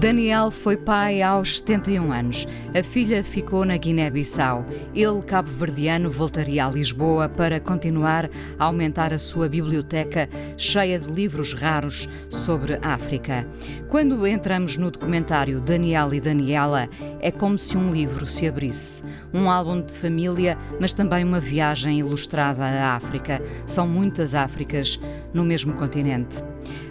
Daniel 0.00 0.50
foi 0.50 0.78
pai 0.78 1.20
aos 1.20 1.58
71 1.58 2.10
anos. 2.10 2.48
A 2.74 2.82
filha 2.82 3.22
ficou 3.22 3.66
na 3.66 3.76
Guiné-Bissau. 3.76 4.64
Ele, 4.94 5.20
cabo-verdiano, 5.20 6.08
voltaria 6.08 6.64
a 6.64 6.70
Lisboa 6.70 7.28
para 7.28 7.60
continuar 7.60 8.30
a 8.58 8.64
aumentar 8.64 9.12
a 9.12 9.18
sua 9.18 9.46
biblioteca 9.46 10.26
cheia 10.56 10.98
de 10.98 11.12
livros 11.12 11.52
raros 11.52 12.08
sobre 12.30 12.78
África. 12.80 13.46
Quando 13.90 14.26
entramos 14.26 14.78
no 14.78 14.90
documentário 14.90 15.60
Daniel 15.60 16.14
e 16.14 16.20
Daniela, 16.20 16.88
é 17.20 17.30
como 17.30 17.58
se 17.58 17.76
um 17.76 17.92
livro 17.92 18.24
se 18.24 18.48
abrisse. 18.48 19.02
Um 19.34 19.50
álbum 19.50 19.82
de 19.82 19.92
família, 19.92 20.56
mas 20.80 20.94
também 20.94 21.22
uma 21.22 21.40
viagem 21.40 21.98
ilustrada 21.98 22.64
à 22.64 22.96
África. 22.96 23.42
São 23.66 23.86
muitas 23.86 24.34
Áfricas 24.34 24.98
no 25.34 25.44
mesmo 25.44 25.74
continente. 25.74 26.42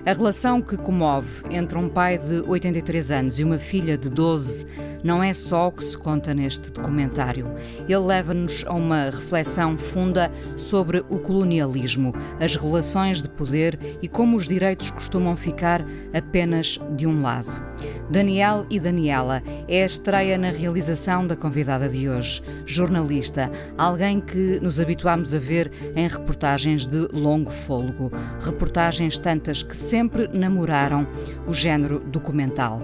A 0.05 0.13
relação 0.13 0.61
que 0.61 0.77
comove 0.77 1.43
entre 1.49 1.77
um 1.77 1.89
pai 1.89 2.17
de 2.17 2.41
83 2.41 3.11
anos 3.11 3.39
e 3.39 3.43
uma 3.43 3.59
filha 3.59 3.97
de 3.97 4.09
12 4.09 4.65
não 5.03 5.21
é 5.21 5.33
só 5.33 5.67
o 5.67 5.71
que 5.71 5.83
se 5.83 5.97
conta 5.97 6.33
neste 6.33 6.71
documentário. 6.71 7.47
Ele 7.87 7.97
leva-nos 7.97 8.63
a 8.67 8.73
uma 8.73 9.05
reflexão 9.05 9.77
funda 9.77 10.31
sobre 10.57 11.03
o 11.09 11.19
colonialismo, 11.19 12.13
as 12.39 12.55
relações 12.55 13.21
de 13.21 13.29
poder 13.29 13.79
e 14.01 14.07
como 14.07 14.37
os 14.37 14.47
direitos 14.47 14.91
costumam 14.91 15.35
ficar 15.35 15.81
apenas 16.13 16.79
de 16.95 17.05
um 17.05 17.21
lado. 17.21 17.68
Daniel 18.09 18.65
e 18.69 18.79
Daniela 18.79 19.43
é 19.67 19.83
a 19.83 19.85
estreia 19.85 20.37
na 20.37 20.49
realização 20.49 21.27
da 21.27 21.35
convidada 21.35 21.87
de 21.87 22.09
hoje, 22.09 22.41
jornalista, 22.65 23.51
alguém 23.77 24.19
que 24.19 24.59
nos 24.59 24.79
habituámos 24.79 25.35
a 25.35 25.39
ver 25.39 25.71
em 25.95 26.07
reportagens 26.07 26.87
de 26.87 27.07
longo 27.13 27.51
fôlego, 27.51 28.11
reportagens 28.39 29.17
tantas 29.17 29.61
que 29.61 29.75
sempre 29.75 30.27
namoraram 30.27 31.07
o 31.47 31.53
género 31.53 31.99
documental. 31.99 32.81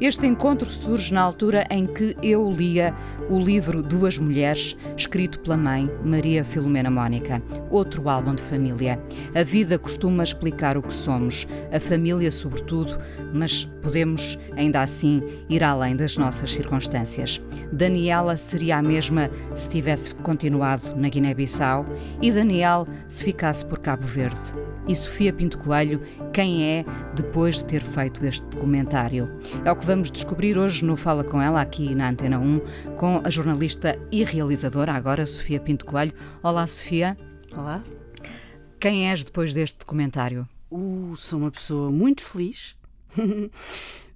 Este 0.00 0.26
encontro 0.26 0.66
surge 0.66 1.12
na 1.12 1.22
altura 1.22 1.66
em 1.70 1.86
que 1.86 2.16
eu 2.22 2.48
lia 2.50 2.94
o 3.28 3.38
livro 3.38 3.82
Duas 3.82 4.16
Mulheres, 4.16 4.76
escrito 4.96 5.40
pela 5.40 5.56
mãe, 5.56 5.90
Maria 6.04 6.44
Filomena 6.44 6.90
Mónica, 6.90 7.42
outro 7.68 8.08
álbum 8.08 8.34
de 8.34 8.42
família. 8.42 9.00
A 9.34 9.42
vida 9.42 9.78
costuma 9.78 10.22
explicar 10.22 10.76
o 10.76 10.82
que 10.82 10.94
somos, 10.94 11.46
a 11.72 11.80
família 11.80 12.30
sobretudo, 12.30 12.98
mas 13.32 13.64
podemos 13.82 14.37
ainda 14.56 14.80
assim 14.80 15.22
ir 15.48 15.62
além 15.62 15.96
das 15.96 16.16
nossas 16.16 16.52
circunstâncias. 16.52 17.40
Daniela 17.72 18.36
seria 18.36 18.78
a 18.78 18.82
mesma 18.82 19.30
se 19.54 19.68
tivesse 19.68 20.14
continuado 20.16 20.94
na 20.96 21.08
Guiné-Bissau 21.08 21.86
e 22.20 22.30
Daniel 22.30 22.86
se 23.08 23.24
ficasse 23.24 23.64
por 23.64 23.78
Cabo 23.78 24.06
Verde. 24.06 24.38
E 24.86 24.96
Sofia 24.96 25.32
Pinto 25.32 25.58
Coelho, 25.58 26.00
quem 26.32 26.64
é 26.64 26.84
depois 27.14 27.56
de 27.56 27.64
ter 27.64 27.82
feito 27.82 28.24
este 28.24 28.42
documentário? 28.46 29.30
É 29.62 29.70
o 29.70 29.76
que 29.76 29.84
vamos 29.84 30.10
descobrir 30.10 30.56
hoje 30.56 30.82
no 30.82 30.96
Fala 30.96 31.22
Com 31.22 31.42
Ela, 31.42 31.60
aqui 31.60 31.94
na 31.94 32.08
Antena 32.08 32.38
1, 32.38 32.60
com 32.96 33.20
a 33.22 33.28
jornalista 33.28 33.98
e 34.10 34.24
realizadora, 34.24 34.94
agora 34.94 35.26
Sofia 35.26 35.60
Pinto 35.60 35.84
Coelho. 35.84 36.14
Olá, 36.42 36.66
Sofia. 36.66 37.16
Olá. 37.54 37.82
Quem 38.80 39.10
és 39.10 39.22
depois 39.22 39.52
deste 39.52 39.78
documentário? 39.78 40.48
Uh, 40.70 41.14
sou 41.16 41.40
uma 41.40 41.50
pessoa 41.50 41.90
muito 41.90 42.22
feliz, 42.22 42.76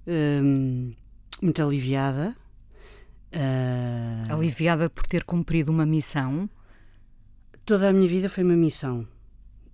um, 0.07 0.93
muito 1.41 1.63
aliviada. 1.63 2.37
Uh... 3.33 4.33
Aliviada 4.33 4.91
por 4.91 5.07
ter 5.07 5.25
cumprido 5.25 5.71
uma 5.71 5.87
missão? 5.87 6.49
Toda 7.65 7.89
a 7.89 7.93
minha 7.93 8.09
vida 8.09 8.29
foi 8.29 8.45
uma 8.45 8.57
missão. 8.57 9.07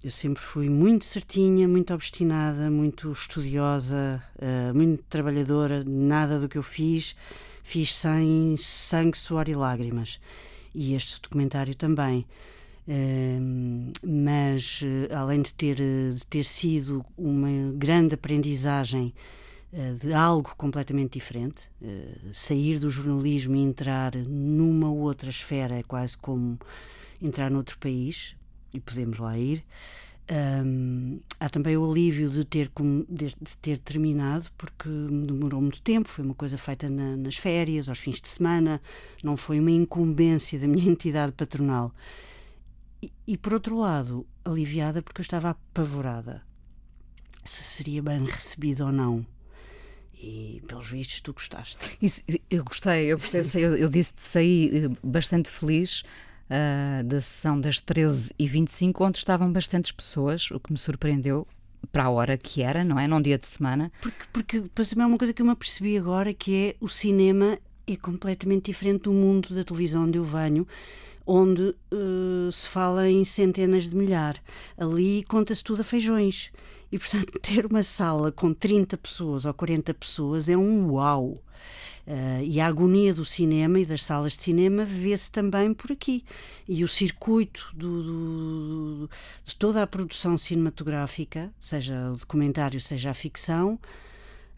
Eu 0.02 0.12
sempre 0.12 0.40
fui 0.40 0.68
muito 0.68 1.04
certinha, 1.04 1.66
muito 1.66 1.92
obstinada, 1.92 2.70
muito 2.70 3.10
estudiosa, 3.10 4.22
uh, 4.36 4.72
muito 4.72 5.02
trabalhadora. 5.08 5.82
Nada 5.84 6.38
do 6.38 6.48
que 6.48 6.56
eu 6.56 6.62
fiz, 6.62 7.16
fiz 7.64 7.96
sem 7.96 8.56
sangue, 8.56 9.18
suor 9.18 9.48
e 9.48 9.56
lágrimas. 9.56 10.20
E 10.72 10.94
este 10.94 11.20
documentário 11.20 11.74
também. 11.74 12.24
Uh, 12.86 13.92
mas, 14.06 14.82
uh, 14.82 15.16
além 15.16 15.42
de 15.42 15.52
ter, 15.52 15.76
de 15.76 16.26
ter 16.28 16.44
sido 16.44 17.04
uma 17.16 17.48
grande 17.74 18.14
aprendizagem 18.14 19.12
de 20.00 20.12
algo 20.14 20.54
completamente 20.56 21.14
diferente, 21.14 21.70
sair 22.32 22.78
do 22.78 22.88
jornalismo 22.88 23.54
e 23.54 23.60
entrar 23.60 24.14
numa 24.16 24.90
outra 24.90 25.28
esfera 25.28 25.74
é 25.74 25.82
quase 25.82 26.16
como 26.16 26.58
entrar 27.20 27.50
noutro 27.50 27.78
país, 27.78 28.34
e 28.72 28.80
podemos 28.80 29.18
lá 29.18 29.36
ir. 29.38 29.64
Um, 30.30 31.20
há 31.40 31.48
também 31.48 31.76
o 31.76 31.90
alívio 31.90 32.28
de 32.28 32.44
ter, 32.44 32.70
de, 33.08 33.34
ter 33.62 33.78
terminado, 33.78 34.46
porque 34.58 34.88
demorou 34.88 35.60
muito 35.60 35.80
tempo, 35.80 36.08
foi 36.08 36.24
uma 36.24 36.34
coisa 36.34 36.58
feita 36.58 36.88
na, 36.90 37.16
nas 37.16 37.36
férias, 37.36 37.88
aos 37.88 37.98
fins 37.98 38.20
de 38.20 38.28
semana, 38.28 38.80
não 39.24 39.38
foi 39.38 39.58
uma 39.58 39.70
incumbência 39.70 40.58
da 40.58 40.68
minha 40.68 40.84
entidade 40.90 41.32
patronal. 41.32 41.94
E, 43.02 43.10
e 43.26 43.36
por 43.38 43.54
outro 43.54 43.78
lado, 43.78 44.26
aliviada 44.44 45.00
porque 45.00 45.20
eu 45.20 45.24
estava 45.24 45.50
apavorada 45.50 46.42
se 47.42 47.62
seria 47.62 48.02
bem 48.02 48.26
recebido 48.26 48.84
ou 48.84 48.92
não. 48.92 49.24
E 50.20 50.62
pelos 50.66 50.90
vistos 50.90 51.20
tu 51.20 51.32
gostaste. 51.32 51.76
Isso, 52.02 52.22
eu 52.50 52.64
gostei, 52.64 53.06
eu 53.12 53.18
gostei, 53.18 53.42
eu, 53.64 53.76
eu 53.76 53.88
disse 53.88 54.14
de 54.14 54.22
sair 54.22 54.84
eh, 54.84 54.88
bastante 55.02 55.48
feliz 55.48 56.02
uh, 56.50 57.04
da 57.04 57.20
sessão 57.20 57.60
das 57.60 57.76
13h25, 57.80 58.94
onde 59.00 59.18
estavam 59.18 59.52
bastantes 59.52 59.92
pessoas, 59.92 60.50
o 60.50 60.58
que 60.58 60.72
me 60.72 60.78
surpreendeu 60.78 61.46
para 61.92 62.04
a 62.04 62.10
hora 62.10 62.36
que 62.36 62.62
era, 62.62 62.82
não 62.82 62.98
é? 62.98 63.06
Num 63.06 63.20
dia 63.20 63.38
de 63.38 63.46
semana. 63.46 63.92
Porque, 64.02 64.24
porque 64.32 64.60
depois 64.60 64.90
também 64.90 65.04
é 65.04 65.06
uma 65.06 65.18
coisa 65.18 65.32
que 65.32 65.40
eu 65.40 65.46
me 65.46 65.52
apercebi 65.52 65.96
agora, 65.96 66.34
que 66.34 66.54
é 66.54 66.76
o 66.80 66.88
cinema 66.88 67.58
é 67.86 67.96
completamente 67.96 68.66
diferente 68.66 69.04
do 69.04 69.12
mundo 69.12 69.54
da 69.54 69.64
televisão 69.64 70.04
onde 70.04 70.18
eu 70.18 70.24
venho 70.24 70.66
onde 71.28 71.74
uh, 71.92 72.50
se 72.50 72.66
fala 72.66 73.06
em 73.06 73.22
centenas 73.22 73.86
de 73.86 73.94
milhares. 73.94 74.40
Ali 74.78 75.22
conta-se 75.24 75.62
tudo 75.62 75.82
a 75.82 75.84
feijões. 75.84 76.50
E, 76.90 76.98
portanto, 76.98 77.36
ter 77.38 77.66
uma 77.66 77.82
sala 77.82 78.32
com 78.32 78.54
30 78.54 78.96
pessoas 78.96 79.44
ou 79.44 79.52
40 79.52 79.92
pessoas 79.92 80.48
é 80.48 80.56
um 80.56 80.90
uau. 80.92 81.42
Uh, 82.06 82.42
e 82.42 82.58
a 82.58 82.66
agonia 82.66 83.12
do 83.12 83.26
cinema 83.26 83.78
e 83.78 83.84
das 83.84 84.02
salas 84.02 84.32
de 84.32 84.42
cinema 84.42 84.86
vê-se 84.86 85.30
também 85.30 85.74
por 85.74 85.92
aqui. 85.92 86.24
E 86.66 86.82
o 86.82 86.88
circuito 86.88 87.70
do, 87.74 88.02
do, 88.02 89.10
de 89.44 89.54
toda 89.54 89.82
a 89.82 89.86
produção 89.86 90.38
cinematográfica, 90.38 91.52
seja 91.60 92.10
o 92.10 92.16
documentário, 92.16 92.80
seja 92.80 93.10
a 93.10 93.14
ficção, 93.14 93.78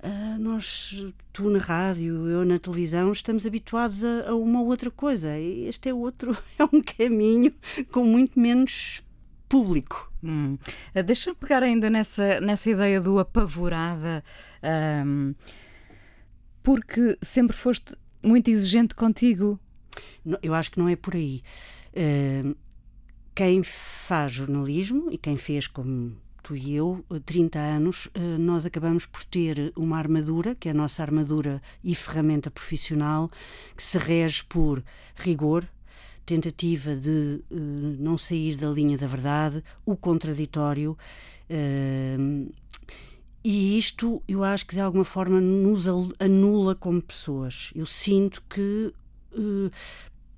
Uh, 0.02 0.38
nós, 0.38 1.04
tu 1.30 1.50
na 1.50 1.58
rádio, 1.58 2.26
eu 2.26 2.42
na 2.42 2.58
televisão, 2.58 3.12
estamos 3.12 3.44
habituados 3.44 4.02
a, 4.02 4.30
a, 4.30 4.34
uma 4.34 4.62
outra 4.62 4.90
coisa. 4.90 5.38
Este 5.38 5.90
é 5.90 5.94
outro, 5.94 6.34
é 6.58 6.64
um 6.64 6.82
caminho 6.82 7.52
com 7.92 8.02
muito 8.02 8.40
menos 8.40 9.02
público. 9.46 10.10
Hum. 10.24 10.56
Uh, 10.94 11.02
Deixa-me 11.02 11.36
pegar 11.36 11.62
ainda 11.62 11.90
nessa, 11.90 12.40
nessa 12.40 12.70
ideia 12.70 12.98
do 12.98 13.18
apavorada, 13.18 14.24
um, 15.04 15.34
porque 16.62 17.18
sempre 17.20 17.54
foste 17.54 17.94
muito 18.22 18.48
exigente 18.48 18.94
contigo. 18.94 19.60
Não, 20.24 20.38
eu 20.42 20.54
acho 20.54 20.70
que 20.70 20.78
não 20.78 20.88
é 20.88 20.96
por 20.96 21.14
aí. 21.14 21.42
Uh, 21.92 22.56
quem 23.34 23.62
faz 23.62 24.32
jornalismo 24.32 25.08
e 25.10 25.18
quem 25.18 25.36
fez 25.36 25.66
como 25.66 26.16
tu 26.42 26.56
e 26.56 26.74
eu, 26.74 27.04
30 27.24 27.58
anos, 27.58 28.08
eh, 28.14 28.38
nós 28.38 28.66
acabamos 28.66 29.06
por 29.06 29.24
ter 29.24 29.72
uma 29.76 29.98
armadura, 29.98 30.54
que 30.54 30.68
é 30.68 30.72
a 30.72 30.74
nossa 30.74 31.02
armadura 31.02 31.62
e 31.82 31.94
ferramenta 31.94 32.50
profissional, 32.50 33.30
que 33.76 33.82
se 33.82 33.98
rege 33.98 34.44
por 34.44 34.82
rigor, 35.16 35.68
tentativa 36.24 36.94
de 36.94 37.42
uh, 37.50 37.56
não 37.98 38.16
sair 38.16 38.56
da 38.56 38.68
linha 38.68 38.96
da 38.96 39.06
verdade, 39.06 39.64
o 39.84 39.96
contraditório. 39.96 40.96
E 43.42 43.76
isto 43.76 44.22
eu 44.28 44.44
acho 44.44 44.66
que 44.66 44.76
de 44.76 44.80
alguma 44.80 45.04
forma 45.04 45.40
nos 45.40 45.86
anula 46.20 46.76
como 46.76 47.02
pessoas. 47.02 47.72
Eu 47.74 47.86
sinto 47.86 48.42
que 48.48 48.92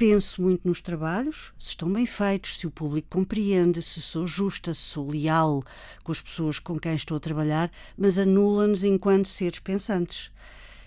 penso 0.03 0.43
muito 0.43 0.67
nos 0.67 0.81
trabalhos, 0.81 1.53
se 1.57 1.69
estão 1.69 1.89
bem 1.89 2.07
feitos, 2.07 2.59
se 2.59 2.67
o 2.67 2.73
público 2.73 3.07
compreende, 3.09 3.81
se 3.81 4.03
sou 4.03 4.27
justa, 4.27 4.75
se 4.75 4.81
sou 4.81 5.09
leal 5.09 5.63
com 6.03 6.11
as 6.11 6.21
pessoas 6.21 6.59
com 6.59 6.77
quem 6.77 6.97
estou 6.97 7.17
a 7.17 7.21
trabalhar, 7.21 7.71
mas 7.97 8.19
anula-nos 8.19 8.83
enquanto 8.83 9.29
seres 9.29 9.61
pensantes. 9.61 10.27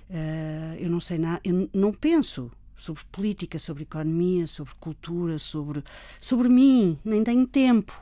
Uh, 0.10 0.76
eu 0.78 0.90
não 0.90 1.00
sei 1.00 1.18
nada, 1.18 1.40
eu 1.46 1.70
não 1.74 1.94
penso 1.94 2.52
sobre 2.76 3.06
política, 3.06 3.58
sobre 3.58 3.84
economia, 3.84 4.46
sobre 4.48 4.74
cultura, 4.82 5.40
sobre, 5.40 5.82
sobre 6.20 6.50
mim, 6.50 7.00
nem 7.06 7.24
tenho 7.24 7.48
tempo. 7.48 7.98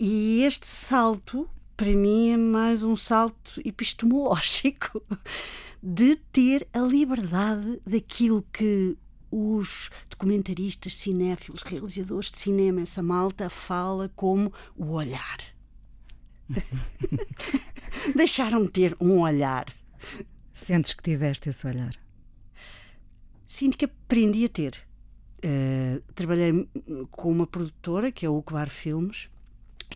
E 0.00 0.42
este 0.42 0.66
salto, 0.66 1.50
para 1.76 1.92
mim, 1.92 2.30
é 2.30 2.38
mais 2.38 2.82
um 2.82 2.96
salto 2.96 3.60
epistemológico 3.62 5.02
de 5.82 6.16
ter 6.32 6.66
a 6.72 6.78
liberdade 6.78 7.78
daquilo 7.84 8.42
que 8.50 8.96
os 9.30 9.90
documentaristas, 10.08 10.94
cinéfilos, 10.94 11.62
realizadores 11.62 12.30
de 12.30 12.38
cinema, 12.38 12.80
essa 12.80 13.02
malta 13.02 13.50
fala 13.50 14.10
como 14.14 14.52
o 14.76 14.92
olhar. 14.92 15.38
Deixaram-me 18.14 18.68
ter 18.68 18.96
um 19.00 19.20
olhar. 19.20 19.66
Sentes 20.52 20.94
que 20.94 21.02
tiveste 21.02 21.48
esse 21.48 21.66
olhar? 21.66 21.94
Sinto 23.46 23.76
que 23.76 23.84
aprendi 23.84 24.44
a 24.44 24.48
ter. 24.48 24.86
Uh, 25.38 26.02
trabalhei 26.14 26.68
com 27.10 27.30
uma 27.30 27.46
produtora, 27.46 28.10
que 28.10 28.24
é 28.24 28.28
o 28.28 28.36
Ucbar 28.36 28.70
Filmes, 28.70 29.28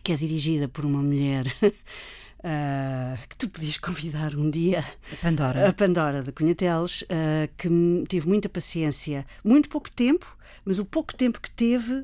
que 0.03 0.11
é 0.13 0.15
dirigida 0.15 0.67
por 0.67 0.85
uma 0.85 1.01
mulher 1.01 1.45
Uh, 2.43 3.15
que 3.29 3.37
tu 3.37 3.47
podias 3.49 3.77
convidar 3.79 4.35
um 4.35 4.49
dia. 4.49 4.83
A 5.13 5.15
Pandora. 5.17 5.69
A 5.69 5.73
Pandora 5.73 6.23
de 6.23 6.31
Cunhateles, 6.31 7.03
uh, 7.03 7.47
que 7.55 7.69
teve 8.09 8.27
muita 8.27 8.49
paciência, 8.49 9.27
muito 9.43 9.69
pouco 9.69 9.91
tempo, 9.91 10.35
mas 10.65 10.79
o 10.79 10.85
pouco 10.85 11.15
tempo 11.15 11.39
que 11.39 11.51
teve 11.51 12.03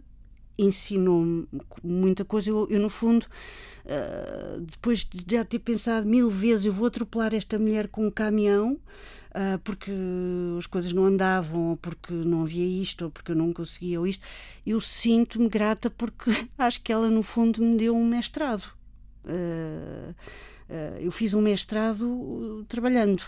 ensinou-me 0.57 1.47
muita 1.83 2.23
coisa. 2.23 2.51
Eu, 2.51 2.67
eu 2.69 2.79
no 2.79 2.89
fundo, 2.89 3.25
uh, 3.85 4.61
depois 4.61 4.99
de 5.05 5.35
já 5.35 5.43
ter 5.43 5.59
pensado 5.59 6.07
mil 6.07 6.29
vezes, 6.29 6.67
eu 6.67 6.73
vou 6.73 6.87
atropelar 6.87 7.33
esta 7.33 7.57
mulher 7.57 7.87
com 7.87 8.05
um 8.05 8.11
caminhão. 8.11 8.79
Uh, 9.29 9.59
porque 9.59 9.91
as 10.57 10.65
coisas 10.65 10.91
não 10.93 11.05
andavam, 11.05 11.71
ou 11.71 11.77
porque 11.77 12.11
não 12.11 12.41
havia 12.41 12.65
isto, 12.65 13.05
ou 13.05 13.11
porque 13.11 13.33
eu 13.33 13.35
não 13.35 13.53
conseguia, 13.53 13.99
ou 13.99 14.07
isto, 14.07 14.25
eu 14.65 14.81
sinto-me 14.81 15.47
grata 15.47 15.91
porque 15.91 16.31
acho 16.57 16.81
que 16.81 16.91
ela, 16.91 17.07
no 17.07 17.21
fundo, 17.21 17.61
me 17.61 17.77
deu 17.77 17.95
um 17.95 18.07
mestrado. 18.07 18.76
Uh, 19.27 20.11
uh, 20.11 20.99
eu 20.99 21.11
fiz 21.11 21.33
um 21.33 21.41
mestrado 21.41 22.65
trabalhando. 22.67 23.23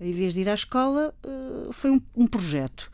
Em 0.00 0.12
vez 0.12 0.32
de 0.32 0.40
ir 0.40 0.48
à 0.48 0.54
escola, 0.54 1.12
foi 1.72 1.90
um, 1.90 2.26
projeto. 2.28 2.88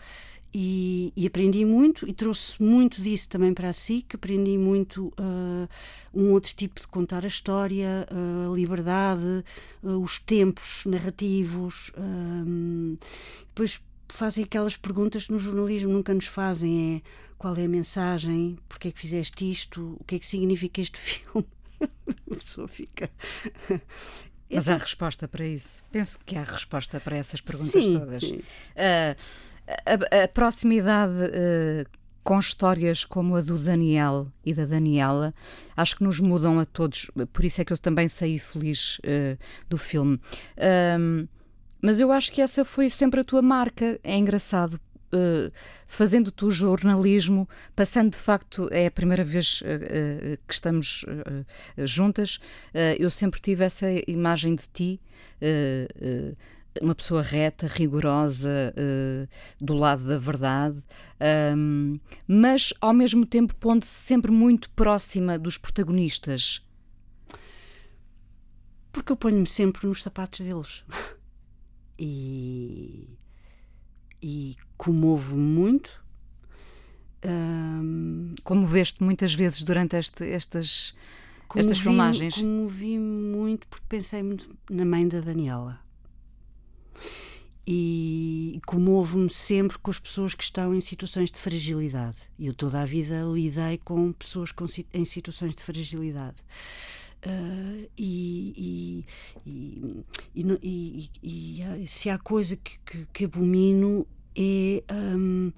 E, 0.57 1.13
e, 1.17 1.27
aprendi 1.27 1.65
muito 1.65 2.09
e 2.09 2.13
trouxe 2.13 2.63
muito 2.63 3.03
disso 3.03 3.29
também 3.29 3.53
para 3.53 3.71
a 3.71 3.73
SIC. 3.73 4.15
Aprendi 4.15 4.57
muito 4.57 5.09
uh, 5.19 5.69
um 6.15 6.31
outro 6.33 6.55
tipo 6.55 6.81
de 6.81 6.87
contar 6.87 7.25
a 7.25 7.29
história, 7.29 8.07
uh, 8.09 8.53
a 8.53 8.55
liberdade, 8.55 9.45
uh, 9.83 9.99
os 9.99 10.21
tempos 10.21 10.85
narrativos. 10.87 11.91
depois 13.49 13.81
fazem 14.09 14.45
aquelas 14.45 14.77
perguntas 14.77 15.27
que 15.27 15.33
no 15.33 15.41
jornalismo 15.41 15.93
nunca 15.93 16.15
nos 16.15 16.27
fazem: 16.27 16.97
é 16.97 17.35
qual 17.37 17.57
é 17.57 17.65
a 17.65 17.69
mensagem, 17.69 18.57
porque 18.69 18.89
é 18.89 18.93
que 18.93 19.01
fizeste 19.01 19.51
isto, 19.51 19.97
o 20.01 20.05
que 20.05 20.15
é 20.15 20.19
que 20.21 20.27
significa 20.27 20.81
este 20.81 20.97
filme. 21.01 21.47
a 22.31 22.35
pessoa 22.35 22.69
fica. 22.69 23.11
Mas 24.51 24.69
há 24.69 24.77
resposta 24.77 25.27
para 25.27 25.47
isso. 25.47 25.83
Penso 25.91 26.19
que 26.25 26.37
há 26.37 26.43
resposta 26.43 27.01
para 27.01 27.17
essas 27.17 27.41
perguntas 27.41 27.85
sim, 27.85 27.99
todas. 27.99 28.21
Sim. 28.21 28.37
Uh, 28.37 29.17
a, 29.67 30.25
a 30.25 30.29
proximidade 30.29 31.15
uh, 31.15 31.99
com 32.23 32.39
histórias 32.39 33.05
como 33.05 33.37
a 33.37 33.41
do 33.41 33.59
Daniel 33.59 34.29
e 34.45 34.55
da 34.55 34.65
Daniela, 34.65 35.35
acho 35.77 35.97
que 35.97 36.05
nos 36.05 36.21
mudam 36.21 36.59
a 36.59 36.65
todos. 36.65 37.11
Por 37.33 37.45
isso 37.45 37.61
é 37.61 37.65
que 37.65 37.73
eu 37.73 37.79
também 37.79 38.09
saí 38.09 38.39
feliz 38.39 38.99
uh, 38.99 39.39
do 39.69 39.77
filme. 39.77 40.19
Um, 40.99 41.29
mas 41.83 42.01
eu 42.01 42.11
acho 42.11 42.33
que 42.33 42.41
essa 42.41 42.65
foi 42.65 42.89
sempre 42.89 43.21
a 43.21 43.25
tua 43.25 43.43
marca. 43.43 44.01
É 44.03 44.17
engraçado. 44.17 44.81
Uh, 45.15 45.53
fazendo 45.87 46.33
tu 46.33 46.51
jornalismo, 46.51 47.49
passando 47.77 48.11
de 48.11 48.17
facto, 48.17 48.69
é 48.73 48.87
a 48.87 48.91
primeira 48.91 49.23
vez 49.23 49.61
uh, 49.61 50.39
que 50.49 50.55
estamos 50.55 51.05
juntas, 51.85 52.41
eu 52.99 53.09
sempre 53.09 53.41
tive 53.41 53.63
essa 53.65 53.87
imagem 54.09 54.57
de 54.57 54.69
ti 54.69 55.01
uma 56.83 56.95
pessoa 56.95 57.23
reta, 57.23 57.69
rigorosa, 57.69 58.75
do 59.61 59.75
lado 59.75 60.05
da 60.05 60.19
verdade, 60.19 60.83
mas 62.27 62.73
ao 62.81 62.93
mesmo 62.93 63.25
tempo 63.25 63.55
pondo-se 63.55 63.93
sempre 63.93 64.33
muito 64.33 64.69
próxima 64.71 65.39
dos 65.39 65.57
protagonistas. 65.57 66.61
Porque 68.91 69.13
eu 69.13 69.17
ponho-me 69.17 69.47
sempre 69.47 69.87
nos 69.87 70.03
sapatos 70.03 70.41
deles. 70.41 70.85
E, 71.97 73.17
e 74.25 74.57
comovo 74.79 75.37
muito. 75.37 76.03
Um, 77.23 78.35
Comoveste 78.43 79.03
muitas 79.03 79.35
vezes 79.35 79.63
durante 79.63 79.97
este, 79.97 80.25
estas, 80.25 80.95
estas 81.55 81.79
filmagens? 81.79 82.37
Comovi 82.37 82.99
muito 82.99 83.67
porque 83.69 83.85
pensei 83.87 84.23
muito 84.23 84.49
na 84.71 84.85
mãe 84.87 85.07
da 85.07 85.21
Daniela 85.21 85.79
e 87.67 88.61
comovo-me 88.67 89.31
sempre 89.31 89.79
com 89.79 89.91
as 89.91 89.99
pessoas 89.99 90.35
que 90.35 90.43
estão 90.43 90.75
em 90.75 90.81
situações 90.81 91.31
de 91.31 91.39
fragilidade. 91.39 92.17
Eu 92.39 92.55
toda 92.55 92.81
a 92.81 92.87
vida 92.87 93.23
lidei 93.31 93.79
com 93.79 94.11
pessoas 94.13 94.53
com, 94.53 94.67
em 94.93 95.05
situações 95.05 95.55
de 95.55 95.63
fragilidade. 95.63 96.37
Uh, 97.27 97.89
e, 97.97 99.05
e, 99.47 100.05
e, 100.63 101.11
e, 101.23 101.87
se 101.87 102.11
há 102.11 102.19
coisa 102.19 102.57
que, 102.57 102.79
que, 102.85 103.07
que 103.13 103.25
abomino 103.25 104.07
é. 104.37 104.83
Um, 104.93 105.53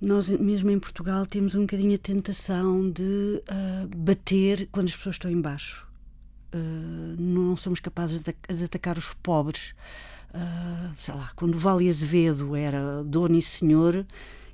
nós, 0.00 0.28
mesmo 0.28 0.68
em 0.68 0.80
Portugal, 0.80 1.24
temos 1.26 1.54
um 1.54 1.60
bocadinho 1.60 1.94
a 1.94 1.98
tentação 1.98 2.90
de 2.90 3.40
uh, 3.48 3.96
bater 3.96 4.68
quando 4.72 4.88
as 4.88 4.96
pessoas 4.96 5.14
estão 5.14 5.30
embaixo. 5.30 5.86
Uh, 6.52 7.20
não 7.20 7.56
somos 7.56 7.78
capazes 7.78 8.20
de, 8.20 8.34
de 8.54 8.64
atacar 8.64 8.98
os 8.98 9.14
pobres 9.14 9.74
sei 10.98 11.14
lá, 11.14 11.30
quando 11.36 11.58
Vale 11.58 11.88
Azevedo 11.88 12.56
era 12.56 13.02
dono 13.04 13.36
e 13.36 13.42
senhor, 13.42 14.06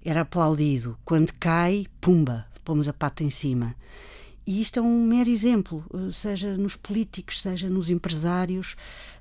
era 0.05 0.23
aplaudido. 0.23 0.99
Quando 1.05 1.33
cai, 1.35 1.87
pumba, 2.01 2.47
pomos 2.65 2.89
a 2.89 2.93
pata 2.93 3.23
em 3.23 3.31
cima. 3.31 3.75
E 4.49 4.63
isto 4.63 4.79
é 4.79 4.83
um 4.83 5.05
mero 5.05 5.29
exemplo, 5.29 5.85
ah, 5.93 6.11
seja 6.11 6.57
nos 6.57 6.75
políticos, 6.75 7.43
seja 7.43 7.69
nos 7.69 7.91
empresários. 7.91 8.77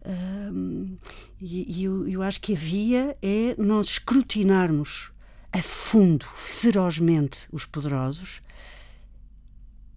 Uh, 0.06 0.98
e, 1.42 1.82
e 1.82 1.84
eu, 1.84 2.08
eu 2.08 2.22
acho 2.22 2.40
que 2.40 2.54
a 2.54 2.56
via 2.56 3.14
é 3.22 3.54
nós 3.58 3.88
escrutinarmos 3.88 5.12
a 5.52 5.62
fundo, 5.62 6.26
ferozmente, 6.34 7.46
os 7.52 7.66
poderosos 7.66 8.42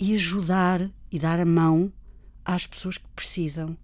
e 0.00 0.16
ajudar 0.16 0.90
e 1.12 1.18
dar 1.20 1.38
a 1.38 1.44
mão 1.44 1.92
às 2.44 2.66
pessoas 2.66 2.98
que 2.98 3.06
precisam 3.14 3.78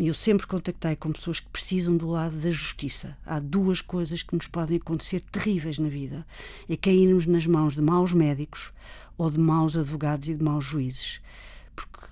eu 0.00 0.12
sempre 0.12 0.46
contactei 0.46 0.96
com 0.96 1.12
pessoas 1.12 1.38
que 1.38 1.48
precisam 1.48 1.96
do 1.96 2.08
lado 2.08 2.36
da 2.36 2.50
justiça. 2.50 3.16
Há 3.24 3.38
duas 3.38 3.80
coisas 3.80 4.22
que 4.22 4.34
nos 4.34 4.48
podem 4.48 4.76
acontecer 4.76 5.20
terríveis 5.20 5.78
na 5.78 5.88
vida: 5.88 6.26
é 6.68 6.76
cairmos 6.76 7.26
nas 7.26 7.46
mãos 7.46 7.74
de 7.74 7.80
maus 7.80 8.12
médicos 8.12 8.72
ou 9.16 9.30
de 9.30 9.38
maus 9.38 9.76
advogados 9.76 10.28
e 10.28 10.34
de 10.34 10.42
maus 10.42 10.64
juízes. 10.64 11.20
Porque 11.74 12.06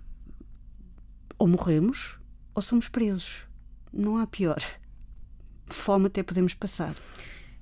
ou 1.38 1.48
morremos 1.48 2.18
ou 2.54 2.62
somos 2.62 2.88
presos. 2.88 3.46
Não 3.92 4.18
há 4.18 4.26
pior. 4.26 4.62
Fome 5.66 6.06
até 6.06 6.22
podemos 6.22 6.54
passar. 6.54 6.94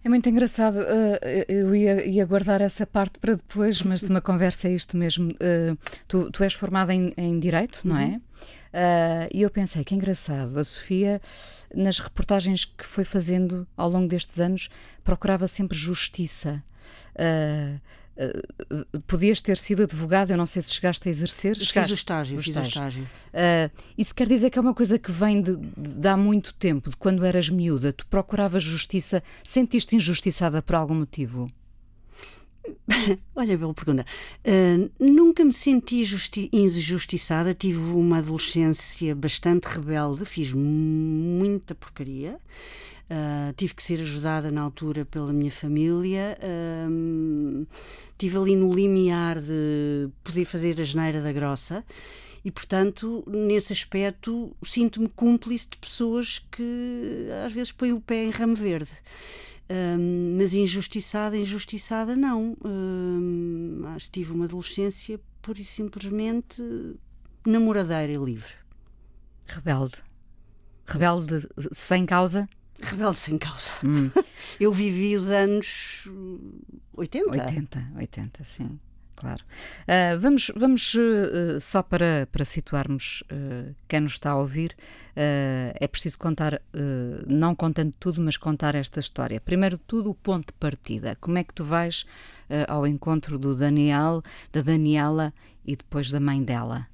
É 0.04 0.08
muito 0.08 0.28
engraçado. 0.28 0.78
Uh, 0.78 1.18
eu 1.48 1.74
ia, 1.74 2.04
ia, 2.04 2.26
guardar 2.26 2.60
essa 2.60 2.84
parte 2.84 3.20
para 3.20 3.36
depois, 3.36 3.82
mas 3.82 4.02
uma 4.02 4.20
conversa 4.20 4.66
é 4.66 4.72
isto 4.72 4.96
mesmo. 4.96 5.30
Uh, 5.32 5.78
tu, 6.08 6.28
tu, 6.32 6.42
és 6.42 6.54
formada 6.54 6.92
em, 6.92 7.12
em 7.16 7.38
Direito, 7.38 7.86
não 7.86 7.96
é? 7.96 8.06
uhum. 8.06 8.16
Uh, 8.16 9.28
e 9.32 9.42
eu 9.42 9.50
pensei 9.50 9.84
que 9.84 9.94
engraçado. 9.94 10.58
A 10.58 10.64
Sofia, 10.64 11.20
nas 11.72 12.00
reportagens 12.00 12.64
que 12.64 12.84
foi 12.84 13.04
fazendo 13.04 13.66
ao 13.76 13.88
longo 13.88 14.08
destes 14.08 14.40
anos, 14.40 14.68
procurava 15.04 15.46
sempre 15.46 15.78
justiça. 15.78 16.62
Uh, 17.14 17.80
Uh, 18.14 19.00
podias 19.06 19.40
ter 19.40 19.56
sido 19.56 19.84
advogado, 19.84 20.30
eu 20.30 20.36
não 20.36 20.44
sei 20.44 20.60
se 20.60 20.72
chegaste 20.72 21.08
a 21.08 21.10
exercer. 21.10 21.56
Chegaste, 21.56 21.80
fiz 21.80 21.90
o 21.90 21.94
estágio, 21.94 22.38
o 22.38 22.42
fiz 22.42 22.48
estágio. 22.48 22.68
estágio. 22.68 23.02
Uh, 23.02 23.82
isso 23.96 24.14
quer 24.14 24.28
dizer 24.28 24.50
que 24.50 24.58
é 24.58 24.62
uma 24.62 24.74
coisa 24.74 24.98
que 24.98 25.10
vem 25.10 25.40
de, 25.40 25.56
de, 25.56 25.94
de, 25.98 26.08
há 26.08 26.16
muito 26.16 26.52
tempo, 26.54 26.90
de 26.90 26.96
quando 26.96 27.24
eras 27.24 27.48
miúda. 27.48 27.92
Tu 27.92 28.06
procuravas 28.06 28.62
justiça, 28.62 29.22
sentiste 29.42 29.96
injustiçada 29.96 30.60
por 30.60 30.76
algum 30.76 30.94
motivo? 30.94 31.50
Olha, 33.34 33.56
bela 33.56 33.74
pergunta. 33.74 34.06
Uh, 34.46 34.90
nunca 34.98 35.44
me 35.44 35.52
senti 35.52 36.06
injustiçada. 36.52 37.54
Tive 37.54 37.78
uma 37.78 38.18
adolescência 38.18 39.14
bastante 39.14 39.64
rebelde, 39.64 40.24
fiz 40.24 40.52
muita 40.52 41.74
porcaria. 41.74 42.38
Uh, 43.12 43.52
tive 43.58 43.74
que 43.74 43.82
ser 43.82 44.00
ajudada 44.00 44.50
na 44.50 44.62
altura 44.62 45.04
pela 45.04 45.34
minha 45.34 45.52
família. 45.52 46.38
Uh, 46.40 47.66
tive 48.16 48.38
ali 48.38 48.56
no 48.56 48.72
limiar 48.72 49.38
de 49.38 50.08
poder 50.24 50.46
fazer 50.46 50.80
a 50.80 50.84
geneira 50.84 51.20
da 51.20 51.30
grossa. 51.30 51.84
E, 52.42 52.50
portanto, 52.50 53.22
nesse 53.26 53.70
aspecto, 53.70 54.56
sinto-me 54.64 55.08
cúmplice 55.10 55.68
de 55.68 55.76
pessoas 55.76 56.38
que 56.50 57.28
às 57.44 57.52
vezes 57.52 57.70
põem 57.70 57.92
o 57.92 58.00
pé 58.00 58.24
em 58.24 58.30
ramo 58.30 58.56
verde. 58.56 58.90
Um, 59.68 60.36
mas 60.38 60.54
injustiçada, 60.54 61.36
injustiçada 61.36 62.16
não. 62.16 62.56
Um, 62.64 63.82
acho 63.94 64.06
que 64.06 64.12
tive 64.12 64.32
uma 64.32 64.46
adolescência 64.46 65.20
pura 65.42 65.60
e 65.60 65.64
simplesmente 65.64 66.62
namoradeira 67.44 68.12
e 68.12 68.16
livre. 68.16 68.54
Rebelde. 69.46 70.02
Rebelde 70.86 71.46
sem 71.72 72.06
causa? 72.06 72.48
Rebelde 72.82 73.18
sem 73.18 73.38
causa. 73.38 73.70
Hum. 73.84 74.10
Eu 74.60 74.72
vivi 74.72 75.16
os 75.16 75.30
anos 75.30 76.08
80. 76.94 77.30
80, 77.30 77.92
80, 77.96 78.44
sim 78.44 78.78
claro. 79.22 79.44
Uh, 79.82 80.18
vamos 80.18 80.50
vamos 80.56 80.94
uh, 80.94 81.60
só 81.60 81.80
para, 81.80 82.28
para 82.32 82.44
situarmos 82.44 83.22
uh, 83.30 83.72
quem 83.86 84.00
nos 84.00 84.12
está 84.12 84.32
a 84.32 84.36
ouvir, 84.36 84.74
é 85.14 85.86
preciso 85.88 86.18
contar, 86.18 86.60
não 87.26 87.54
contando 87.54 87.92
tudo, 88.00 88.20
mas 88.22 88.38
contar 88.38 88.74
esta 88.74 88.98
história. 88.98 89.38
Primeiro 89.38 89.76
de 89.76 89.82
tudo, 89.82 90.08
o 90.08 90.14
ponto 90.14 90.46
de 90.46 90.54
partida. 90.54 91.16
Como 91.20 91.36
é 91.36 91.44
que 91.44 91.52
tu 91.52 91.66
vais 91.66 92.06
ao 92.66 92.86
encontro 92.86 93.38
do 93.38 93.54
Daniel, 93.54 94.22
da 94.50 94.62
Daniela 94.62 95.34
e 95.66 95.76
depois 95.76 96.10
da 96.10 96.18
mãe 96.18 96.42
dela? 96.42 96.88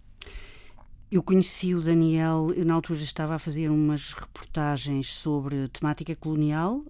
Eu 1.10 1.22
conheci 1.22 1.74
o 1.74 1.80
Daniel, 1.80 2.52
eu 2.54 2.66
na 2.66 2.74
altura 2.74 3.00
estava 3.00 3.34
a 3.34 3.38
fazer 3.38 3.70
umas 3.70 4.12
reportagens 4.12 5.14
sobre 5.14 5.66
temática 5.68 6.14
colonial, 6.14 6.82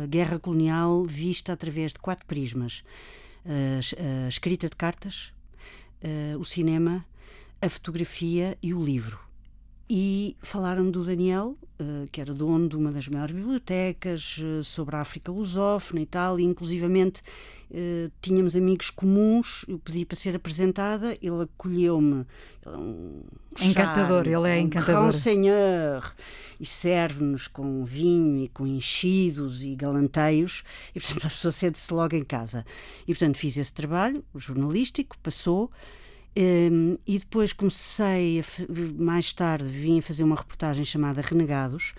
a 0.00 0.06
guerra 0.06 0.38
colonial 0.38 1.02
vista 1.02 1.52
através 1.52 1.92
de 1.92 1.98
quatro 1.98 2.24
prismas 2.26 2.84
a, 3.44 4.24
a 4.24 4.28
escrita 4.28 4.68
de 4.68 4.76
cartas, 4.76 5.32
o 6.38 6.44
cinema, 6.44 7.04
a 7.60 7.68
fotografia 7.68 8.56
e 8.62 8.72
o 8.72 8.80
livro. 8.80 9.18
E 9.92 10.36
falaram 10.40 10.88
do 10.88 11.04
Daniel, 11.04 11.58
que 12.12 12.20
era 12.20 12.32
dono 12.32 12.68
de 12.68 12.76
uma 12.76 12.92
das 12.92 13.08
maiores 13.08 13.34
bibliotecas, 13.34 14.36
sobre 14.62 14.94
a 14.94 15.00
África 15.00 15.32
lusófona 15.32 16.00
e 16.00 16.06
tal, 16.06 16.38
e 16.38 16.44
inclusivamente 16.44 17.20
tínhamos 18.22 18.54
amigos 18.54 18.88
comuns, 18.88 19.64
eu 19.66 19.80
pedi 19.80 20.04
para 20.04 20.16
ser 20.16 20.36
apresentada, 20.36 21.18
ele 21.20 21.42
acolheu-me. 21.42 22.24
Ele 22.64 22.74
é 22.74 22.78
um 22.78 23.24
encantador, 23.60 24.24
charme, 24.24 24.32
ele 24.32 24.48
é 24.48 24.62
um 24.62 24.66
encantador. 24.66 25.12
senhor, 25.12 26.14
e 26.60 26.66
serve-nos 26.66 27.48
com 27.48 27.84
vinho 27.84 28.44
e 28.44 28.48
com 28.48 28.64
enchidos 28.64 29.64
e 29.64 29.74
galanteios, 29.74 30.62
e 30.94 31.00
portanto 31.00 31.26
a 31.26 31.30
pessoa 31.30 31.50
sente-se 31.50 31.92
logo 31.92 32.14
em 32.14 32.22
casa. 32.22 32.64
E 33.08 33.12
portanto 33.12 33.36
fiz 33.36 33.56
esse 33.56 33.72
trabalho 33.72 34.24
jornalístico, 34.36 35.18
passou. 35.18 35.68
Um, 36.36 36.96
e 37.06 37.18
depois 37.18 37.52
comecei, 37.52 38.42
mais 38.96 39.32
tarde, 39.32 39.64
vim 39.64 40.00
fazer 40.00 40.22
uma 40.22 40.36
reportagem 40.36 40.84
chamada 40.84 41.20
Renegados, 41.20 41.92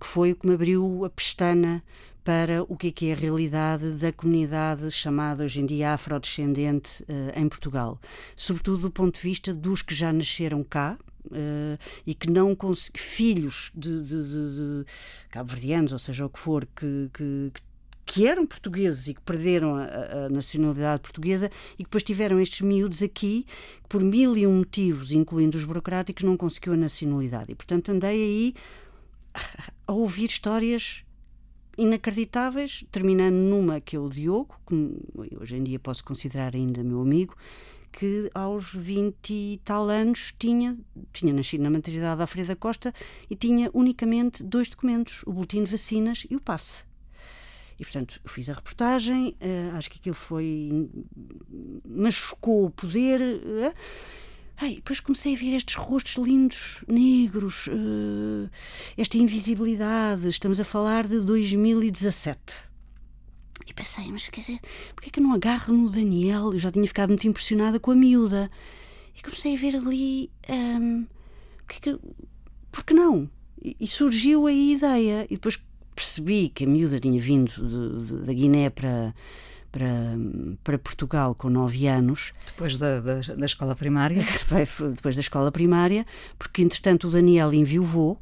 que 0.00 0.06
foi 0.06 0.32
o 0.32 0.36
que 0.36 0.46
me 0.46 0.54
abriu 0.54 1.04
a 1.04 1.10
pestana 1.10 1.82
para 2.24 2.62
o 2.62 2.76
que 2.76 2.88
é, 2.88 2.90
que 2.92 3.10
é 3.10 3.12
a 3.12 3.16
realidade 3.16 3.90
da 3.92 4.12
comunidade 4.12 4.88
chamada 4.90 5.44
hoje 5.44 5.60
em 5.60 5.66
dia 5.66 5.92
afrodescendente 5.92 7.02
uh, 7.02 7.38
em 7.38 7.48
Portugal. 7.48 8.00
Sobretudo 8.36 8.82
do 8.82 8.90
ponto 8.90 9.16
de 9.16 9.22
vista 9.22 9.52
dos 9.52 9.82
que 9.82 9.94
já 9.94 10.12
nasceram 10.12 10.62
cá, 10.62 10.96
Uh, 11.24 11.78
e 12.04 12.16
que 12.16 12.28
não 12.28 12.56
filhos 12.96 13.70
de, 13.76 14.02
de, 14.02 14.08
de, 14.08 14.56
de 14.56 14.86
cabo-verdianos, 15.30 15.92
ou 15.92 15.98
seja, 16.00 16.26
o 16.26 16.28
que 16.28 16.38
for, 16.38 16.66
que, 16.74 17.08
que, 17.14 17.52
que 17.54 17.60
que 18.04 18.26
eram 18.26 18.46
portugueses 18.46 19.08
e 19.08 19.14
que 19.14 19.20
perderam 19.20 19.76
a, 19.76 19.84
a, 19.84 20.28
nacionalidade 20.28 21.02
portuguesa 21.02 21.50
e 21.74 21.78
que 21.78 21.84
depois 21.84 22.02
tiveram 22.02 22.40
estes 22.40 22.60
miúdos 22.60 23.02
aqui, 23.02 23.46
que 23.82 23.88
por 23.88 24.02
mil 24.02 24.36
e 24.36 24.46
um 24.46 24.58
motivos, 24.58 25.12
incluindo 25.12 25.56
os 25.56 25.64
burocráticos, 25.64 26.24
não 26.24 26.36
conseguiu 26.36 26.72
a 26.72 26.76
nacionalidade. 26.76 27.52
E, 27.52 27.54
portanto, 27.54 27.90
andei 27.90 28.22
aí 28.22 28.54
a 29.86 29.92
ouvir 29.92 30.26
histórias 30.26 31.04
inacreditáveis, 31.76 32.84
terminando 32.92 33.34
numa 33.34 33.80
que 33.80 33.96
é 33.96 33.98
o 33.98 34.08
Diogo, 34.08 34.56
que 34.66 35.36
hoje 35.40 35.56
em 35.56 35.62
dia 35.62 35.78
posso 35.78 36.04
considerar 36.04 36.54
ainda 36.54 36.82
meu 36.82 37.00
amigo, 37.00 37.34
que 37.90 38.30
aos 38.34 38.72
20 38.72 39.32
e 39.32 39.60
tal 39.64 39.88
anos 39.88 40.34
tinha, 40.38 40.78
tinha 41.12 41.32
nascido 41.32 41.62
na 41.62 41.70
maternidade 41.70 42.16
da 42.18 42.24
Alfredo 42.24 42.48
da 42.48 42.56
Costa 42.56 42.92
e 43.28 43.36
tinha 43.36 43.70
unicamente 43.72 44.42
dois 44.42 44.68
documentos, 44.68 45.22
o 45.26 45.32
boletim 45.32 45.62
de 45.64 45.70
vacinas 45.70 46.26
e 46.30 46.36
o 46.36 46.40
passe. 46.40 46.84
E, 47.82 47.84
portanto, 47.84 48.20
fiz 48.24 48.48
a 48.48 48.54
reportagem, 48.54 49.36
uh, 49.40 49.76
acho 49.76 49.90
que 49.90 49.98
aquilo 49.98 50.14
foi. 50.14 50.88
mas 51.84 52.14
chocou 52.14 52.66
o 52.66 52.70
poder. 52.70 53.20
Uh, 53.20 53.74
Ai, 54.56 54.76
depois 54.76 55.00
comecei 55.00 55.34
a 55.34 55.36
ver 55.36 55.56
estes 55.56 55.74
rostos 55.74 56.14
lindos, 56.24 56.84
negros, 56.86 57.66
uh, 57.66 58.48
esta 58.96 59.18
invisibilidade. 59.18 60.28
Estamos 60.28 60.60
a 60.60 60.64
falar 60.64 61.08
de 61.08 61.18
2017. 61.22 62.38
E 63.66 63.74
pensei, 63.74 64.12
mas 64.12 64.28
quer 64.28 64.42
dizer, 64.42 64.60
porquê 64.94 65.08
é 65.08 65.10
que 65.10 65.18
eu 65.18 65.24
não 65.24 65.34
agarro 65.34 65.76
no 65.76 65.90
Daniel? 65.90 66.52
Eu 66.52 66.60
já 66.60 66.70
tinha 66.70 66.86
ficado 66.86 67.08
muito 67.08 67.26
impressionada 67.26 67.80
com 67.80 67.90
a 67.90 67.96
miúda. 67.96 68.48
E 69.16 69.22
comecei 69.22 69.56
a 69.56 69.58
ver 69.58 69.74
ali. 69.74 70.30
Um, 70.48 70.54
ehm, 70.54 71.06
porque, 71.66 71.90
é 71.90 71.94
que, 71.94 72.00
por 72.70 72.84
que 72.84 72.94
não? 72.94 73.28
E, 73.60 73.76
e 73.80 73.88
surgiu 73.88 74.46
a 74.46 74.52
ideia. 74.52 75.26
E 75.28 75.34
depois 75.34 75.58
percebi 75.94 76.48
que 76.48 76.64
a 76.64 76.66
miúda 76.66 76.98
tinha 76.98 77.20
vindo 77.20 77.52
de, 77.52 78.06
de, 78.06 78.26
da 78.26 78.32
Guiné 78.32 78.70
para, 78.70 79.14
para, 79.70 79.88
para 80.62 80.78
Portugal 80.78 81.34
com 81.34 81.48
9 81.48 81.86
anos. 81.86 82.32
Depois 82.46 82.76
da, 82.76 83.00
da, 83.00 83.20
da 83.20 83.46
escola 83.46 83.74
primária? 83.74 84.22
Depois 84.94 85.14
da 85.14 85.20
escola 85.20 85.50
primária, 85.50 86.06
porque 86.38 86.62
entretanto 86.62 87.08
o 87.08 87.10
Daniel 87.10 87.52
enviuvou. 87.52 88.20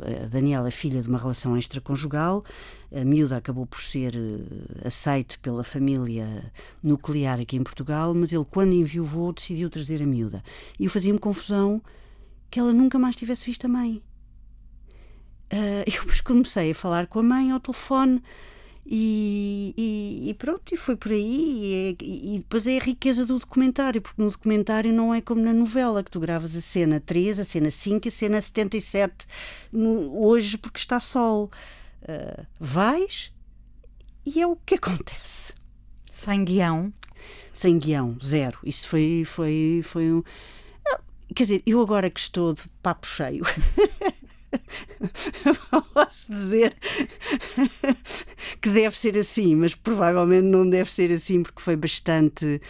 A 0.00 0.26
Daniela 0.28 0.68
é 0.68 0.70
filha 0.70 1.02
de 1.02 1.08
uma 1.08 1.18
relação 1.18 1.54
extraconjugal, 1.54 2.42
a 2.90 3.04
miúda 3.04 3.36
acabou 3.36 3.66
por 3.66 3.82
ser 3.82 4.16
eh, 4.16 4.86
aceito 4.86 5.38
pela 5.40 5.62
família 5.62 6.50
nuclear 6.82 7.38
aqui 7.38 7.58
em 7.58 7.62
Portugal, 7.62 8.14
mas 8.14 8.32
ele, 8.32 8.46
quando 8.50 8.72
enviuvou, 8.72 9.30
decidiu 9.30 9.68
trazer 9.68 10.02
a 10.02 10.06
miúda. 10.06 10.42
E 10.80 10.86
eu 10.86 10.90
fazia-me 10.90 11.18
confusão 11.18 11.82
que 12.50 12.58
ela 12.58 12.72
nunca 12.72 12.98
mais 12.98 13.14
tivesse 13.14 13.44
visto 13.44 13.66
a 13.66 13.68
mãe. 13.68 14.02
Uh, 15.52 15.84
eu 15.86 16.22
comecei 16.24 16.72
a 16.72 16.74
falar 16.74 17.06
com 17.06 17.20
a 17.20 17.22
mãe 17.22 17.50
ao 17.50 17.60
telefone 17.60 18.22
e, 18.90 19.74
e, 19.76 20.30
e 20.30 20.34
pronto, 20.34 20.72
e 20.72 20.76
foi 20.76 20.96
por 20.96 21.12
aí. 21.12 21.96
E, 22.00 22.34
e, 22.34 22.38
depois 22.38 22.66
é 22.66 22.78
a 22.78 22.82
riqueza 22.82 23.26
do 23.26 23.38
documentário, 23.38 24.00
porque 24.00 24.20
no 24.20 24.30
documentário 24.30 24.92
não 24.92 25.12
é 25.12 25.20
como 25.20 25.42
na 25.42 25.52
novela, 25.52 26.02
que 26.02 26.10
tu 26.10 26.18
gravas 26.18 26.56
a 26.56 26.60
cena 26.60 26.98
3, 27.00 27.40
a 27.40 27.44
cena 27.44 27.70
5 27.70 28.06
e 28.06 28.08
a 28.08 28.12
cena 28.12 28.40
77 28.40 29.26
no, 29.70 30.18
hoje 30.22 30.56
porque 30.56 30.78
está 30.78 30.98
sol. 30.98 31.50
Uh, 32.02 32.46
vais 32.58 33.30
e 34.24 34.40
é 34.40 34.46
o 34.46 34.56
que 34.56 34.76
acontece. 34.76 35.52
Sem 36.10 36.44
guião? 36.44 36.92
Sem 37.52 37.78
guião, 37.78 38.16
zero. 38.22 38.58
Isso 38.64 38.88
foi, 38.88 39.22
foi, 39.26 39.82
foi 39.84 40.12
um. 40.12 40.22
Quer 41.34 41.42
dizer, 41.42 41.62
eu 41.66 41.80
agora 41.82 42.08
que 42.08 42.20
estou 42.20 42.54
de 42.54 42.62
papo 42.82 43.06
cheio. 43.06 43.44
posso 45.92 46.32
dizer 46.32 46.74
que 48.60 48.70
deve 48.70 48.96
ser 48.96 49.16
assim, 49.16 49.54
mas 49.54 49.74
provavelmente 49.74 50.44
não 50.44 50.68
deve 50.68 50.92
ser 50.92 51.12
assim 51.12 51.42
porque 51.42 51.60
foi 51.60 51.76
bastante 51.76 52.60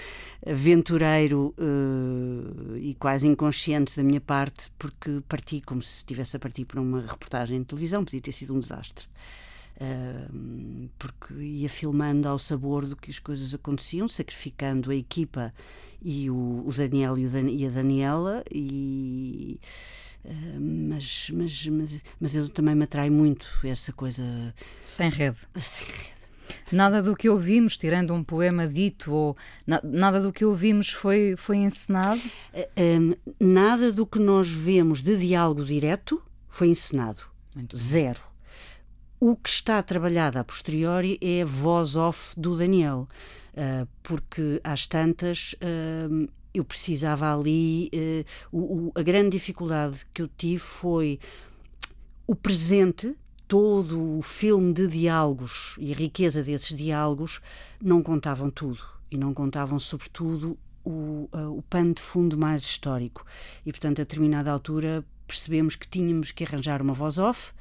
aventureiro 0.47 1.54
uh, 1.58 2.76
e 2.76 2.94
quase 2.94 3.26
inconsciente 3.26 3.97
da 3.97 4.02
minha 4.02 4.20
parte, 4.20 4.70
porque 4.78 5.23
parti 5.28 5.61
como 5.61 5.82
se 5.82 5.99
estivesse 5.99 6.37
a 6.37 6.40
partir 6.40 6.64
para 6.64 6.80
uma 6.80 7.00
reportagem 7.00 7.61
de 7.61 7.66
televisão, 7.66 8.04
podia 8.04 8.20
ter 8.20 8.32
sido 8.32 8.54
um 8.54 8.61
desastre. 8.61 9.06
Uh, 9.80 10.88
porque 10.99 11.35
ia 11.35 11.68
filmando 11.68 12.28
ao 12.28 12.38
sabor 12.38 12.85
do 12.85 12.97
que 12.97 13.11
as 13.11 13.18
coisas 13.20 13.54
aconteciam, 13.54 14.08
sacrificando 14.08 14.90
a 14.90 14.97
equipa 14.97 15.54
e 16.02 16.28
o, 16.30 16.64
o 16.66 16.70
Daniel 16.76 17.16
e, 17.16 17.26
o 17.26 17.30
Dan, 17.30 17.49
e 17.49 17.64
a 17.64 17.70
Daniela 17.70 18.42
e 18.50 19.61
mas, 20.61 21.30
mas, 21.32 21.66
mas, 21.66 22.04
mas 22.20 22.35
eu 22.35 22.49
também 22.49 22.75
me 22.75 22.85
atrai 22.85 23.11
muito 23.11 23.47
essa 23.64 23.92
coisa. 23.92 24.23
Sem 24.85 25.11
rede. 25.11 25.38
Sem 25.61 25.87
rede. 25.87 26.18
Nada 26.73 27.02
do 27.02 27.14
que 27.14 27.28
ouvimos, 27.28 27.76
tirando 27.76 28.14
um 28.14 28.23
poema 28.25 28.66
dito, 28.66 29.12
ou 29.12 29.37
na, 29.66 29.80
nada 29.82 30.20
do 30.20 30.32
que 30.32 30.44
ouvimos 30.44 30.90
foi, 30.90 31.35
foi 31.37 31.58
encenado? 31.58 32.20
Ah, 32.54 33.16
nada 33.40 33.92
do 33.92 34.06
que 34.06 34.18
nós 34.18 34.49
vemos 34.49 35.02
de 35.02 35.16
diálogo 35.16 35.64
direto 35.64 36.23
foi 36.49 36.68
encenado. 36.68 37.23
Muito 37.54 37.76
Zero. 37.76 38.23
O 39.20 39.37
que 39.37 39.49
está 39.49 39.82
trabalhado 39.82 40.38
a 40.38 40.44
posteriori 40.44 41.18
é 41.20 41.42
a 41.42 41.47
voz 41.47 41.97
off 41.97 42.38
do 42.38 42.56
Daniel, 42.56 43.08
uh, 43.54 43.88
porque 44.02 44.61
às 44.62 44.87
tantas 44.87 45.56
eu 46.59 46.65
precisava 46.65 47.35
ali. 47.35 47.91
Uh, 47.93 48.25
o, 48.53 48.59
o, 48.59 48.93
a 48.95 49.03
grande 49.03 49.31
dificuldade 49.31 50.07
que 50.12 50.23
eu 50.23 50.29
tive 50.29 50.59
foi 50.59 51.19
o 52.27 52.35
presente, 52.35 53.17
todo 53.47 54.19
o 54.19 54.23
filme 54.23 54.73
de 54.75 54.87
diálogos 54.87 55.75
e 55.79 55.93
a 55.93 55.97
riqueza 55.97 56.43
desses 56.43 56.77
diálogos 56.77 57.41
não 57.83 58.03
contavam 58.03 58.50
tudo. 58.50 58.81
E 59.11 59.17
não 59.17 59.33
contavam, 59.33 59.79
sobretudo, 59.79 60.59
o, 60.85 61.29
o 61.33 61.62
pano 61.62 61.95
de 61.95 62.03
fundo 62.03 62.37
mais 62.37 62.62
histórico. 62.62 63.25
E, 63.65 63.73
portanto, 63.73 64.00
a 64.00 64.05
determinada 64.05 64.50
altura 64.50 65.05
percebemos 65.27 65.77
que 65.77 65.88
tínhamos 65.88 66.33
que 66.33 66.45
arranjar 66.45 66.83
uma 66.83 66.93
voz 66.93 67.19
off. 67.19 67.53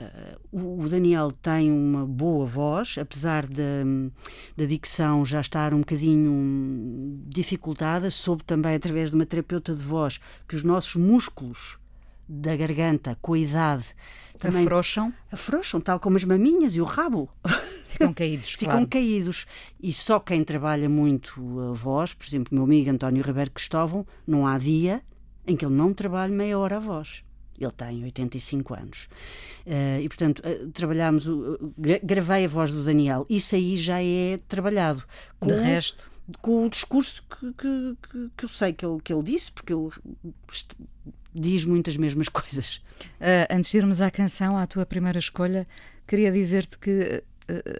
Uh, 0.00 0.82
o 0.82 0.88
Daniel 0.88 1.32
tem 1.32 1.72
uma 1.72 2.06
boa 2.06 2.46
voz, 2.46 2.96
apesar 3.00 3.46
da, 3.46 3.82
da 4.56 4.64
dicção 4.64 5.24
já 5.24 5.40
estar 5.40 5.74
um 5.74 5.80
bocadinho 5.80 7.20
dificultada, 7.26 8.08
soube 8.08 8.44
também 8.44 8.76
através 8.76 9.10
de 9.10 9.16
uma 9.16 9.26
terapeuta 9.26 9.74
de 9.74 9.82
voz 9.82 10.20
que 10.46 10.54
os 10.54 10.62
nossos 10.62 10.94
músculos 10.94 11.78
da 12.28 12.54
garganta, 12.54 13.18
com 13.20 13.32
a 13.32 13.38
idade, 13.38 13.86
também 14.38 14.62
afrouxam, 14.62 15.12
afrouxam 15.32 15.80
tal 15.80 15.98
como 15.98 16.16
as 16.16 16.24
maminhas 16.24 16.76
e 16.76 16.80
o 16.80 16.84
rabo. 16.84 17.28
Ficam 17.88 18.12
caídos, 18.14 18.52
Ficam 18.58 18.74
claro. 18.74 18.88
caídos. 18.88 19.46
E 19.82 19.92
só 19.92 20.20
quem 20.20 20.44
trabalha 20.44 20.88
muito 20.88 21.40
a 21.70 21.72
voz, 21.72 22.14
por 22.14 22.26
exemplo, 22.26 22.54
meu 22.54 22.64
amigo 22.64 22.90
António 22.90 23.24
Ribeiro 23.24 23.50
Cristóvão, 23.50 24.06
não 24.26 24.46
há 24.46 24.58
dia 24.58 25.02
em 25.46 25.56
que 25.56 25.64
ele 25.64 25.74
não 25.74 25.92
trabalhe 25.92 26.32
meia 26.32 26.58
hora 26.58 26.76
a 26.76 26.80
voz. 26.80 27.24
Ele 27.58 27.72
tem 27.72 28.04
85 28.04 28.74
anos. 28.74 29.08
Uh, 29.66 30.00
e, 30.00 30.08
portanto, 30.08 30.40
uh, 30.40 30.70
trabalhámos, 30.70 31.26
uh, 31.26 31.74
gravei 32.02 32.44
a 32.44 32.48
voz 32.48 32.72
do 32.72 32.82
Daniel. 32.84 33.26
Isso 33.28 33.54
aí 33.54 33.76
já 33.76 34.02
é 34.02 34.38
trabalhado. 34.48 35.02
Com, 35.40 35.48
de 35.48 35.54
resto. 35.54 36.10
Com 36.40 36.66
o 36.66 36.70
discurso 36.70 37.22
que, 37.22 37.52
que, 37.52 37.96
que, 38.02 38.30
que 38.36 38.44
eu 38.44 38.48
sei 38.48 38.72
que 38.72 38.86
ele, 38.86 39.00
que 39.02 39.12
ele 39.12 39.22
disse, 39.22 39.50
porque 39.50 39.72
ele 39.72 39.88
diz 41.34 41.64
muitas 41.64 41.96
mesmas 41.96 42.28
coisas. 42.30 42.76
Uh, 43.20 43.46
antes 43.50 43.70
de 43.70 43.78
irmos 43.78 44.00
à 44.00 44.10
canção, 44.10 44.56
à 44.56 44.66
tua 44.66 44.86
primeira 44.86 45.18
escolha, 45.18 45.66
queria 46.06 46.30
dizer-te 46.30 46.78
que, 46.78 47.22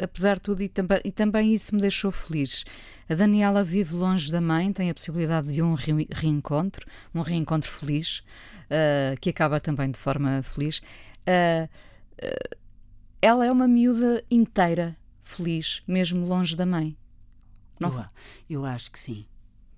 apesar 0.02 0.36
de 0.36 0.42
tudo, 0.42 0.62
e, 0.62 0.68
também, 0.68 1.00
e 1.04 1.12
também 1.12 1.54
isso 1.54 1.74
me 1.74 1.80
deixou 1.80 2.10
feliz. 2.10 2.64
A 3.08 3.14
Daniela 3.14 3.62
vive 3.64 3.94
longe 3.94 4.30
da 4.30 4.40
mãe, 4.40 4.72
tem 4.72 4.90
a 4.90 4.94
possibilidade 4.94 5.52
de 5.52 5.62
um 5.62 5.74
re 5.74 6.06
reencontro, 6.10 6.86
um 7.14 7.20
reencontro 7.20 7.70
feliz, 7.70 8.18
uh, 8.64 9.18
que 9.20 9.30
acaba 9.30 9.60
também 9.60 9.90
de 9.90 9.98
forma 9.98 10.42
feliz. 10.42 10.80
ela 13.20 13.44
é 13.44 13.52
uma 13.52 13.68
miúda 13.68 14.24
inteira, 14.30 14.96
feliz, 15.22 15.82
mesmo 15.86 16.26
longe 16.26 16.56
da 16.56 16.66
mãe. 16.66 16.96
Não? 17.80 17.92
Eu, 17.92 18.04
eu 18.50 18.64
acho 18.64 18.90
que 18.90 18.98
sim. 18.98 19.26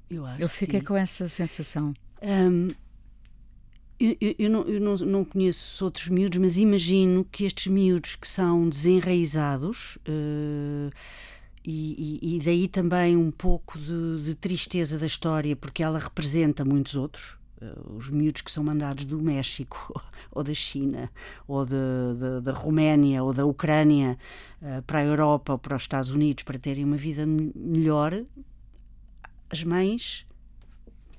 Eu, 0.09 0.27
acho 0.27 0.43
eu 0.43 0.49
fiquei 0.49 0.81
sim. 0.81 0.87
com 0.87 0.97
essa 0.97 1.29
sensação. 1.29 1.95
Um, 2.23 2.71
eu, 4.01 4.35
eu, 4.39 4.51
não, 4.51 4.63
eu 4.63 5.07
não, 5.07 5.25
conheço 5.25 5.85
outros 5.85 6.09
miúdos, 6.09 6.39
mas 6.39 6.57
imagino 6.57 7.23
que 7.23 7.45
estes 7.45 7.67
miúdos 7.67 8.17
que 8.17 8.27
são 8.27 8.67
desenraizados 8.67 9.97
uh, 10.09 10.91
e, 11.63 12.19
e, 12.23 12.41
daí 12.43 12.67
também 12.67 13.15
um 13.15 13.31
pouco 13.31 13.79
de, 13.79 14.23
de, 14.23 14.35
tristeza 14.35 14.99
da 14.99 15.05
história, 15.05 15.55
porque 15.55 15.83
ela 15.83 15.99
representa 15.99 16.65
muitos 16.65 16.97
outros. 16.97 17.39
Uh, 17.61 17.97
os 17.97 18.09
miúdos 18.09 18.41
que 18.41 18.51
são 18.51 18.65
mandados 18.65 19.05
do 19.05 19.21
México 19.21 20.03
ou 20.33 20.43
da 20.43 20.55
China 20.55 21.13
ou 21.47 21.67
da 21.67 22.53
Roménia 22.53 23.23
ou 23.23 23.35
da 23.35 23.45
Ucrânia 23.45 24.17
uh, 24.63 24.81
para 24.85 25.01
a 25.01 25.05
Europa 25.05 25.53
ou 25.53 25.59
para 25.59 25.77
os 25.77 25.83
Estados 25.83 26.09
Unidos 26.09 26.43
para 26.43 26.59
terem 26.59 26.87
uma 26.87 26.97
vida 26.97 27.27
melhor, 27.27 28.25
as 29.51 29.63
mães 29.63 30.27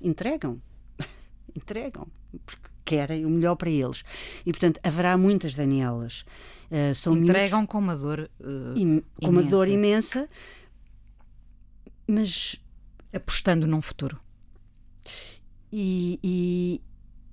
entregam. 0.00 0.60
entregam. 1.54 2.08
Porque 2.44 2.71
querem 2.84 3.24
o 3.24 3.30
melhor 3.30 3.56
para 3.56 3.70
eles. 3.70 4.02
E, 4.44 4.52
portanto, 4.52 4.80
haverá 4.82 5.16
muitas 5.16 5.54
Danielas. 5.54 6.24
Uh, 6.70 6.94
são 6.94 7.16
Entregam 7.16 7.60
miúdos, 7.60 7.72
com 7.72 7.78
uma 7.78 7.96
dor 7.96 8.30
uh, 8.40 8.78
im, 8.78 9.02
com 9.22 9.30
uma 9.30 9.42
dor 9.42 9.68
imensa, 9.68 10.28
mas 12.06 12.56
apostando 13.12 13.66
num 13.66 13.82
futuro. 13.82 14.18
E, 15.70 16.18
e, 16.22 16.80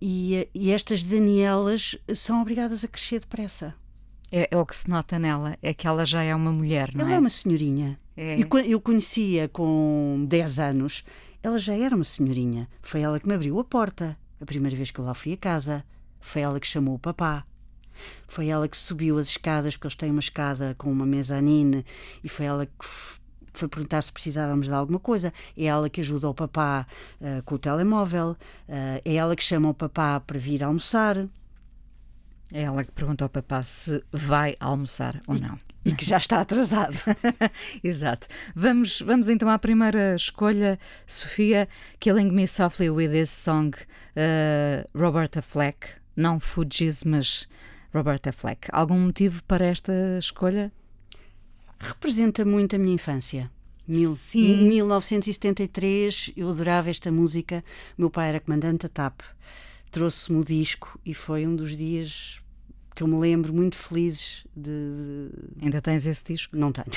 e, 0.02 0.50
e, 0.54 0.72
estas 0.72 1.04
Danielas 1.04 1.98
são 2.16 2.42
obrigadas 2.42 2.84
a 2.84 2.88
crescer 2.88 3.20
depressa. 3.20 3.74
É, 4.32 4.48
é, 4.52 4.58
o 4.58 4.66
que 4.66 4.76
se 4.76 4.90
nota 4.90 5.18
nela, 5.18 5.58
é 5.62 5.74
que 5.74 5.88
ela 5.88 6.06
já 6.06 6.22
é 6.22 6.36
uma 6.36 6.52
mulher, 6.52 6.92
não 6.94 7.02
ela 7.02 7.10
é? 7.10 7.14
Ela 7.14 7.18
é 7.18 7.20
uma 7.20 7.30
senhorinha. 7.30 8.00
É. 8.16 8.38
Eu 8.68 8.80
conhecia 8.80 9.48
com 9.48 10.26
10 10.28 10.60
anos, 10.60 11.04
ela 11.42 11.58
já 11.58 11.74
era 11.74 11.96
uma 11.96 12.04
senhorinha. 12.04 12.68
Foi 12.82 13.02
ela 13.02 13.20
que 13.20 13.28
me 13.28 13.34
abriu 13.34 13.60
a 13.60 13.64
porta. 13.64 14.18
A 14.42 14.46
primeira 14.46 14.76
vez 14.76 14.92
que 14.92 15.00
eu 15.00 15.06
lá 15.06 15.14
fui 15.14 15.34
a 15.34 15.38
casa, 15.38 15.84
foi 16.20 16.42
ela 16.42 16.60
que 16.60 16.68
chamou 16.68 16.96
o 16.96 17.00
papá. 17.00 17.46
Foi 18.28 18.48
ela 18.48 18.68
que 18.68 18.78
subiu 18.78 19.18
as 19.18 19.28
escadas, 19.28 19.76
porque 19.76 19.88
eles 19.88 19.96
têm 19.96 20.12
uma 20.12 20.20
escada 20.20 20.76
com 20.78 20.92
uma 20.92 21.06
mezanine, 21.06 21.86
e 22.24 22.30
foi 22.30 22.46
ela 22.46 22.66
que 22.66 22.86
foi 23.54 23.68
perguntar 23.68 24.02
se 24.02 24.12
precisávamos 24.12 24.68
de 24.68 24.74
alguma 24.74 25.00
coisa. 25.00 25.34
É 25.58 25.66
ela 25.66 25.90
que 25.90 26.02
ajuda 26.02 26.30
o 26.30 26.34
papá 26.34 26.88
uh, 27.20 27.44
com 27.44 27.56
o 27.56 27.60
telemóvel, 27.60 28.32
uh, 28.32 29.02
é 29.04 29.16
ela 29.16 29.36
que 29.36 29.44
chama 29.44 29.70
o 29.70 29.74
papá 29.74 30.20
para 30.20 30.40
vir 30.40 30.64
almoçar. 30.64 31.18
É 32.52 32.64
ela 32.64 32.84
que 32.84 32.92
pergunta 32.92 33.26
ao 33.26 33.30
papá 33.30 33.62
se 33.64 34.04
vai 34.12 34.56
almoçar 34.60 35.22
ou 35.28 35.36
não. 35.36 35.60
E 35.86 35.94
que 35.94 36.06
já 36.06 36.18
está 36.18 36.42
atrasado. 36.42 36.98
Exato. 37.84 38.28
Vamos, 38.54 39.02
vamos 39.02 39.30
então 39.30 39.50
à 39.50 39.58
primeira 39.58 40.16
escolha, 40.16 40.78
Sofia. 41.08 41.68
Killing 42.00 42.32
Me 42.32 42.48
Softly 42.48 42.90
with 42.90 43.12
This 43.12 43.30
Song, 43.30 43.76
uh, 43.78 44.98
Roberta 44.98 45.42
Fleck. 45.42 45.88
Não 46.16 46.40
Fugis, 46.40 47.04
mas 47.04 47.48
Roberta 47.94 48.34
Fleck. 48.34 48.68
Algum 48.74 49.00
motivo 49.00 49.42
para 49.44 49.66
esta 49.66 49.94
escolha? 50.20 50.72
Representa 51.80 52.44
muito 52.44 52.76
a 52.76 52.80
minha 52.80 52.96
infância. 52.96 53.50
Mil, 53.88 54.16
Sim. 54.16 54.68
1973, 54.68 56.34
eu 56.36 56.50
adorava 56.50 56.90
esta 56.90 57.12
música. 57.12 57.64
Meu 57.98 58.10
pai 58.10 58.30
era 58.30 58.40
comandante 58.40 58.84
da 58.84 58.90
TAP. 58.90 59.22
Trouxe-me 59.90 60.40
o 60.40 60.46
disco 60.46 61.00
e 61.04 61.14
foi 61.14 61.48
um 61.48 61.56
dos 61.56 61.76
dias 61.76 62.40
que 62.96 63.04
eu 63.04 63.08
me 63.08 63.18
lembro 63.18 63.54
muito 63.54 63.76
felizes 63.76 64.46
de. 64.56 65.30
Ainda 65.62 65.82
tens 65.82 66.06
esse 66.06 66.24
disco? 66.24 66.56
Não 66.56 66.72
tenho. 66.72 66.88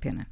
Pena. 0.00 0.26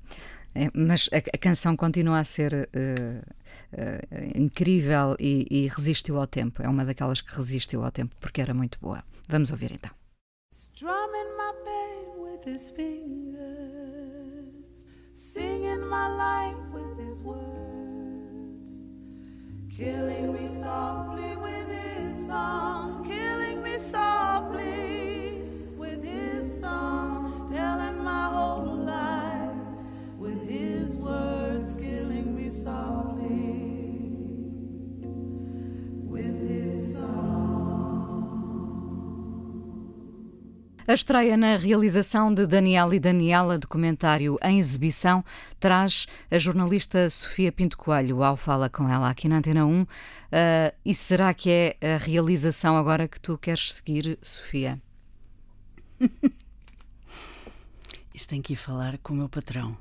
É, 0.55 0.71
mas 0.75 1.09
a, 1.13 1.19
a, 1.19 1.39
canção 1.39 1.77
continua 1.77 2.19
a 2.19 2.25
ser 2.25 2.53
uh, 2.55 3.33
uh, 3.75 4.39
incrível 4.39 5.15
e, 5.19 5.47
e, 5.51 5.69
resistiu 5.69 6.19
ao 6.19 6.27
tempo. 6.27 6.63
É 6.63 6.69
uma 6.69 6.85
daquelas 6.85 7.21
que 7.21 7.33
resistiu 7.37 7.85
ao 7.85 7.93
tempo 7.93 8.17
porque 8.19 8.41
era 8.41 8.55
muito 8.55 8.79
boa. 8.81 9.05
Vamos 9.29 9.51
ouvir 9.51 9.73
então. 9.73 9.91
Strumming 10.53 11.37
my 11.37 11.53
pain 11.65 12.23
with 12.23 12.45
his 12.45 12.71
fingers, 12.71 13.37
singing 15.15 15.87
my 15.89 16.09
life 16.09 16.59
with 16.73 16.99
his 16.99 17.21
words, 17.21 18.85
killing 19.71 20.33
me 20.33 20.49
softly 20.49 21.37
with 21.37 21.69
his 21.69 22.27
song, 22.27 22.98
A 40.89 40.95
estreia 40.95 41.37
na 41.37 41.59
realização 41.59 42.33
de 42.33 42.47
Daniel 42.47 42.95
e 42.95 42.99
Daniela, 42.99 43.59
documentário 43.59 44.39
em 44.43 44.59
exibição, 44.59 45.23
traz 45.61 46.07
a 46.31 46.39
jornalista 46.39 47.11
Sofia 47.11 47.53
Pinto 47.53 47.77
Coelho 47.77 48.23
ao 48.23 48.39
Fala 48.39 48.71
com 48.71 48.89
ela 48.89 49.11
aqui 49.11 49.29
na 49.29 49.37
Antena 49.37 49.67
1. 49.67 49.83
Uh, 49.83 49.87
e 50.83 50.95
será 50.95 51.35
que 51.35 51.51
é 51.51 51.77
a 51.95 51.99
realização 51.99 52.75
agora 52.75 53.07
que 53.07 53.21
tu 53.21 53.37
queres 53.37 53.75
seguir, 53.75 54.19
Sofia? 54.23 54.81
Isso 58.15 58.27
tem 58.27 58.41
que 58.41 58.55
ir 58.55 58.57
falar 58.57 58.97
com 58.97 59.13
o 59.13 59.17
meu 59.17 59.29
patrão. 59.29 59.77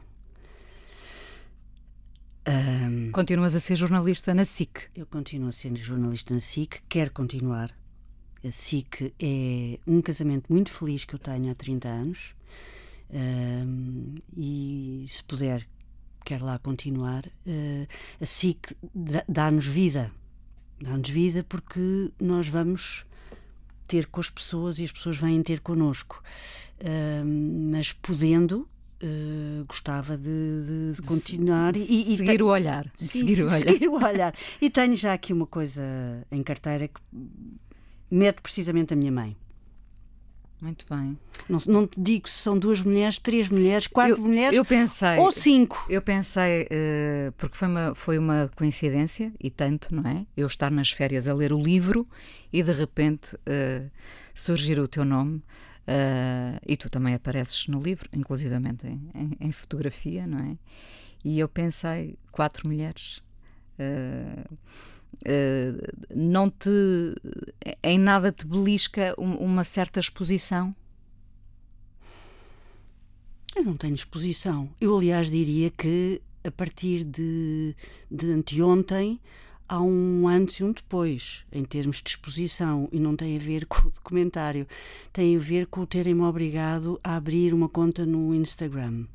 Um, 2.45 3.13
Continuas 3.13 3.55
a 3.55 3.61
ser 3.61 3.77
jornalista 3.77 4.33
na 4.33 4.43
SIC? 4.43 4.89
Eu 4.93 5.05
continuo 5.05 5.47
a 5.47 5.53
ser 5.53 5.73
jornalista 5.77 6.33
na 6.33 6.41
SIC, 6.41 6.81
quero 6.89 7.13
continuar. 7.13 7.73
A 8.45 8.51
SIC 8.51 9.13
é 9.19 9.79
um 9.85 10.01
casamento 10.01 10.51
muito 10.51 10.69
feliz 10.71 11.05
que 11.05 11.15
eu 11.15 11.19
tenho 11.19 11.51
há 11.51 11.55
30 11.55 11.87
anos 11.87 12.35
um, 13.09 14.15
e, 14.35 15.05
se 15.09 15.23
puder, 15.23 15.67
quero 16.25 16.45
lá 16.45 16.59
continuar. 16.59 17.25
Uh, 17.45 17.87
a 18.21 18.25
SIC 18.25 18.75
dá-nos 19.27 19.65
vida, 19.65 20.11
dá-nos 20.81 21.09
vida 21.09 21.45
porque 21.47 22.11
nós 22.19 22.47
vamos 22.47 23.05
ter 23.87 24.07
com 24.07 24.19
as 24.19 24.29
pessoas 24.29 24.79
e 24.79 24.83
as 24.83 24.91
pessoas 24.91 25.17
vêm 25.17 25.41
ter 25.41 25.61
connosco. 25.61 26.21
Mas 27.71 27.91
podendo, 27.91 28.67
uh, 29.01 29.65
gostava 29.65 30.17
de, 30.17 30.23
de, 30.23 30.93
de 30.95 31.01
continuar 31.01 31.75
e, 31.75 32.13
e 32.13 32.17
seguir 32.17 32.41
o 32.41 32.47
olhar. 32.47 32.91
Sim, 32.95 33.07
seguir, 33.07 33.41
o 33.41 33.47
olhar. 33.47 33.59
seguir 33.59 33.87
o 33.87 34.05
olhar. 34.05 34.35
E 34.61 34.69
tenho 34.69 34.95
já 34.95 35.13
aqui 35.13 35.33
uma 35.33 35.47
coisa 35.47 35.81
em 36.31 36.43
carteira 36.43 36.87
que 36.87 36.99
mete 38.09 38.41
precisamente 38.41 38.93
a 38.93 38.97
minha 38.97 39.11
mãe. 39.11 39.35
Muito 40.59 40.85
bem. 40.89 41.17
Não, 41.47 41.59
não 41.67 41.87
te 41.87 42.01
digo 42.01 42.27
se 42.27 42.39
são 42.39 42.57
duas 42.57 42.81
mulheres, 42.81 43.19
três 43.19 43.47
mulheres, 43.47 43.85
quatro 43.85 44.15
eu, 44.15 44.21
mulheres 44.21 44.57
eu 44.57 44.65
pensei, 44.65 45.17
ou 45.17 45.31
cinco. 45.31 45.85
Eu 45.87 46.01
pensei, 46.01 46.63
uh, 46.63 47.31
porque 47.33 47.55
foi 47.55 47.67
uma, 47.67 47.95
foi 47.95 48.17
uma 48.17 48.49
coincidência, 48.55 49.31
e 49.39 49.51
tanto, 49.51 49.93
não 49.93 50.09
é? 50.09 50.25
Eu 50.35 50.47
estar 50.47 50.71
nas 50.71 50.89
férias 50.89 51.27
a 51.27 51.33
ler 51.33 51.53
o 51.53 51.61
livro 51.61 52.07
e 52.51 52.63
de 52.63 52.71
repente 52.71 53.35
uh, 53.35 53.91
surgir 54.33 54.79
o 54.79 54.87
teu 54.87 55.05
nome. 55.05 55.43
Uh, 55.87 56.59
e 56.67 56.75
tu 56.75 56.89
também 56.89 57.13
apareces 57.13 57.67
no 57.67 57.79
livro, 57.79 58.09
inclusivamente 58.11 58.85
em, 58.85 59.09
em, 59.15 59.31
em, 59.39 59.51
fotografia, 59.53 60.27
não 60.27 60.39
é? 60.39 60.57
E 61.23 61.39
eu 61.39 61.47
pensei, 61.47 62.17
quatro 62.31 62.67
mulheres. 62.67 63.21
Uh, 63.79 64.57
uh, 65.23 66.05
não 66.15 66.49
te. 66.49 66.69
em 67.83 67.99
nada 67.99 68.31
te 68.31 68.45
belisca 68.45 69.15
um, 69.17 69.35
uma 69.35 69.63
certa 69.63 69.99
exposição? 69.99 70.75
Eu 73.55 73.63
não 73.63 73.75
tenho 73.75 73.95
exposição. 73.95 74.69
Eu, 74.79 74.95
aliás, 74.95 75.29
diria 75.29 75.71
que 75.71 76.21
a 76.43 76.51
partir 76.51 77.03
de, 77.03 77.75
de 78.09 78.31
anteontem 78.31 79.19
há 79.67 79.81
um 79.81 80.27
antes 80.27 80.57
e 80.57 80.63
um 80.63 80.71
depois, 80.71 81.43
em 81.51 81.65
termos 81.65 82.01
de 82.01 82.09
exposição, 82.11 82.87
e 82.91 82.99
não 82.99 83.15
tem 83.15 83.35
a 83.35 83.39
ver 83.39 83.65
com 83.67 83.87
o 83.87 83.91
documentário, 83.91 84.67
tem 85.11 85.35
a 85.35 85.39
ver 85.39 85.67
com 85.67 85.81
o 85.81 85.87
terem-me 85.87 86.21
obrigado 86.21 86.99
a 87.03 87.15
abrir 87.15 87.53
uma 87.53 87.67
conta 87.67 88.05
no 88.05 88.33
Instagram. 88.33 89.05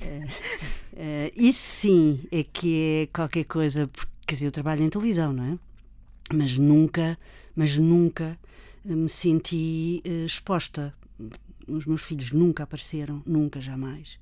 é, 0.00 0.26
é, 1.02 1.32
isso 1.34 1.62
sim 1.62 2.20
é 2.30 2.44
que 2.44 2.76
é 2.76 3.06
qualquer 3.06 3.44
coisa, 3.44 3.88
porque 3.88 4.10
quer 4.26 4.34
dizer, 4.34 4.46
eu 4.48 4.52
trabalho 4.52 4.84
em 4.84 4.90
televisão, 4.90 5.32
não 5.32 5.44
é? 5.44 5.58
Mas 6.30 6.58
nunca, 6.58 7.18
mas 7.56 7.78
nunca 7.78 8.38
me 8.84 9.08
senti 9.08 10.02
uh, 10.06 10.26
exposta. 10.26 10.92
Os 11.66 11.86
meus 11.86 12.02
filhos 12.02 12.32
nunca 12.32 12.64
apareceram, 12.64 13.22
nunca, 13.24 13.62
jamais. 13.62 14.18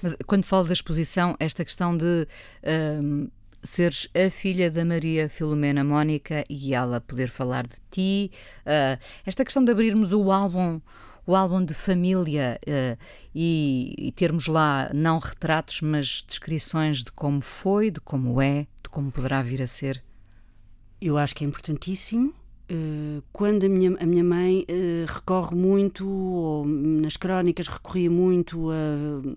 Mas 0.00 0.14
quando 0.24 0.44
falo 0.44 0.68
da 0.68 0.72
exposição, 0.72 1.34
esta 1.40 1.64
questão 1.64 1.96
de 1.96 2.28
um, 3.02 3.28
seres 3.60 4.08
a 4.14 4.30
filha 4.30 4.70
da 4.70 4.84
Maria 4.84 5.28
Filomena 5.28 5.82
Mónica 5.82 6.44
e 6.48 6.72
ela 6.72 7.00
poder 7.00 7.30
falar 7.30 7.66
de 7.66 7.76
ti, 7.90 8.30
uh, 8.60 8.96
esta 9.26 9.44
questão 9.44 9.64
de 9.64 9.72
abrirmos 9.72 10.12
o 10.12 10.30
álbum 10.30 10.80
o 11.26 11.34
álbum 11.34 11.64
de 11.64 11.74
família 11.74 12.58
uh, 12.66 12.98
e, 13.34 13.94
e, 13.98 14.12
termos 14.12 14.46
lá 14.46 14.90
não 14.92 15.18
retratos, 15.18 15.80
mas 15.80 16.24
descrições 16.26 17.04
de 17.04 17.12
como 17.12 17.40
foi, 17.40 17.90
de 17.90 18.00
como 18.00 18.40
é, 18.40 18.66
de 18.82 18.88
como 18.90 19.10
poderá 19.10 19.42
vir 19.42 19.62
a 19.62 19.66
ser? 19.66 20.02
Eu 21.00 21.16
acho 21.18 21.34
que 21.34 21.44
é 21.44 21.46
importantíssimo. 21.46 22.34
Uh, 22.70 23.22
quando 23.32 23.66
a 23.66 23.68
minha, 23.68 23.96
a 24.00 24.06
minha 24.06 24.24
mãe 24.24 24.64
uh, 24.68 25.12
recorre 25.12 25.54
muito, 25.54 26.08
ou 26.08 26.66
nas 26.66 27.16
crónicas 27.16 27.68
recorria 27.68 28.10
muito 28.10 28.70
a 28.70 29.36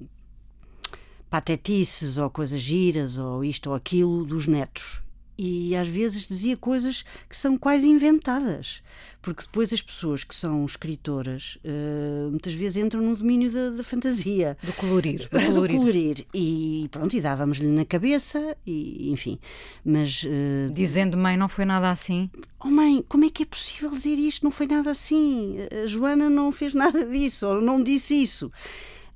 patetices 1.30 2.18
ou 2.18 2.30
coisas 2.30 2.62
giras 2.62 3.18
ou 3.18 3.44
isto 3.44 3.70
ou 3.70 3.76
aquilo 3.76 4.26
dos 4.26 4.48
netos. 4.48 5.05
E 5.38 5.76
às 5.76 5.88
vezes 5.88 6.28
dizia 6.28 6.56
coisas 6.56 7.04
que 7.30 7.36
são 7.36 7.58
quase 7.58 7.88
inventadas, 7.88 8.82
porque 9.22 9.44
depois 9.44 9.74
as 9.74 9.82
pessoas 9.82 10.24
que 10.24 10.34
são 10.34 10.64
escritoras 10.66 11.58
uh, 11.66 12.30
muitas 12.30 12.54
vezes 12.54 12.82
entram 12.82 13.02
no 13.02 13.16
domínio 13.16 13.52
da, 13.52 13.70
da 13.72 13.84
fantasia. 13.84 14.58
Do 14.64 14.74
colorir. 14.74 15.30
Do 15.30 15.30
colorir. 15.46 15.76
do 15.76 15.80
colorir. 15.80 16.26
E 16.34 16.88
pronto, 16.92 17.16
e 17.16 17.22
dávamos-lhe 17.22 17.68
na 17.68 17.84
cabeça, 17.84 18.56
e 18.66 19.12
enfim. 19.12 19.38
Mas. 19.84 20.24
Uh, 20.24 20.72
Dizendo, 20.74 21.18
mãe, 21.18 21.36
não 21.36 21.50
foi 21.50 21.66
nada 21.66 21.92
assim? 21.92 22.30
Oh, 22.60 22.70
mãe, 22.70 23.04
como 23.08 23.26
é 23.26 23.30
que 23.30 23.44
é 23.44 23.46
possível 23.46 23.92
dizer 23.92 24.16
isto? 24.16 24.44
Não 24.44 24.52
foi 24.52 24.68
nada 24.68 24.92
assim. 24.92 25.58
A 25.84 25.86
Joana 25.86 26.30
não 26.30 26.52
fez 26.52 26.74
nada 26.74 27.06
disso, 27.06 27.48
ou 27.48 27.62
não 27.62 27.84
disse 27.84 28.22
isso. 28.22 28.52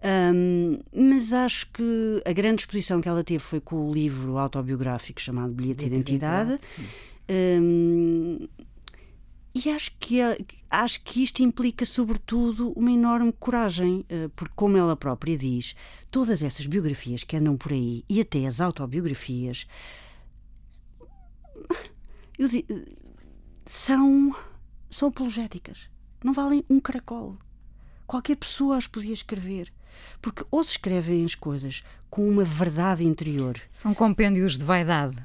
Um, 0.02 0.80
mas 0.94 1.34
acho 1.34 1.70
que 1.72 2.22
a 2.26 2.32
grande 2.32 2.62
exposição 2.62 3.02
que 3.02 3.10
ela 3.10 3.24
teve 3.24 3.40
foi 3.40 3.60
com 3.60 3.90
o 3.90 3.94
livro 3.94 4.38
autobiográfico 4.38 5.20
chamado 5.20 5.52
Bilhete 5.52 5.90
de 5.90 5.94
Identidade. 5.94 6.58
Um, 7.30 8.48
e 9.54 9.70
acho 9.70 9.92
que, 10.00 10.22
é, 10.22 10.38
acho 10.70 11.02
que 11.04 11.24
isto 11.24 11.42
implica, 11.42 11.86
sobretudo, 11.86 12.72
uma 12.78 12.92
enorme 12.92 13.34
coragem, 13.34 14.06
eh, 14.08 14.30
porque, 14.36 14.54
como 14.56 14.78
ela 14.78 14.96
própria 14.96 15.38
diz, 15.38 15.76
todas 16.12 16.44
essas 16.44 16.66
biografias 16.66 17.24
que 17.24 17.36
andam 17.36 17.58
por 17.58 17.74
aí 17.74 18.06
e 18.08 18.22
até 18.22 18.46
as 18.46 18.62
autobiografias 18.62 19.66
eu, 22.38 22.48
são, 23.66 24.36
são 24.90 25.10
apologéticas. 25.10 25.90
Não 26.24 26.32
valem 26.32 26.64
um 26.70 26.80
caracol. 26.80 27.38
Qualquer 28.08 28.38
pessoa 28.38 28.78
as 28.78 28.88
podia 28.88 29.14
escrever. 29.14 29.74
Porque 30.22 30.46
ou 30.52 30.64
se 30.64 30.72
escrevem 30.72 31.26
as 31.26 31.36
coisas 31.36 31.84
com 32.10 32.28
uma 32.28 32.44
verdade 32.44 33.06
interior. 33.06 33.60
São 33.72 33.94
compêndios 33.94 34.58
de 34.58 34.66
vaidade. 34.66 35.18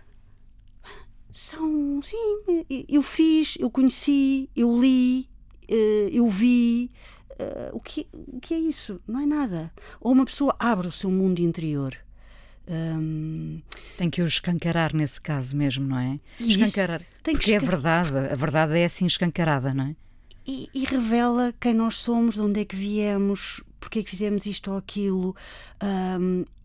São, 1.32 2.00
sim. 2.02 2.64
Eu 2.88 3.02
fiz, 3.02 3.56
eu 3.58 3.70
conheci, 3.70 4.48
eu 4.54 4.76
li, 4.76 5.28
eh, 5.68 6.10
eu 6.12 6.28
vi. 6.28 6.90
Eh, 7.38 7.70
o 7.72 7.80
que, 7.80 8.06
o 8.12 8.40
que 8.40 8.54
é 8.54 8.58
isso? 8.58 9.00
Não 9.06 9.20
é 9.20 9.26
nada. 9.26 9.72
Ou 10.00 10.12
uma 10.12 10.24
pessoa 10.24 10.54
abre 10.58 10.86
o 10.86 10.92
seu 10.92 11.10
mundo 11.10 11.40
interior. 11.40 11.96
Um... 12.66 13.60
Tem 13.98 14.08
que 14.08 14.22
o 14.22 14.26
escancarar 14.26 14.94
nesse 14.94 15.20
caso 15.20 15.56
mesmo, 15.56 15.86
não 15.86 15.98
é? 15.98 16.20
Escancarar. 16.40 17.02
Tem 17.22 17.34
porque 17.34 17.50
que 17.50 17.54
é 17.54 17.58
verdade, 17.58 18.16
a 18.16 18.34
verdade 18.34 18.78
é 18.78 18.84
assim 18.84 19.06
escancarada, 19.06 19.74
não 19.74 19.84
é? 19.84 19.96
E, 20.46 20.68
e, 20.74 20.84
revela 20.84 21.54
quem 21.58 21.72
nós 21.72 21.96
somos, 21.96 22.34
de 22.34 22.40
onde 22.42 22.60
é 22.60 22.64
que 22.66 22.76
viemos, 22.76 23.62
porque 23.84 23.98
é 23.98 24.02
que 24.02 24.08
fizemos 24.08 24.46
isto 24.46 24.70
ou 24.70 24.78
aquilo. 24.78 25.36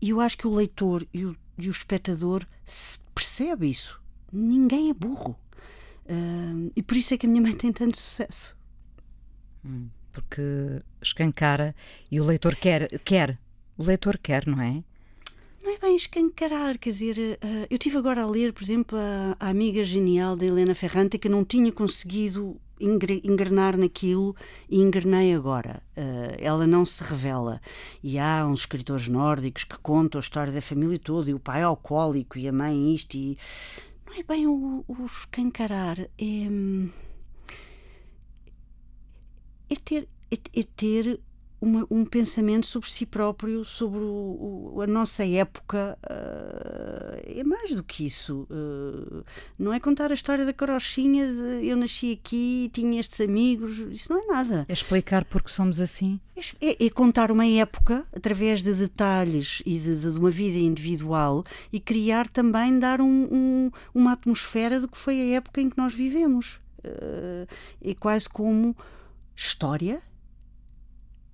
E 0.00 0.08
eu 0.08 0.20
acho 0.22 0.38
que 0.38 0.46
o 0.46 0.54
leitor 0.54 1.06
e 1.12 1.26
o, 1.26 1.36
e 1.58 1.68
o 1.68 1.70
espectador 1.70 2.46
percebe 3.14 3.68
isso. 3.68 4.00
Ninguém 4.32 4.88
é 4.88 4.94
burro. 4.94 5.38
E 6.74 6.82
por 6.82 6.96
isso 6.96 7.12
é 7.12 7.18
que 7.18 7.26
a 7.26 7.28
minha 7.28 7.42
mãe 7.42 7.54
tem 7.54 7.70
tanto 7.72 7.98
sucesso. 7.98 8.56
Hum, 9.62 9.88
porque 10.10 10.42
escancara 11.02 11.74
e 12.10 12.18
o 12.18 12.24
leitor 12.24 12.56
quer, 12.56 12.98
quer. 13.00 13.38
O 13.76 13.82
leitor 13.82 14.16
quer, 14.16 14.46
não 14.46 14.60
é? 14.60 14.82
Não 15.62 15.70
é 15.74 15.78
bem 15.78 15.94
escancarar, 15.94 16.78
quer 16.78 16.90
dizer, 16.90 17.18
uh, 17.18 17.66
eu 17.68 17.76
tive 17.76 17.98
agora 17.98 18.22
a 18.22 18.26
ler, 18.26 18.54
por 18.54 18.62
exemplo, 18.62 18.98
a, 18.98 19.36
a 19.38 19.50
amiga 19.50 19.84
genial 19.84 20.34
da 20.34 20.46
Helena 20.46 20.74
Ferrante 20.74 21.18
que 21.18 21.28
não 21.28 21.44
tinha 21.44 21.70
conseguido 21.70 22.58
engrenar 22.80 23.76
naquilo 23.76 24.34
e 24.68 24.80
engrenei 24.80 25.34
agora. 25.34 25.82
Uh, 25.96 26.36
ela 26.38 26.66
não 26.66 26.84
se 26.84 27.04
revela. 27.04 27.60
E 28.02 28.18
há 28.18 28.46
uns 28.46 28.60
escritores 28.60 29.08
nórdicos 29.08 29.64
que 29.64 29.78
contam 29.78 30.18
a 30.18 30.22
história 30.22 30.52
da 30.52 30.62
família 30.62 30.98
toda, 30.98 31.30
e 31.30 31.34
o 31.34 31.40
pai 31.40 31.60
é 31.60 31.64
alcoólico 31.64 32.38
e 32.38 32.48
a 32.48 32.52
mãe 32.52 32.94
isto, 32.94 33.16
e 33.16 33.36
não 34.06 34.14
é 34.18 34.22
bem 34.22 34.46
o, 34.46 34.84
o 34.88 35.06
escancarar, 35.06 36.00
é, 36.00 36.08
é 39.68 39.76
ter, 39.84 40.08
é, 40.30 40.60
é 40.60 40.62
ter 40.76 41.20
uma, 41.60 41.86
um 41.90 42.04
pensamento 42.04 42.66
sobre 42.66 42.90
si 42.90 43.04
próprio, 43.04 43.64
sobre 43.64 43.98
o, 43.98 44.72
o, 44.74 44.80
a 44.80 44.86
nossa 44.86 45.26
época. 45.26 45.98
Uh, 46.04 47.38
é 47.38 47.44
mais 47.44 47.72
do 47.72 47.82
que 47.82 48.06
isso. 48.06 48.46
Uh, 48.50 49.24
não 49.58 49.72
é 49.72 49.78
contar 49.78 50.10
a 50.10 50.14
história 50.14 50.46
da 50.46 50.52
carochinha 50.52 51.26
de 51.30 51.66
eu 51.66 51.76
nasci 51.76 52.12
aqui, 52.12 52.70
tinha 52.72 52.98
estes 52.98 53.20
amigos. 53.20 53.78
Isso 53.90 54.12
não 54.12 54.22
é 54.22 54.26
nada. 54.26 54.66
É 54.68 54.72
explicar 54.72 55.24
porque 55.24 55.50
somos 55.50 55.80
assim? 55.80 56.18
É, 56.60 56.86
é 56.86 56.90
contar 56.90 57.30
uma 57.30 57.46
época 57.46 58.06
através 58.14 58.62
de 58.62 58.72
detalhes 58.72 59.62
e 59.66 59.78
de, 59.78 59.96
de, 59.96 60.12
de, 60.12 60.18
uma 60.18 60.30
vida 60.30 60.56
individual 60.56 61.44
e 61.70 61.78
criar 61.78 62.28
também, 62.28 62.78
dar 62.78 63.00
um, 63.00 63.28
um, 63.30 63.70
uma 63.94 64.12
atmosfera 64.12 64.80
do 64.80 64.88
que 64.88 64.96
foi 64.96 65.20
a 65.20 65.36
época 65.36 65.60
em 65.60 65.68
que 65.68 65.76
nós 65.76 65.92
vivemos. 65.92 66.58
Uh, 66.82 67.46
é 67.82 67.94
quase 67.94 68.26
como 68.26 68.74
história 69.36 70.02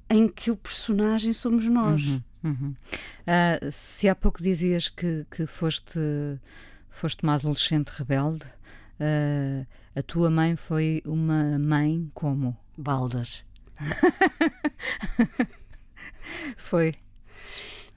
em 0.08 0.28
que 0.28 0.50
o 0.50 0.56
personagem 0.56 1.32
somos 1.32 1.64
nós. 1.66 2.06
Uhum, 2.06 2.22
uhum. 2.44 2.70
Uh, 2.70 3.72
se 3.72 4.08
há 4.08 4.14
pouco 4.14 4.42
dizias 4.42 4.88
que, 4.88 5.26
que 5.30 5.46
foste, 5.46 5.98
foste 6.88 7.22
uma 7.22 7.34
adolescente 7.34 7.88
rebelde, 7.88 8.46
uh, 9.00 9.66
a 9.94 10.02
tua 10.02 10.30
mãe 10.30 10.56
foi 10.56 11.02
uma 11.04 11.58
mãe 11.58 12.10
como? 12.14 12.56
Baldas. 12.76 13.44
foi. 16.56 16.94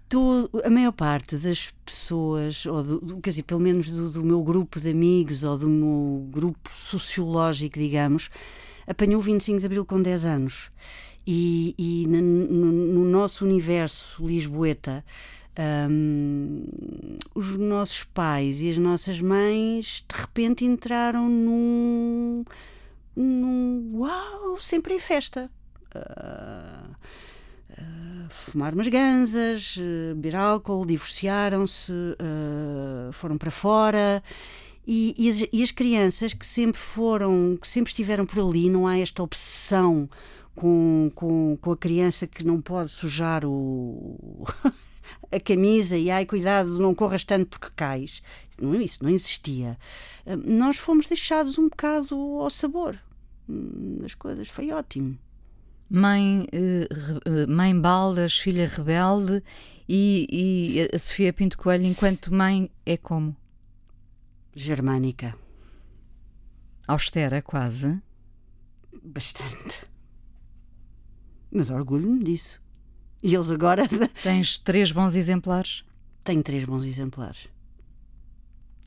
Todo, 0.07 0.49
a 0.63 0.69
maior 0.71 0.91
parte 0.91 1.37
das 1.37 1.71
pessoas, 1.85 2.65
ou 2.65 2.83
do, 2.83 3.21
quer 3.21 3.29
dizer, 3.29 3.43
pelo 3.43 3.59
menos 3.59 3.89
do, 3.89 4.09
do 4.09 4.23
meu 4.23 4.43
grupo 4.43 4.79
de 4.79 4.89
amigos 4.89 5.43
ou 5.43 5.55
do 5.55 5.69
meu 5.69 6.27
grupo 6.31 6.67
sociológico, 6.71 7.77
digamos, 7.77 8.31
apanhou 8.87 9.19
o 9.19 9.23
25 9.23 9.59
de 9.59 9.65
Abril 9.67 9.85
com 9.85 10.01
10 10.01 10.25
anos 10.25 10.71
e, 11.31 11.75
e 11.77 12.07
no, 12.07 12.21
no, 12.21 13.05
nosso 13.05 13.45
universo 13.45 14.25
lisboeta, 14.25 15.05
um, 15.87 16.63
os 17.35 17.55
nossos 17.55 18.03
pais 18.03 18.61
e 18.61 18.71
as 18.71 18.79
nossas 18.79 19.21
mães 19.21 20.03
de 20.09 20.19
repente 20.19 20.65
entraram 20.65 21.29
num, 21.29 22.43
num 23.15 23.91
uau, 23.93 24.57
sempre 24.59 24.95
em 24.95 24.99
festa. 24.99 25.51
Uh, 25.95 26.95
fumar 28.27 28.73
umas 28.73 28.87
ganzas, 28.87 29.77
beber 30.15 30.35
álcool, 30.35 30.83
divorciaram-se, 30.83 31.93
foram 33.13 33.37
para 33.37 33.51
fora. 33.51 34.23
E, 34.85 35.13
e, 35.15 35.29
as, 35.29 35.45
e, 35.53 35.61
as, 35.61 35.71
crianças 35.71 36.33
que 36.33 36.45
sempre 36.45 36.81
foram, 36.81 37.57
que 37.61 37.67
sempre 37.67 37.91
estiveram 37.91 38.25
por 38.25 38.39
ali, 38.39 38.67
não 38.67 38.87
há 38.87 38.97
esta 38.97 39.21
obsessão 39.21 40.09
com, 40.59 41.09
com, 41.15 41.57
com 41.61 41.71
a 41.71 41.77
criança 41.77 42.27
que 42.27 42.43
não 42.43 42.59
pode 42.59 42.91
sujar 42.91 43.45
o. 43.45 44.43
a 45.31 45.39
camisa 45.39 45.97
e 45.97 46.11
ai, 46.11 46.25
cuidado, 46.25 46.77
não 46.77 46.93
corras 46.93 47.23
tanto 47.23 47.47
porque 47.47 47.71
cais. 47.77 48.21
Não 48.61 48.73
é 48.73 48.83
isso, 48.83 49.01
não 49.01 49.09
existia. 49.09 49.77
Nós 50.45 50.75
fomos 50.75 51.07
deixados 51.07 51.57
um 51.57 51.69
bocado 51.69 52.13
ao 52.13 52.49
sabor 52.49 52.99
das 53.47 54.13
coisas, 54.15 54.49
foi 54.49 54.69
ótimo. 54.71 55.17
Mãe, 55.89 56.45
uh, 56.53 57.49
mãe 57.49 57.79
Baldas, 57.79 58.37
filha 58.37 58.67
rebelde 58.67 59.41
e, 59.87 60.27
e 60.29 60.89
a 60.93 60.99
Sofia 60.99 61.31
Pinto 61.31 61.57
Coelho, 61.57 61.85
enquanto 61.85 62.33
mãe, 62.33 62.69
é 62.85 62.97
como? 62.97 63.33
Germânica. 64.53 65.33
Austera, 66.85 67.41
quase? 67.41 67.97
Bastante. 69.01 69.87
Mas 71.51 71.69
orgulho-me 71.69 72.23
disso. 72.23 72.61
E 73.21 73.33
eles 73.33 73.51
agora. 73.51 73.87
Tens 74.23 74.57
três 74.59 74.91
bons 74.91 75.15
exemplares? 75.15 75.83
Tenho 76.23 76.43
três 76.43 76.63
bons 76.63 76.83
exemplares. 76.83 77.47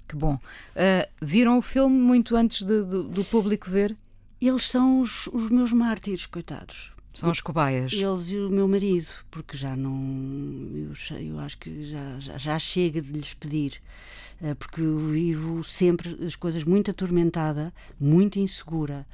Que 0.08 0.16
bom. 0.16 0.34
Uh, 0.34 1.08
viram 1.20 1.58
o 1.58 1.62
filme 1.62 1.96
muito 1.96 2.36
antes 2.36 2.62
de, 2.62 2.82
de, 2.82 3.02
do 3.08 3.24
público 3.24 3.70
ver? 3.70 3.96
Eles 4.40 4.68
são 4.68 5.00
os, 5.00 5.26
os 5.28 5.50
meus 5.50 5.72
mártires, 5.72 6.26
coitados. 6.26 6.92
São 7.14 7.30
as 7.30 7.40
cobaias. 7.40 7.92
Eles 7.92 8.30
e 8.30 8.38
o 8.38 8.48
meu 8.48 8.66
marido, 8.66 9.08
porque 9.30 9.56
já 9.56 9.76
não. 9.76 9.94
Eu, 10.74 11.18
eu 11.18 11.38
acho 11.38 11.58
que 11.58 11.90
já, 11.90 12.20
já, 12.20 12.38
já, 12.38 12.58
chega 12.58 13.02
de 13.02 13.12
lhes 13.12 13.34
pedir. 13.34 13.80
Eh, 14.40 14.54
porque 14.54 14.80
eu 14.80 14.98
vivo 14.98 15.62
sempre 15.62 16.26
as 16.26 16.34
coisas 16.34 16.64
muito 16.64 16.90
atormentada, 16.90 17.72
muito 18.00 18.38
insegura, 18.38 19.06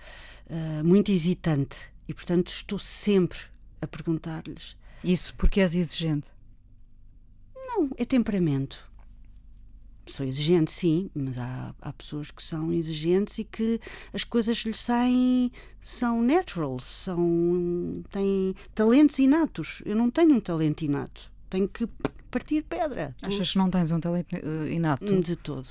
eh, 0.48 0.82
muito 0.84 1.10
hesitante. 1.10 1.76
E, 2.08 2.14
portanto, 2.14 2.48
estou 2.48 2.78
sempre 2.78 3.38
a 3.80 3.86
perguntar-lhes. 3.86 4.76
Isso 5.04 5.34
porque 5.36 5.60
és 5.60 5.76
exigente? 5.76 6.32
Não, 7.54 7.90
é 7.96 8.04
temperamento 8.04 8.88
sou 10.12 10.26
exigente, 10.26 10.70
sim, 10.70 11.10
mas 11.14 11.38
há, 11.38 11.74
há 11.80 11.92
pessoas 11.92 12.30
que 12.30 12.42
são 12.42 12.72
exigentes 12.72 13.38
e 13.38 13.44
que 13.44 13.80
as 14.12 14.24
coisas 14.24 14.58
lhes 14.58 14.78
saem, 14.78 15.52
são 15.82 16.22
natural, 16.22 16.80
são, 16.80 18.02
têm 18.10 18.54
talentos 18.74 19.18
inatos. 19.18 19.82
Eu 19.84 19.96
não 19.96 20.10
tenho 20.10 20.34
um 20.34 20.40
talento 20.40 20.82
inato, 20.82 21.30
tenho 21.48 21.68
que 21.68 21.86
partir 22.30 22.62
pedra. 22.62 23.14
Achas 23.22 23.52
que 23.52 23.58
não 23.58 23.70
tens 23.70 23.90
um 23.90 24.00
talento 24.00 24.34
uh, 24.34 24.68
inato? 24.68 25.20
De 25.20 25.36
todo. 25.36 25.68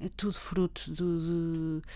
É 0.00 0.08
tudo 0.16 0.34
fruto 0.34 0.90
do. 0.90 1.80
De... 1.80 1.86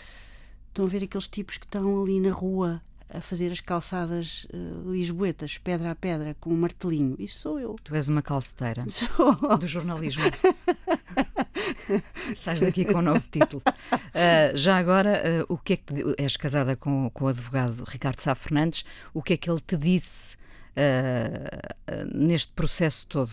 Estão 0.69 0.85
a 0.85 0.89
ver 0.89 1.03
aqueles 1.03 1.27
tipos 1.27 1.59
que 1.59 1.67
estão 1.67 2.03
ali 2.03 2.21
na 2.21 2.31
rua 2.31 2.81
a 3.11 3.21
fazer 3.21 3.51
as 3.51 3.61
calçadas 3.61 4.47
uh, 4.53 4.91
lisboetas, 4.91 5.59
pedra 5.59 5.93
a 5.93 5.95
pedra, 5.95 6.37
com 6.41 6.51
um 6.51 6.57
martelinho. 6.57 7.17
Isso 7.19 7.41
sou 7.41 7.59
eu. 7.59 7.77
Tu 7.83 7.95
és 7.95 8.09
uma 8.09 8.23
calceteira. 8.23 8.85
Sou. 8.89 9.59
Do 9.59 9.67
jornalismo. 9.67 10.25
Sais 12.37 12.61
daqui 12.61 12.85
com 12.85 12.99
um 12.99 13.03
novo 13.03 13.23
título. 13.31 13.63
Uh, 13.67 14.57
já 14.57 14.77
agora, 14.77 15.45
uh, 15.49 15.53
o 15.53 15.57
que 15.57 15.75
é 15.75 15.77
que 15.77 16.15
és 16.19 16.37
casada 16.37 16.77
com, 16.77 17.11
com 17.11 17.25
o 17.25 17.29
advogado 17.29 17.85
Ricardo 17.87 18.21
Sá 18.21 18.35
Fernandes? 18.35 18.85
O 19.15 19.23
que 19.23 19.35
é 19.35 19.37
que 19.37 19.51
ele 19.51 19.61
te 19.61 19.77
disse 19.77 20.37
neste 22.15 22.53
processo 22.53 23.05
todo? 23.09 23.33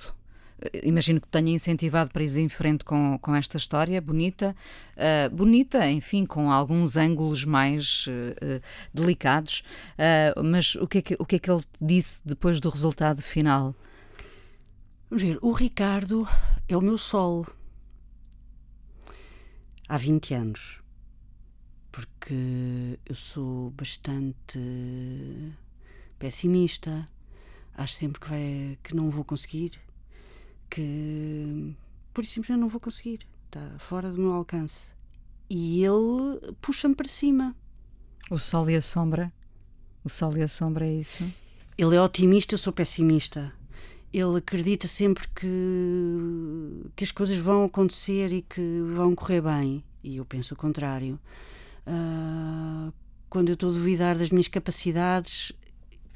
Imagino 0.84 1.20
que 1.20 1.28
tenha 1.28 1.52
incentivado 1.52 2.12
para 2.12 2.24
ir 2.24 2.38
em 2.40 2.50
frente 2.50 2.84
com, 2.86 3.18
com 3.20 3.36
esta 3.36 3.58
história 3.58 4.02
bonita, 4.02 4.56
uh, 4.96 5.36
bonita, 5.36 5.90
enfim, 5.90 6.26
com 6.26 6.52
alguns 6.52 6.96
ângulos 6.96 7.44
mais 7.44 8.08
uh, 8.08 8.62
delicados, 8.94 9.64
uh, 9.98 10.44
mas 10.44 10.76
o 10.76 10.88
que, 10.88 11.00
é 11.00 11.02
que, 11.02 11.16
o 11.20 11.26
que 11.26 11.36
é 11.36 11.40
que 11.40 11.52
ele 11.52 11.64
disse 11.82 12.22
depois 12.26 12.60
do 12.60 12.70
resultado 12.70 13.22
final? 13.22 13.76
Vamos 15.10 15.24
ver, 15.24 15.38
o 15.42 15.52
Ricardo 15.52 16.28
é 16.68 16.76
o 16.76 16.82
meu 16.82 16.98
sol. 16.98 17.46
Há 19.88 19.98
20 19.98 20.34
anos, 20.34 20.82
porque 21.92 22.98
eu 23.06 23.14
sou 23.14 23.70
bastante 23.72 24.60
pessimista, 26.18 27.08
acho 27.76 27.94
sempre 27.94 28.20
que, 28.20 28.28
vai, 28.28 28.80
que 28.82 28.96
não 28.96 29.12
vou 29.12 29.24
conseguir, 29.24 29.80
que 30.70 31.76
por 32.14 32.24
isso 32.24 32.34
simplesmente 32.34 32.62
não 32.62 32.70
vou 32.70 32.80
conseguir, 32.80 33.20
está 33.46 33.78
fora 33.80 34.12
do 34.12 34.18
meu 34.18 34.34
alcance. 34.34 34.92
E 35.50 35.84
ele 35.84 36.40
puxa-me 36.62 36.96
para 36.96 37.08
cima. 37.08 37.56
O 38.32 38.40
sol 38.40 38.70
e 38.70 38.76
a 38.76 38.82
sombra? 38.82 39.32
O 40.04 40.10
sol 40.10 40.36
e 40.38 40.42
a 40.42 40.48
sombra 40.48 40.88
é 40.88 40.94
isso? 40.94 41.24
Ele 41.78 41.96
é 41.96 42.02
otimista, 42.02 42.54
eu 42.54 42.58
sou 42.58 42.72
pessimista. 42.72 43.54
Ele 44.14 44.38
acredita 44.38 44.88
sempre 44.88 45.28
que, 45.28 46.90
que 46.96 47.04
as 47.04 47.12
coisas 47.12 47.38
vão 47.38 47.66
acontecer 47.66 48.32
e 48.32 48.42
que 48.42 48.82
vão 48.96 49.14
correr 49.14 49.42
bem. 49.42 49.84
E 50.02 50.18
eu 50.18 50.26
penso 50.26 50.54
o 50.54 50.58
contrário. 50.58 51.20
Uh, 51.86 52.94
quando 53.30 53.50
eu 53.50 53.54
estou 53.56 53.70
a 53.70 53.74
duvidar 53.74 54.18
das 54.18 54.30
minhas 54.30 54.48
capacidades, 54.48 55.52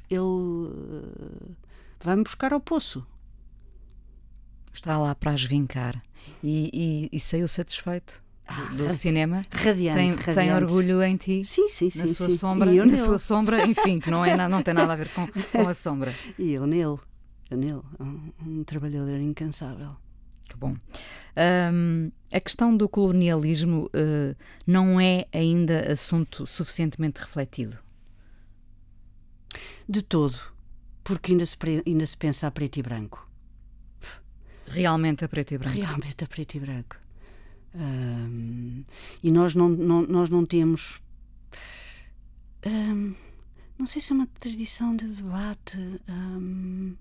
ele 0.08 0.20
uh, 0.20 1.56
vai-me 2.02 2.24
buscar 2.24 2.52
ao 2.52 2.60
poço 2.60 3.06
está 4.72 4.98
lá 4.98 5.14
para 5.14 5.32
as 5.32 5.42
vincar 5.44 6.02
e, 6.42 7.08
e, 7.12 7.16
e 7.16 7.20
saiu 7.20 7.48
satisfeito 7.48 8.22
do, 8.72 8.88
do 8.88 8.94
cinema. 8.94 9.46
Radiante 9.50 9.96
tem, 9.96 10.10
radiante. 10.10 10.34
tem 10.34 10.54
orgulho 10.54 11.02
em 11.02 11.16
ti? 11.16 11.44
Sim, 11.44 11.68
sim, 11.68 11.90
sim. 11.90 11.98
Na 12.00 12.06
sua 12.08 12.30
sim. 12.30 12.36
sombra, 12.36 12.72
na 12.72 12.96
sua 12.96 13.18
sombra, 13.18 13.66
enfim, 13.66 13.98
que 14.00 14.10
não, 14.10 14.24
é, 14.24 14.48
não 14.48 14.62
tem 14.62 14.74
nada 14.74 14.92
a 14.92 14.96
ver 14.96 15.08
com, 15.10 15.26
com 15.26 15.68
a 15.68 15.74
sombra. 15.74 16.12
E 16.38 16.52
eu 16.52 16.66
nele, 16.66 16.98
eu 17.50 17.56
nele, 17.56 17.80
um, 17.98 18.32
um 18.46 18.64
trabalhador 18.64 19.20
incansável. 19.20 19.96
Que 20.48 20.56
bom. 20.56 20.74
Um, 21.72 22.10
a 22.32 22.40
questão 22.40 22.76
do 22.76 22.88
colonialismo 22.88 23.88
uh, 23.94 24.36
não 24.66 25.00
é 25.00 25.26
ainda 25.32 25.92
assunto 25.92 26.46
suficientemente 26.46 27.20
refletido? 27.20 27.78
De 29.88 30.02
todo, 30.02 30.38
porque 31.04 31.32
ainda 31.32 31.46
se, 31.46 31.56
ainda 31.86 32.06
se 32.06 32.16
pensa 32.16 32.46
a 32.46 32.50
preto 32.50 32.78
e 32.78 32.82
branco. 32.82 33.29
Realmente 34.72 35.24
a 35.24 35.28
preto 35.28 35.54
e 35.54 35.58
branco. 35.58 35.76
Realmente 35.76 36.24
a 36.24 36.26
preto 36.26 36.56
e 36.56 36.60
branco. 36.60 36.96
Um, 37.74 38.84
e 39.22 39.30
nós 39.30 39.54
não, 39.54 39.68
não, 39.68 40.02
nós 40.02 40.28
não 40.28 40.44
temos. 40.44 41.00
Um, 42.66 43.14
não 43.78 43.86
sei 43.86 44.02
se 44.02 44.12
é 44.12 44.14
uma 44.14 44.26
tradição 44.26 44.94
de 44.96 45.06
debate. 45.06 45.78
Um, 46.08 46.96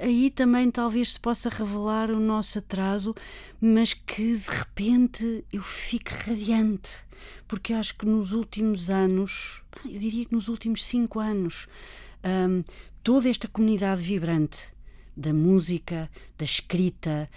aí 0.00 0.30
também 0.30 0.70
talvez 0.70 1.14
se 1.14 1.20
possa 1.20 1.48
revelar 1.48 2.10
o 2.10 2.20
nosso 2.20 2.58
atraso, 2.58 3.14
mas 3.60 3.94
que 3.94 4.36
de 4.36 4.48
repente 4.48 5.44
eu 5.52 5.62
fique 5.62 6.12
radiante, 6.12 6.90
porque 7.46 7.72
acho 7.72 7.96
que 7.96 8.06
nos 8.06 8.32
últimos 8.32 8.88
anos, 8.90 9.62
eu 9.84 9.98
diria 9.98 10.24
que 10.24 10.34
nos 10.34 10.48
últimos 10.48 10.84
cinco 10.84 11.20
anos, 11.20 11.66
um, 12.24 12.62
toda 13.06 13.30
esta 13.30 13.46
comunidade 13.46 14.02
vibrante 14.02 14.58
da 15.16 15.32
música, 15.32 16.10
da 16.36 16.44
escrita, 16.44 17.30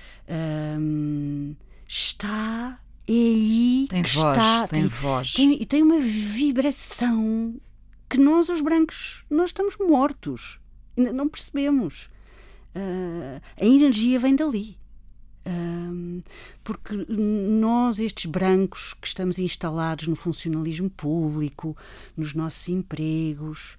um, 0.80 1.56
está 1.88 2.80
é 3.08 3.12
aí 3.12 3.86
tem 3.88 4.02
que 4.02 4.16
voz, 4.16 4.36
está 4.36 4.68
tem, 4.68 4.82
tem 4.82 4.90
voz. 4.90 5.36
e 5.38 5.66
tem 5.68 5.84
uma 5.84 6.00
vibração 6.00 7.56
que 8.10 8.18
nós 8.18 8.50
os 8.50 8.62
brancos 8.62 9.24
nós 9.30 9.52
estamos 9.52 9.78
mortos. 9.78 10.60
Não 10.98 11.30
percebemos. 11.30 12.10
Uh, 12.76 13.40
a 13.56 13.64
energia 13.64 14.18
vem 14.18 14.36
dali. 14.36 14.76
Um, 15.46 16.24
porque 16.64 16.96
nós 17.08 18.00
estes 18.00 18.26
brancos 18.26 18.96
que 19.00 19.08
estamos 19.08 19.38
instalados 19.38 20.08
no 20.08 20.16
funcionalismo 20.16 20.90
público 20.90 21.78
nos 22.18 22.34
nossos 22.34 22.68
empregos 22.70 23.79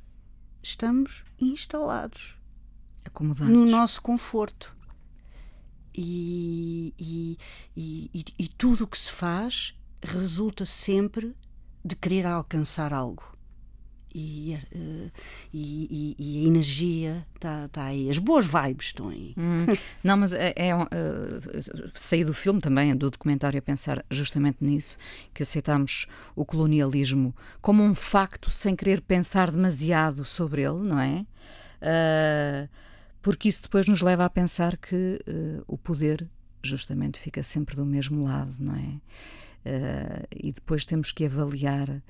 estamos 0.62 1.25
instalados 1.38 2.37
Acomodados. 3.05 3.53
no 3.53 3.66
nosso 3.66 4.01
conforto. 4.03 4.77
E, 5.92 6.94
e, 6.99 7.38
e, 7.77 8.25
e 8.38 8.49
tudo 8.49 8.85
o 8.85 8.87
que 8.87 8.96
se 8.96 9.11
faz 9.11 9.75
resulta 10.01 10.64
sempre 10.64 11.37
de 11.85 11.96
querer 11.96 12.27
alcançar 12.27 12.92
algo. 12.92 13.37
E, 14.14 14.59
uh, 14.75 15.11
e, 15.53 16.16
e, 16.18 16.44
a 16.44 16.49
energia 16.49 17.27
está 17.35 17.68
tá 17.68 17.85
aí, 17.85 18.11
as 18.11 18.18
boas 18.18 18.46
vibes 18.46 18.87
estão 18.87 19.09
aí. 19.09 19.35
Hum, 19.37 19.66
não, 20.03 20.16
mas 20.16 20.33
é, 20.33 20.53
é 20.57 20.75
uh, 20.75 20.88
saí 21.94 22.25
do 22.25 22.35
filme 22.35 22.61
também, 22.61 22.94
do 22.96 23.11
documentário, 23.11 23.59
a 23.59 23.62
pensar 23.62 24.05
justamente 24.11 24.59
nisso, 24.61 24.96
que 25.33 25.42
aceitámos 25.42 26.07
o 26.35 26.44
colonialismo 26.44 27.35
como 27.61 27.83
um 27.83 27.94
facto 27.94 28.51
sem 28.51 28.75
querer 28.75 29.01
pensar 29.01 29.51
demasiado 29.51 30.25
sobre 30.25 30.62
ele, 30.62 30.81
não 30.81 30.99
é? 30.99 31.27
Uh, 31.81 32.68
porque 33.23 33.49
isso 33.49 33.62
depois 33.62 33.87
nos 33.87 34.01
leva 34.01 34.25
a 34.25 34.31
pensar 34.31 34.77
que 34.79 35.20
o 35.66 35.77
poder 35.77 36.27
justamente 36.62 37.20
fica 37.20 37.42
sempre 37.42 37.77
do 37.77 37.85
mesmo 37.85 38.25
lado, 38.25 38.55
não 38.59 38.75
é? 38.75 39.01
e 40.35 40.51
depois 40.51 40.87
temos 40.87 41.12
que 41.12 41.27
avaliar 41.27 42.03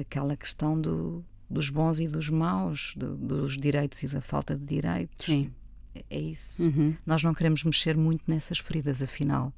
aquela 0.00 0.36
questão 0.36 0.80
do, 0.80 1.24
dos 1.48 1.70
bons 1.70 2.00
e 2.00 2.08
dos 2.08 2.28
maus, 2.30 2.94
do, 2.96 3.16
dos 3.16 3.56
direitos 3.56 4.02
e 4.02 4.08
da 4.08 4.20
falta 4.20 4.56
de 4.56 4.64
direitos. 4.64 5.26
Sim. 5.26 5.50
É, 5.94 6.04
é 6.10 6.20
isso. 6.20 6.62
Uhum. 6.64 6.94
Nós 7.06 7.22
não 7.22 7.34
queremos 7.34 7.64
mexer 7.64 7.96
muito 7.96 8.22
nessas 8.26 8.58
feridas, 8.58 9.02
afinal. 9.02 9.52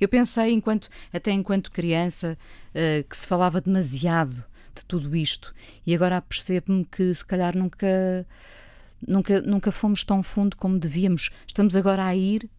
Eu 0.00 0.08
pensei, 0.08 0.52
enquanto, 0.52 0.88
até 1.12 1.30
enquanto 1.30 1.70
criança, 1.70 2.38
uh, 2.70 3.08
que 3.08 3.16
se 3.16 3.26
falava 3.26 3.60
demasiado 3.60 4.44
de 4.74 4.84
tudo 4.84 5.14
isto 5.14 5.54
e 5.86 5.94
agora 5.94 6.20
percebo-me 6.20 6.84
que 6.84 7.14
se 7.14 7.24
calhar 7.24 7.56
nunca, 7.56 8.26
nunca, 9.06 9.40
nunca 9.40 9.70
fomos 9.70 10.02
tão 10.02 10.22
fundo 10.22 10.56
como 10.56 10.78
devíamos. 10.78 11.30
Estamos 11.46 11.76
agora 11.76 12.04
a 12.04 12.14
ir 12.14 12.50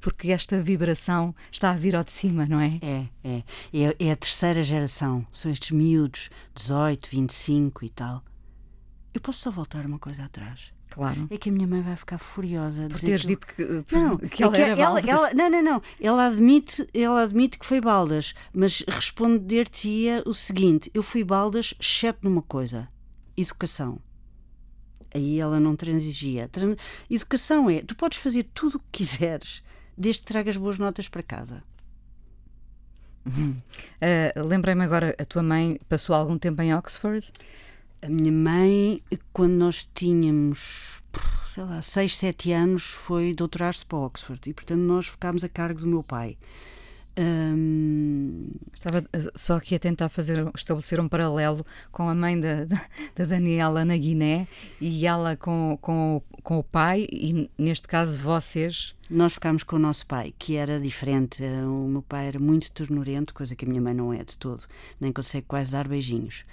porque 0.00 0.30
esta 0.30 0.60
vibração 0.60 1.34
está 1.50 1.70
a 1.70 1.76
vir 1.76 1.94
ao 1.96 2.04
de 2.04 2.12
cima, 2.12 2.46
não 2.46 2.60
é? 2.60 2.78
É, 2.82 3.06
é. 3.22 3.42
É, 3.72 4.06
é 4.06 4.12
a 4.12 4.16
terceira 4.16 4.62
geração. 4.62 5.24
São 5.32 5.50
estes 5.50 5.70
miúdos, 5.70 6.30
18, 6.54 7.08
25 7.10 7.84
e 7.84 7.88
tal. 7.90 8.22
Eu 9.12 9.20
posso 9.20 9.40
só 9.40 9.50
voltar 9.50 9.86
uma 9.86 9.98
coisa 9.98 10.24
atrás? 10.24 10.72
Claro. 10.90 11.26
É 11.28 11.36
que 11.36 11.48
a 11.48 11.52
minha 11.52 11.66
mãe 11.66 11.82
vai 11.82 11.96
ficar 11.96 12.18
furiosa. 12.18 12.88
Por 12.88 13.00
teres 13.00 13.22
que... 13.22 13.28
dito 13.28 13.46
que, 13.46 13.94
não, 13.94 14.16
que 14.16 14.42
ela 14.42 14.56
é 14.56 14.56
que 14.56 14.62
era 14.62 14.80
ela, 14.80 15.00
ela, 15.00 15.34
Não, 15.34 15.50
não, 15.50 15.62
não. 15.62 15.82
Ela 16.00 16.26
admite, 16.26 16.88
ela 16.94 17.22
admite 17.22 17.58
que 17.58 17.66
foi 17.66 17.80
baldas, 17.80 18.32
mas 18.52 18.84
responder-te-ia 18.86 20.22
o 20.24 20.32
seguinte: 20.32 20.90
eu 20.94 21.02
fui 21.02 21.24
baldas, 21.24 21.74
exceto 21.80 22.20
numa 22.22 22.42
coisa: 22.42 22.88
educação 23.36 24.00
aí 25.14 25.38
ela 25.38 25.60
não 25.60 25.76
transigia. 25.76 26.50
Educação 27.08 27.70
é, 27.70 27.80
tu 27.82 27.94
podes 27.94 28.18
fazer 28.18 28.44
tudo 28.52 28.76
o 28.76 28.80
que 28.80 29.04
quiseres, 29.04 29.62
desde 29.96 30.22
que 30.22 30.26
tragas 30.26 30.56
boas 30.56 30.76
notas 30.76 31.08
para 31.08 31.22
casa. 31.22 31.62
Uhum. 33.24 33.56
Uh, 34.04 34.46
Lembrei-me 34.46 34.84
agora, 34.84 35.16
a 35.18 35.24
tua 35.24 35.42
mãe 35.42 35.80
passou 35.88 36.14
algum 36.14 36.36
tempo 36.36 36.60
em 36.60 36.74
Oxford? 36.74 37.32
A 38.02 38.08
minha 38.08 38.30
mãe, 38.30 39.02
quando 39.32 39.52
nós 39.52 39.88
tínhamos, 39.94 41.00
sei 41.54 41.64
lá, 41.64 41.80
6, 41.80 42.16
7 42.18 42.52
anos, 42.52 42.82
foi 42.82 43.32
doutorar-se 43.32 43.86
para 43.86 43.96
Oxford 43.96 44.50
e, 44.50 44.52
portanto, 44.52 44.80
nós 44.80 45.06
ficámos 45.06 45.42
a 45.42 45.48
cargo 45.48 45.80
do 45.80 45.86
meu 45.86 46.02
pai. 46.02 46.36
Hum... 47.18 48.50
Estava 48.72 49.04
eh, 49.12 49.30
só 49.34 49.56
aqui 49.56 49.74
a 49.74 49.78
tentar 49.78 50.08
fazer, 50.08 50.46
estabelecer 50.54 51.00
um 51.00 51.08
paralelo 51.08 51.64
com 51.90 52.08
a 52.08 52.14
mãe 52.14 52.38
da, 52.38 52.64
da, 52.64 53.24
Daniela 53.24 53.84
na 53.84 53.96
Guiné 53.96 54.48
e 54.80 55.06
ela 55.06 55.36
com, 55.36 55.78
com, 55.80 56.20
com 56.42 56.58
o 56.58 56.64
pai, 56.64 57.06
e 57.10 57.48
neste 57.56 57.86
caso 57.86 58.18
vocês. 58.18 58.94
Nós 59.08 59.34
ficámos 59.34 59.62
com 59.62 59.76
o 59.76 59.78
nosso 59.78 60.06
pai, 60.06 60.34
que 60.38 60.56
era 60.56 60.80
diferente. 60.80 61.42
O 61.44 61.88
meu 61.88 62.02
pai 62.02 62.28
era 62.28 62.38
muito 62.38 62.70
ternurento, 62.72 63.32
coisa 63.32 63.54
que 63.54 63.64
a 63.64 63.68
minha 63.68 63.80
mãe 63.80 63.94
não 63.94 64.12
é 64.12 64.24
de 64.24 64.36
todo, 64.36 64.62
nem 65.00 65.12
consegue 65.12 65.46
quase 65.46 65.70
dar 65.70 65.86
beijinhos. 65.86 66.44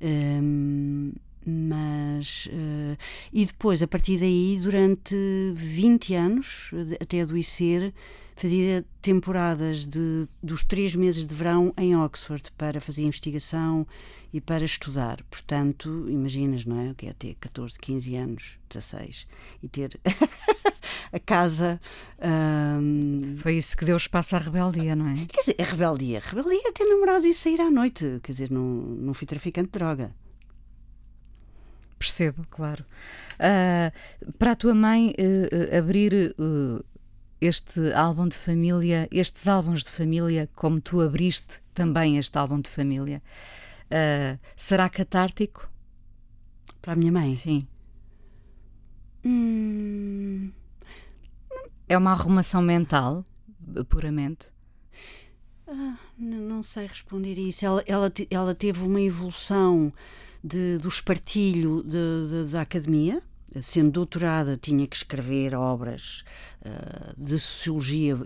Hum, 0.00 1.12
mas 1.46 2.46
uh, 2.46 2.98
e 3.32 3.46
depois 3.46 3.82
a 3.82 3.86
partir 3.86 4.18
daí 4.18 4.58
durante 4.60 5.14
20 5.54 6.14
anos 6.14 6.70
até 7.00 7.20
adoecer 7.20 7.94
fazia 8.36 8.84
temporadas 9.00 9.84
de, 9.84 10.28
dos 10.42 10.62
três 10.62 10.94
meses 10.94 11.24
de 11.24 11.34
verão 11.34 11.72
em 11.78 11.96
Oxford 11.96 12.52
para 12.58 12.80
fazer 12.80 13.02
investigação 13.02 13.86
e 14.32 14.40
para 14.40 14.64
estudar. 14.64 15.22
Portanto, 15.30 16.06
imaginas, 16.08 16.66
não 16.66 16.78
é? 16.78 16.90
O 16.90 16.94
que 16.94 17.06
é 17.06 17.12
ter 17.14 17.34
14, 17.40 17.78
15 17.78 18.16
anos, 18.16 18.58
16 18.68 19.26
e 19.62 19.68
ter 19.68 19.98
a 21.10 21.18
casa. 21.18 21.80
Um... 22.78 23.36
Foi 23.38 23.56
isso 23.56 23.74
que 23.74 23.86
deu 23.86 23.96
espaço 23.96 24.36
à 24.36 24.38
rebeldia, 24.38 24.94
não 24.94 25.08
é? 25.08 25.26
Quer 25.26 25.40
dizer, 25.40 25.56
a 25.58 25.64
rebeldia. 25.64 26.18
A 26.18 26.28
rebeldia 26.28 26.68
é 26.68 26.72
ter 26.72 26.84
namorados 26.84 27.24
e 27.24 27.32
sair 27.32 27.60
à 27.62 27.70
noite. 27.70 28.20
Quer 28.22 28.32
dizer, 28.32 28.50
não, 28.50 28.62
não 28.62 29.14
fui 29.14 29.26
traficante 29.26 29.68
de 29.68 29.78
droga. 29.78 30.14
Percebo, 32.16 32.46
claro. 32.48 32.82
Uh, 33.34 34.32
para 34.38 34.52
a 34.52 34.56
tua 34.56 34.74
mãe 34.74 35.10
uh, 35.18 35.76
abrir 35.76 36.34
uh, 36.38 36.82
este 37.42 37.92
álbum 37.92 38.26
de 38.26 38.38
família, 38.38 39.06
estes 39.12 39.46
álbuns 39.46 39.84
de 39.84 39.90
família, 39.90 40.48
como 40.54 40.80
tu 40.80 41.02
abriste 41.02 41.60
também 41.74 42.16
este 42.16 42.38
álbum 42.38 42.58
de 42.58 42.70
família, 42.70 43.22
uh, 43.90 44.38
será 44.56 44.88
catártico? 44.88 45.70
Para 46.80 46.94
a 46.94 46.96
minha 46.96 47.12
mãe? 47.12 47.34
Sim. 47.34 47.68
Hum... 49.22 50.50
É 51.86 51.98
uma 51.98 52.12
arrumação 52.12 52.62
mental, 52.62 53.26
puramente? 53.90 54.50
Ah, 55.68 55.98
não 56.16 56.62
sei 56.62 56.86
responder 56.86 57.36
isso. 57.36 57.66
Ela, 57.66 57.84
ela, 57.86 58.12
ela 58.30 58.54
teve 58.54 58.80
uma 58.80 59.02
evolução 59.02 59.92
de, 60.46 60.78
do 60.78 60.88
espartilho 60.88 61.82
de, 61.82 62.44
de, 62.44 62.52
da 62.52 62.60
academia. 62.60 63.22
Sendo 63.62 63.90
doutorada, 63.90 64.56
tinha 64.56 64.86
que 64.86 64.96
escrever 64.96 65.54
obras 65.54 66.24
uh, 66.60 67.14
de 67.16 67.38
sociologia 67.38 68.18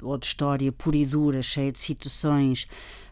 ou 0.00 0.16
de 0.16 0.26
história 0.26 0.70
pura 0.70 0.96
e 0.96 1.04
dura, 1.04 1.42
cheia 1.42 1.72
de 1.72 1.80
citações, 1.80 2.64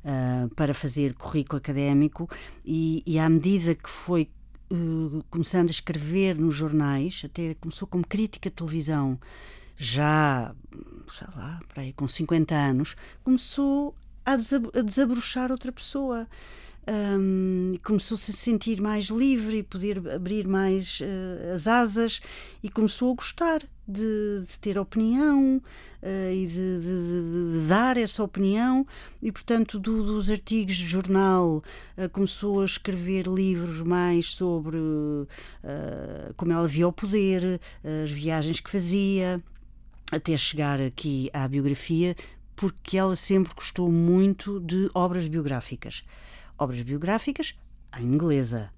uh, 0.05 0.49
para 0.55 0.73
fazer 0.73 1.15
currículo 1.15 1.59
académico, 1.59 2.31
e, 2.65 3.03
e 3.05 3.19
à 3.19 3.29
medida 3.29 3.75
que 3.75 3.91
foi 3.91 4.31
uh, 4.71 5.25
começando 5.29 5.69
a 5.69 5.73
escrever 5.73 6.37
nos 6.37 6.55
jornais, 6.55 7.23
até 7.25 7.55
começou 7.55 7.89
como 7.89 8.07
crítica 8.07 8.49
de 8.49 8.55
televisão, 8.55 9.19
já, 9.77 10.55
sei 11.11 11.29
lá, 11.35 11.61
aí, 11.75 11.93
com 11.95 12.07
50 12.07 12.55
anos, 12.55 12.97
começou 13.25 13.93
a, 14.25 14.37
desabrochar 14.37 15.51
outra 15.51 15.73
pessoa 15.73 16.29
um, 16.89 17.75
começou-se 17.83 18.31
a 18.31 18.35
sentir 18.35 18.81
mais 18.81 19.07
livre 19.07 19.59
e 19.59 19.63
poder 19.63 20.09
abrir 20.09 20.47
mais 20.47 21.01
uh, 21.01 21.55
as 21.55 21.67
asas 21.67 22.21
e 22.63 22.71
começou 22.71 23.13
a 23.13 23.17
gostar 23.17 23.63
de, 23.89 24.45
de 24.47 24.59
ter 24.61 24.79
opinião 24.79 25.57
uh, 25.57 26.33
e 26.33 26.47
de, 26.47 26.81
de, 26.81 27.61
de, 27.61 27.69
dar 27.69 27.97
essa 27.97 28.23
opinião. 28.23 28.87
E 29.21 29.33
portanto 29.33 29.79
do, 29.81 30.05
dos 30.05 30.31
artigos 30.31 30.77
de 30.77 30.87
jornal 30.87 31.63
uh, 31.99 32.09
começou 32.11 32.63
a 32.63 32.65
escrever 32.65 33.27
livros 33.27 33.81
mais 33.83 34.27
sobre 34.27 34.77
como 36.37 36.53
ela 36.53 36.69
via 36.69 36.87
o 36.87 36.93
poder 36.93 37.61
as 38.03 38.11
viagens 38.11 38.61
que 38.61 38.71
fazia 38.71 39.43
até 40.13 40.37
chegar 40.37 40.81
aqui 40.81 41.31
à 41.33 41.47
biografia 41.49 42.15
porque 42.55 42.97
ela 42.97 43.17
sempre 43.17 43.53
gostou 43.55 43.91
muito 43.91 44.61
de 44.61 44.91
obras 44.95 45.27
biográficas 45.27 46.05
obras 46.59 46.83
biográficas 46.83 47.55
à 47.93 48.01
inglesa 48.01 48.71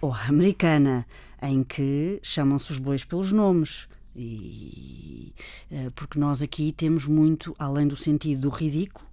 ou 0.00 0.12
à 0.12 0.24
americana, 0.26 1.06
em 1.40 1.62
que 1.62 2.18
chamam-se 2.22 2.72
os 2.72 2.78
bois 2.78 3.04
pelos 3.04 3.32
nomes. 3.32 3.88
E, 4.14 5.34
eh, 5.70 5.90
porque 5.94 6.18
nós 6.18 6.40
aqui 6.40 6.72
temos 6.72 7.06
muito, 7.06 7.54
além 7.58 7.86
do 7.86 7.96
sentido 7.96 8.42
do 8.42 8.48
ridículo, 8.48 9.06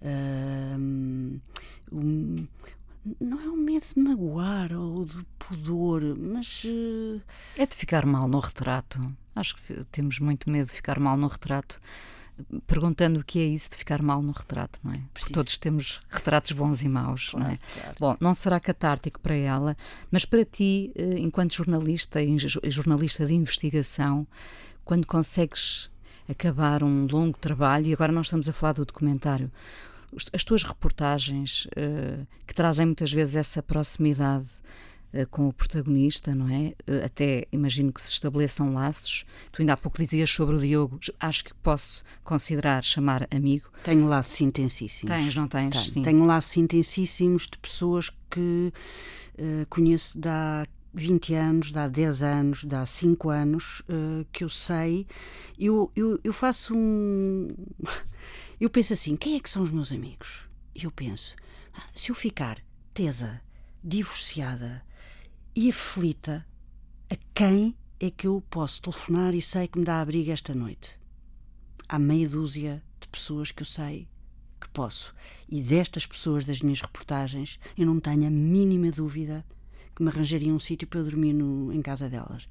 eh, 0.00 0.76
um, 1.92 2.46
não 3.20 3.40
é 3.40 3.48
o 3.48 3.56
medo 3.56 3.84
de 3.94 4.00
magoar 4.00 4.72
ou 4.72 5.04
de 5.04 5.24
pudor, 5.38 6.02
mas. 6.16 6.64
Uh... 6.64 7.20
É 7.56 7.66
de 7.66 7.74
ficar 7.74 8.06
mal 8.06 8.28
no 8.28 8.38
retrato. 8.38 9.12
Acho 9.34 9.56
que 9.56 9.84
temos 9.86 10.18
muito 10.20 10.48
medo 10.48 10.68
de 10.68 10.72
ficar 10.72 10.98
mal 10.98 11.16
no 11.16 11.26
retrato 11.26 11.80
perguntando 12.66 13.20
o 13.20 13.24
que 13.24 13.38
é 13.38 13.44
isso 13.44 13.70
de 13.70 13.76
ficar 13.76 14.02
mal 14.02 14.22
no 14.22 14.32
retrato, 14.32 14.78
não 14.82 14.92
é? 14.92 15.00
Porque 15.12 15.32
todos 15.32 15.56
temos 15.56 16.00
retratos 16.10 16.52
bons 16.52 16.82
e 16.82 16.88
maus, 16.88 17.30
claro, 17.30 17.44
não 17.44 17.52
é? 17.52 17.58
Claro. 17.58 17.96
Bom, 17.98 18.16
não 18.20 18.34
será 18.34 18.58
catártico 18.58 19.20
para 19.20 19.34
ela, 19.34 19.76
mas 20.10 20.24
para 20.24 20.44
ti, 20.44 20.92
eh, 20.94 21.18
enquanto 21.18 21.54
jornalista 21.54 22.22
e 22.22 22.36
jornalista 22.70 23.24
de 23.26 23.34
investigação, 23.34 24.26
quando 24.84 25.06
consegues 25.06 25.90
acabar 26.28 26.82
um 26.82 27.06
longo 27.06 27.38
trabalho, 27.38 27.86
e 27.86 27.92
agora 27.92 28.12
nós 28.12 28.26
estamos 28.26 28.48
a 28.48 28.52
falar 28.52 28.72
do 28.72 28.84
documentário, 28.84 29.50
as 30.32 30.44
tuas 30.44 30.62
reportagens 30.62 31.66
uh, 31.66 32.24
que 32.46 32.54
trazem 32.54 32.86
muitas 32.86 33.12
vezes 33.12 33.34
essa 33.34 33.62
proximidade 33.62 34.46
com 35.30 35.48
o 35.48 35.52
protagonista, 35.52 36.34
não 36.34 36.48
é? 36.48 36.74
Uh, 36.88 37.04
até 37.04 37.46
imagino 37.52 37.92
que 37.92 38.00
se 38.00 38.08
estabeleçam 38.08 38.72
laços. 38.74 39.24
Tu 39.52 39.62
ainda 39.62 39.74
há 39.74 39.76
pouco 39.76 39.98
dizias 39.98 40.30
sobre 40.30 40.56
o 40.56 40.60
Diogo, 40.60 40.98
acho 41.20 41.44
que 41.44 41.54
posso 41.54 42.02
considerar 42.24 42.82
chamar 42.82 43.28
amigo. 43.30 43.68
Tenho 43.84 44.08
laços 44.08 44.40
intensíssimos. 44.40 45.14
Tens, 45.14 45.34
não 45.34 45.46
tens? 45.46 45.70
Tenho, 45.70 45.84
Sim. 45.84 46.02
Tenho 46.02 46.24
laços 46.24 46.56
intensíssimos 46.56 47.46
de 47.46 47.58
pessoas 47.58 48.10
que 48.30 48.72
uh, 49.38 49.66
conheço 49.68 50.18
de 50.18 50.28
há 50.28 50.66
20 50.92 51.34
anos, 51.34 51.72
de 51.72 51.78
há 51.78 51.88
10 51.88 52.22
anos, 52.22 52.64
de 52.64 52.74
há 52.74 52.86
5 52.86 53.28
anos, 53.30 53.80
uh, 53.80 54.26
que 54.32 54.44
eu 54.44 54.48
sei. 54.48 55.06
Eu, 55.58 55.90
eu, 55.94 56.18
eu 56.24 56.32
faço 56.32 56.74
um. 56.74 57.48
Eu 58.60 58.70
penso 58.70 58.92
assim: 58.92 59.16
quem 59.16 59.34
é 59.34 59.40
que 59.40 59.50
são 59.50 59.62
os 59.62 59.70
meus 59.70 59.90
amigos? 59.90 60.48
E 60.74 60.84
eu 60.84 60.90
penso: 60.90 61.34
ah, 61.74 61.82
se 61.92 62.10
eu 62.10 62.14
ficar 62.14 62.58
tesa, 62.94 63.40
divorciada 63.82 64.82
e 65.56 65.70
aflita, 65.70 66.44
a 67.08 67.16
quem 67.32 67.76
é 68.00 68.10
que 68.10 68.26
eu 68.26 68.42
posso 68.50 68.82
telefonar 68.82 69.34
e 69.34 69.40
sei 69.40 69.68
que 69.68 69.78
me 69.78 69.84
dá 69.84 70.00
abrigo 70.00 70.32
esta 70.32 70.52
noite? 70.52 70.98
Há 71.88 71.96
meia 71.96 72.28
dúzia 72.28 72.82
de 73.00 73.06
pessoas 73.06 73.52
que 73.52 73.62
eu 73.62 73.66
sei 73.66 74.08
que 74.60 74.68
posso. 74.70 75.14
E 75.48 75.62
destas 75.62 76.06
pessoas, 76.06 76.44
das 76.44 76.60
minhas 76.60 76.80
reportagens, 76.80 77.60
eu 77.78 77.86
não 77.86 78.00
tenho 78.00 78.26
a 78.26 78.30
mínima 78.30 78.90
dúvida 78.90 79.44
que 79.94 80.02
me 80.02 80.08
arranjariam 80.08 80.56
um 80.56 80.60
sítio 80.60 80.88
para 80.88 80.98
eu 80.98 81.04
dormir 81.04 81.32
no, 81.32 81.72
em 81.72 81.80
casa 81.80 82.08
delas. 82.08 82.48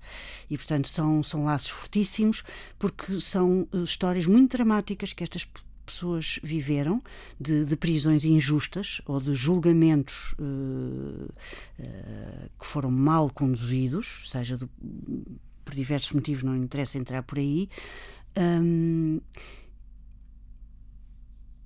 E, 0.50 0.58
portanto, 0.58 0.88
são, 0.88 1.22
são 1.22 1.44
laços 1.44 1.72
fortíssimos, 1.72 2.42
porque 2.80 3.20
são 3.20 3.68
uh, 3.74 3.84
histórias 3.84 4.26
muito 4.26 4.56
dramáticas 4.56 5.12
que 5.12 5.24
estas 5.24 5.46
pessoas 5.86 6.40
viveram 6.44 7.02
de, 7.40 7.66
de, 7.66 7.76
prisões 7.76 8.24
injustas 8.24 9.02
ou 9.06 9.20
de 9.20 9.34
julgamentos 9.34 10.34
uh, 10.40 11.30
uh, 11.80 12.50
que 12.60 12.66
foram 12.66 12.92
mal 12.92 13.30
conduzidos, 13.30 14.30
seja 14.30 14.58
do, 14.58 14.70
por 15.64 15.74
diversos 15.74 16.12
motivos, 16.12 16.44
não 16.44 16.56
interessa 16.56 16.98
entrar 16.98 17.24
por 17.24 17.38
aí. 17.38 17.70
Um, 18.38 19.20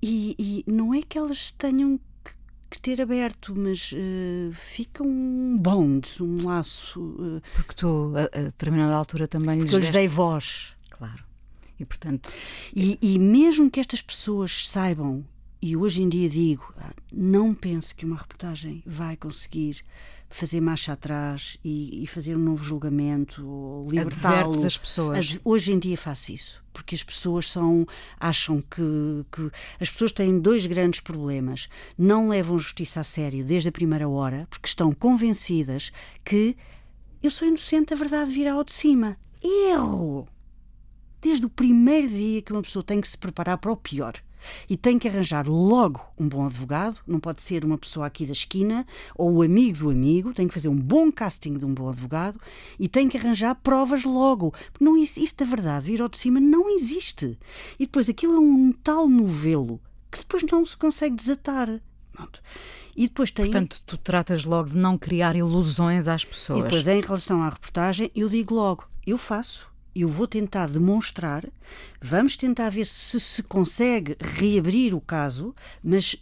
e, 0.01 0.36
e, 0.38 0.72
não 0.72 0.93
é 0.93 1.01
que 1.01 1.18
elas 1.18 1.51
tenham 1.51 1.99
que, 2.24 2.32
que 2.70 2.82
ter 2.82 3.01
aberto, 3.01 3.55
mas 3.55 3.91
uh, 3.91 4.53
fica 4.53 5.03
um 5.03 5.57
bond, 5.57 6.07
um 6.22 6.45
laço. 6.45 7.41
Porque 7.55 7.74
tu, 7.74 8.13
a, 8.15 8.39
a 8.39 8.43
determinada 8.43 8.95
altura, 8.95 9.28
também 9.28 9.59
lhes, 9.59 9.72
lhes 9.72 9.89
dei 9.89 10.07
voz. 10.07 10.76
Claro. 10.89 11.26
E 11.80 11.86
portanto. 11.86 12.32
E, 12.75 12.97
e 13.01 13.19
mesmo 13.19 13.69
que 13.69 13.80
estas 13.80 14.01
pessoas 14.01 14.67
saibam, 14.67 15.23
e 15.61 15.75
hoje 15.75 16.01
em 16.01 16.09
dia 16.09 16.30
digo, 16.30 16.73
não 17.11 17.53
pense 17.53 17.93
que 17.93 18.05
uma 18.05 18.15
reportagem 18.15 18.84
vai 18.86 19.17
conseguir 19.17 19.84
fazer 20.30 20.61
marcha 20.61 20.93
atrás 20.93 21.57
e, 21.63 22.03
e 22.03 22.07
fazer 22.07 22.36
um 22.36 22.39
novo 22.39 22.63
julgamento 22.63 23.47
ou 23.47 23.89
libertá-lo. 23.89 24.65
as 24.65 24.78
pessoas. 24.78 25.39
Hoje 25.43 25.71
em 25.71 25.80
dia 25.80 25.97
faço 25.97 26.32
isso, 26.32 26.63
porque 26.73 26.95
as 26.95 27.03
pessoas 27.03 27.49
são 27.49 27.86
acham 28.19 28.61
que, 28.61 29.25
que 29.32 29.49
as 29.80 29.89
pessoas 29.89 30.11
têm 30.11 30.39
dois 30.39 30.65
grandes 30.65 30.99
problemas. 30.99 31.69
Não 31.97 32.30
levam 32.30 32.59
justiça 32.59 32.99
a 32.99 33.03
sério 33.03 33.43
desde 33.43 33.69
a 33.69 33.71
primeira 33.71 34.07
hora, 34.07 34.47
porque 34.49 34.67
estão 34.67 34.93
convencidas 34.93 35.91
que 36.23 36.55
eu 37.23 37.32
sou 37.32 37.47
inocente, 37.47 37.93
a 37.93 37.97
verdade 37.97 38.32
virá 38.32 38.53
ao 38.53 38.63
de 38.63 38.73
cima. 38.73 39.17
Erro! 39.41 40.28
Desde 41.22 41.45
o 41.45 41.49
primeiro 41.49 42.07
dia 42.09 42.41
que 42.41 42.51
uma 42.51 42.61
pessoa 42.61 42.84
tem 42.84 43.01
que 43.01 43.07
se 43.07 43.18
preparar 43.18 43.57
para 43.57 43.72
o 43.72 43.78
pior 43.78 44.13
e 44.70 44.78
tem 44.78 44.99
que 44.99 45.07
arranjar 45.07 45.47
logo 45.47 46.05
um 46.18 46.28
bom 46.28 46.45
advogado, 46.45 46.99
não 47.07 47.20
pode 47.20 47.41
ser 47.41 47.65
uma 47.65 47.78
pessoa 47.78 48.05
aqui 48.05 48.26
da 48.26 48.32
esquina 48.32 48.86
ou 49.15 49.34
o 49.34 49.41
amigo 49.41 49.80
do 49.80 49.89
amigo, 49.89 50.34
tem 50.34 50.47
que 50.47 50.53
fazer 50.53 50.70
um 50.70 50.76
bom 50.76 51.11
casting 51.11 51.57
de 51.57 51.65
um 51.65 51.74
bom 51.74 51.89
advogado 51.89 52.39
e 52.80 52.88
tem 52.88 53.09
que 53.09 53.18
arranjar 53.18 53.55
provas 53.55 54.03
logo. 54.03 54.53
Não, 54.80 54.95
isso 54.95 55.36
da 55.36 55.45
verdade, 55.45 55.88
vir 55.88 56.01
ao 56.01 56.09
de 56.09 56.18
cima, 56.18 56.39
não 56.39 56.70
existe. 56.70 57.38
E 57.80 57.86
depois 57.86 58.09
aquilo 58.09 58.36
é 58.36 58.39
um 58.39 58.72
tal 58.72 59.07
novelo 59.07 59.82
que 60.11 60.20
depois 60.20 60.43
não 60.51 60.65
se 60.65 60.78
consegue 60.78 61.15
desatar. 61.15 61.82
Pronto. 62.13 62.41
E 62.95 63.07
depois 63.07 63.30
tem... 63.30 63.45
Portanto, 63.45 63.82
tu 63.86 63.97
tratas 63.97 64.43
logo 64.43 64.70
de 64.70 64.78
não 64.78 64.97
criar 64.97 65.36
ilusões 65.36 66.07
às 66.07 66.26
pessoas. 66.26 66.61
E 66.61 66.63
depois, 66.63 66.88
em 66.88 67.01
relação 67.01 67.43
à 67.43 67.49
reportagem, 67.49 68.11
eu 68.15 68.28
digo 68.28 68.55
logo, 68.55 68.86
eu 69.05 69.20
faço 69.20 69.68
eu 70.02 70.10
vou 70.10 70.28
tentar 70.28 70.70
demonstrar, 70.70 71.45
vamos 72.02 72.36
tentar 72.38 72.70
ver 72.70 72.86
se 72.86 73.20
se 73.20 73.43
consegue 73.43 74.16
reabrir 74.20 74.93
o 74.93 75.02
caso, 75.02 75.56
mas 75.84 76.16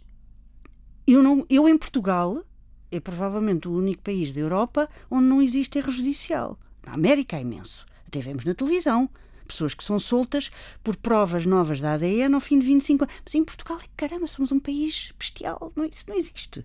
eu, 1.06 1.22
não, 1.22 1.46
eu 1.48 1.68
em 1.68 1.76
Portugal 1.76 2.42
é 2.90 3.00
provavelmente 3.00 3.68
o 3.68 3.76
único 3.76 4.02
país 4.02 4.32
da 4.32 4.40
Europa 4.40 4.88
onde 5.10 5.26
não 5.26 5.42
existe 5.42 5.78
erro 5.78 5.90
judicial. 5.90 6.58
Na 6.84 6.94
América 6.94 7.36
é 7.36 7.40
imenso. 7.40 7.84
Até 8.06 8.20
vemos 8.20 8.44
na 8.44 8.54
televisão. 8.54 9.08
Pessoas 9.46 9.74
que 9.74 9.84
são 9.84 9.98
soltas 10.00 10.50
por 10.82 10.96
provas 10.96 11.46
novas 11.46 11.80
da 11.80 11.92
ADN 11.92 12.34
ao 12.34 12.40
fim 12.40 12.58
de 12.58 12.66
25 12.66 13.04
anos. 13.04 13.16
Mas 13.24 13.34
em 13.34 13.44
Portugal, 13.44 13.78
caramba, 13.96 14.26
somos 14.26 14.50
um 14.50 14.58
país 14.58 15.12
bestial. 15.18 15.72
Não, 15.76 15.84
isso 15.84 16.04
não 16.08 16.16
existe. 16.16 16.64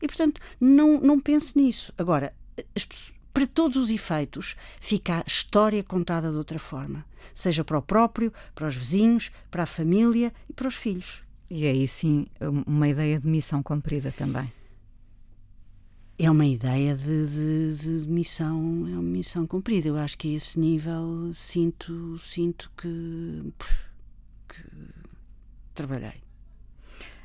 E, 0.00 0.06
portanto, 0.06 0.40
não, 0.60 1.00
não 1.00 1.20
pense 1.20 1.56
nisso. 1.56 1.92
Agora, 1.98 2.32
as 2.74 2.84
pessoas 2.84 3.15
para 3.36 3.46
todos 3.46 3.76
os 3.76 3.90
efeitos, 3.90 4.56
fica 4.80 5.18
a 5.18 5.24
história 5.26 5.84
contada 5.84 6.30
de 6.30 6.38
outra 6.38 6.58
forma, 6.58 7.04
seja 7.34 7.62
para 7.62 7.76
o 7.76 7.82
próprio, 7.82 8.32
para 8.54 8.66
os 8.66 8.74
vizinhos, 8.74 9.30
para 9.50 9.64
a 9.64 9.66
família 9.66 10.32
e 10.48 10.54
para 10.54 10.66
os 10.66 10.74
filhos. 10.74 11.22
E 11.50 11.66
aí 11.66 11.86
sim, 11.86 12.24
uma 12.66 12.88
ideia 12.88 13.20
de 13.20 13.28
missão 13.28 13.62
cumprida 13.62 14.10
também. 14.10 14.50
É 16.18 16.30
uma 16.30 16.46
ideia 16.46 16.96
de, 16.96 17.26
de, 17.26 18.00
de, 18.00 18.06
missão, 18.08 18.86
é 18.88 18.92
uma 18.92 19.02
missão 19.02 19.46
cumprida. 19.46 19.88
Eu 19.88 19.98
acho 19.98 20.16
que 20.16 20.32
a 20.32 20.36
esse 20.38 20.58
nível 20.58 21.30
sinto, 21.34 22.18
sinto 22.20 22.72
que, 22.74 23.52
que 24.48 24.64
trabalhei. 25.74 26.22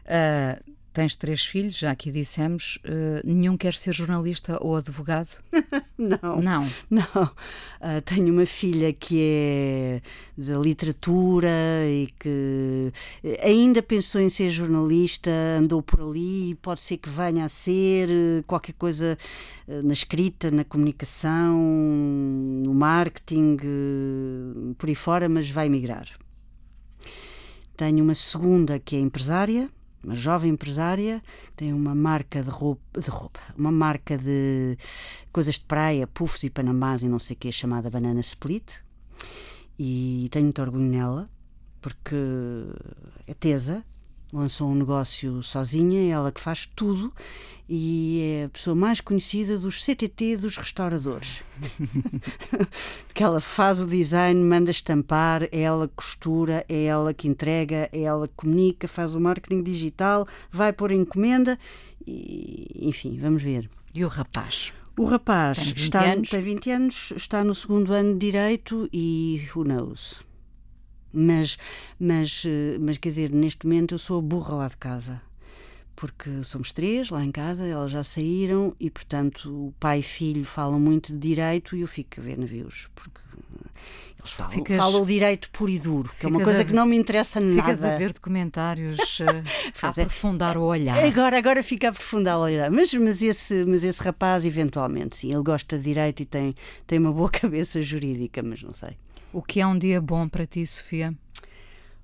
Uh, 0.04 0.76
Tens 0.94 1.16
três 1.16 1.46
filhos, 1.46 1.78
já 1.78 1.92
aqui 1.92 2.12
dissemos. 2.12 2.78
Uh, 2.84 3.26
nenhum 3.26 3.56
quer 3.56 3.74
ser 3.74 3.94
jornalista 3.94 4.58
ou 4.62 4.76
advogado? 4.76 5.30
não. 5.98 6.42
Não. 6.42 6.70
Não. 6.90 7.24
Uh, 7.80 8.02
tenho 8.04 8.34
uma 8.34 8.46
filha 8.46 8.92
que 8.92 9.22
é 9.22 10.02
da 10.38 10.58
literatura 10.58 11.50
e 11.88 12.10
que 12.20 12.92
ainda 13.42 13.82
pensou 13.82 14.20
em 14.20 14.28
ser 14.28 14.50
jornalista, 14.50 15.32
andou 15.58 15.82
por 15.82 16.02
ali, 16.02 16.56
pode 16.56 16.82
ser 16.82 16.98
que 16.98 17.10
venha 17.10 17.46
a 17.46 17.50
ser 17.50 18.10
eh, 18.10 18.44
qualquer 18.46 18.74
coisa 18.74 19.18
na 19.68 19.94
escrita, 19.94 20.52
na 20.52 20.64
comunicação, 20.64 21.58
no 21.58 22.74
marketing, 22.74 23.58
por 24.78 24.90
aí 24.90 24.96
fora, 24.96 25.30
mas 25.30 25.50
vai 25.50 25.70
migrar. 25.70 26.08
Tenho 27.78 28.04
uma 28.04 28.16
segunda 28.16 28.80
que 28.80 28.96
é 28.96 29.00
empresária 29.00 29.70
uma 30.04 30.16
jovem 30.16 30.52
empresária, 30.52 31.22
tem 31.56 31.72
uma 31.74 31.94
marca 31.94 32.42
de 32.42 32.50
roupa, 32.50 33.00
de 33.00 33.10
roupa, 33.10 33.40
uma 33.58 33.72
marca 33.72 34.18
de 34.18 34.78
coisas 35.32 35.56
de 35.56 35.66
praia, 35.66 36.08
puffs 36.08 36.44
e 36.44 36.50
panamás 36.50 37.04
e 37.04 37.08
não 37.08 37.20
sei 37.20 37.36
o 37.36 37.40
que, 37.40 37.52
chamada 37.52 37.90
Banana 37.90 38.20
Split. 38.20 38.74
E 39.78 40.28
tenho 40.32 40.46
muito 40.46 40.62
orgulho 40.62 40.86
nela, 40.86 41.30
porque 41.82 42.16
é 43.28 43.34
tesa, 43.34 43.84
lançou 44.32 44.70
um 44.70 44.76
negócio 44.76 45.44
sozinha, 45.44 46.02
é 46.02 46.10
ela 46.10 46.32
que 46.32 46.40
faz 46.40 46.70
tudo 46.76 47.14
e 47.74 48.20
é 48.22 48.46
a 48.46 48.50
pessoa 48.50 48.76
mais 48.76 49.00
conhecida 49.00 49.58
dos 49.58 49.84
CTT 49.84 50.36
dos 50.38 50.58
restauradores. 50.58 51.42
Porque 53.08 53.24
ela 53.24 53.40
faz 53.40 53.80
o 53.80 53.88
design, 53.88 54.44
manda 54.44 54.72
estampar, 54.72 55.44
é 55.44 55.62
ela 55.62 55.88
que 55.88 55.94
costura, 55.96 56.66
é 56.68 56.84
ela 56.84 57.14
que 57.14 57.30
entrega, 57.30 57.90
é 57.94 58.02
ela 58.02 58.28
que 58.28 58.34
comunica, 58.36 58.88
faz 58.90 59.16
o 59.16 59.22
marketing 59.22 59.64
digital, 59.64 60.28
vai 60.52 60.74
pôr 60.74 60.92
encomenda 60.92 61.58
e, 62.06 62.68
enfim, 62.82 63.18
vamos 63.22 63.42
ver. 63.42 63.70
E 63.94 64.04
o 64.04 64.10
rapaz? 64.10 64.74
O 64.98 65.06
rapaz 65.06 65.58
tem 65.58 65.68
20 65.68 65.78
está, 65.78 66.04
anos? 66.04 66.30
tem 66.30 66.42
20 66.42 66.72
anos, 66.72 67.14
está 67.16 67.44
no 67.44 67.56
segundo 67.56 67.94
ano 67.94 68.14
de 68.14 68.20
Direito 68.20 68.90
e 68.92 69.48
who 69.56 69.64
knows? 69.64 70.31
Mas, 71.14 71.58
mas, 72.00 72.44
mas 72.80 72.98
quer 72.98 73.10
dizer, 73.10 73.32
neste 73.32 73.66
momento 73.66 73.94
eu 73.96 74.00
sou 74.00 74.20
a 74.20 74.22
burra 74.22 74.56
lá 74.56 74.68
de 74.68 74.78
casa. 74.78 75.22
Porque 75.96 76.44
somos 76.44 76.72
três 76.72 77.10
lá 77.12 77.24
em 77.24 77.32
casa, 77.32 77.68
elas 77.68 77.92
já 77.92 78.02
saíram 78.04 78.76
e, 78.80 78.90
portanto, 78.90 79.68
o 79.68 79.74
pai 79.80 80.00
e 80.00 80.04
filho 80.04 80.44
falam 80.46 80.80
muito 80.80 81.12
de 81.14 81.20
direito 81.20 81.76
e 81.76 81.82
eu 81.82 81.88
fico 81.88 82.20
a 82.20 82.24
ver 82.24 82.40
navios. 82.40 82.88
Porque 82.96 83.20
eles 84.18 84.32
falam, 84.32 84.52
Ficas- 84.52 84.78
falam 84.78 85.02
o 85.02 85.06
direito 85.06 85.50
puro 85.52 85.70
e 85.70 85.78
duro, 85.78 86.10
que 86.20 86.26
é 86.26 86.30
uma 86.30 86.42
coisa 86.44 86.62
a 86.62 86.64
que 86.64 86.72
ver- 86.72 86.76
não 86.76 86.86
me 86.88 86.96
interessa 86.96 87.40
Ficas 87.40 87.84
a 87.84 87.88
nada. 87.88 87.98
ver 88.00 88.14
documentários 88.14 89.20
uh, 89.20 89.24
a 89.84 89.88
é. 90.00 90.04
aprofundar 90.04 90.58
o 90.58 90.64
olhar. 90.64 90.98
Agora, 91.06 91.38
agora 91.38 91.62
fica 91.62 91.88
a 91.88 91.92
aprofundar 91.92 92.36
a 92.36 92.40
olhar. 92.40 92.72
Mas, 92.72 92.92
mas, 92.96 93.22
esse, 93.22 93.64
mas 93.66 93.84
esse 93.84 94.02
rapaz, 94.02 94.44
eventualmente, 94.44 95.18
sim, 95.18 95.32
ele 95.32 95.44
gosta 95.44 95.78
de 95.78 95.84
direito 95.84 96.22
e 96.24 96.26
tem, 96.26 96.56
tem 96.88 96.98
uma 96.98 97.12
boa 97.12 97.30
cabeça 97.32 97.80
jurídica, 97.80 98.42
mas 98.42 98.64
não 98.64 98.74
sei. 98.74 98.98
O 99.34 99.42
que 99.42 99.62
é 99.62 99.66
um 99.68 99.78
dia 99.78 100.02
bom 100.02 100.28
para 100.28 100.46
ti, 100.46 100.68
Sofia? 100.68 101.18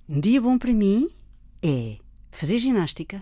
Um 0.07 0.21
dia 0.21 0.41
bom 0.41 0.57
para 0.57 0.71
mim 0.71 1.09
é 1.61 1.97
fazer 2.31 2.57
ginástica, 2.57 3.21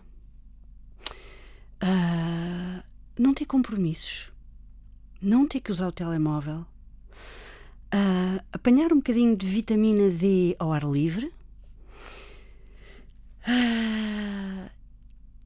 ah, 1.82 2.84
não 3.18 3.34
ter 3.34 3.46
compromissos, 3.46 4.32
não 5.20 5.48
ter 5.48 5.60
que 5.60 5.72
usar 5.72 5.88
o 5.88 5.92
telemóvel, 5.92 6.68
uh, 7.94 8.46
apanhar 8.54 8.94
um 8.94 8.98
bocadinho 8.98 9.36
de 9.36 9.48
vitamina 9.48 10.10
D 10.12 10.56
ao 10.60 10.72
ar 10.72 10.84
livre 10.84 11.26
uh, 13.48 14.70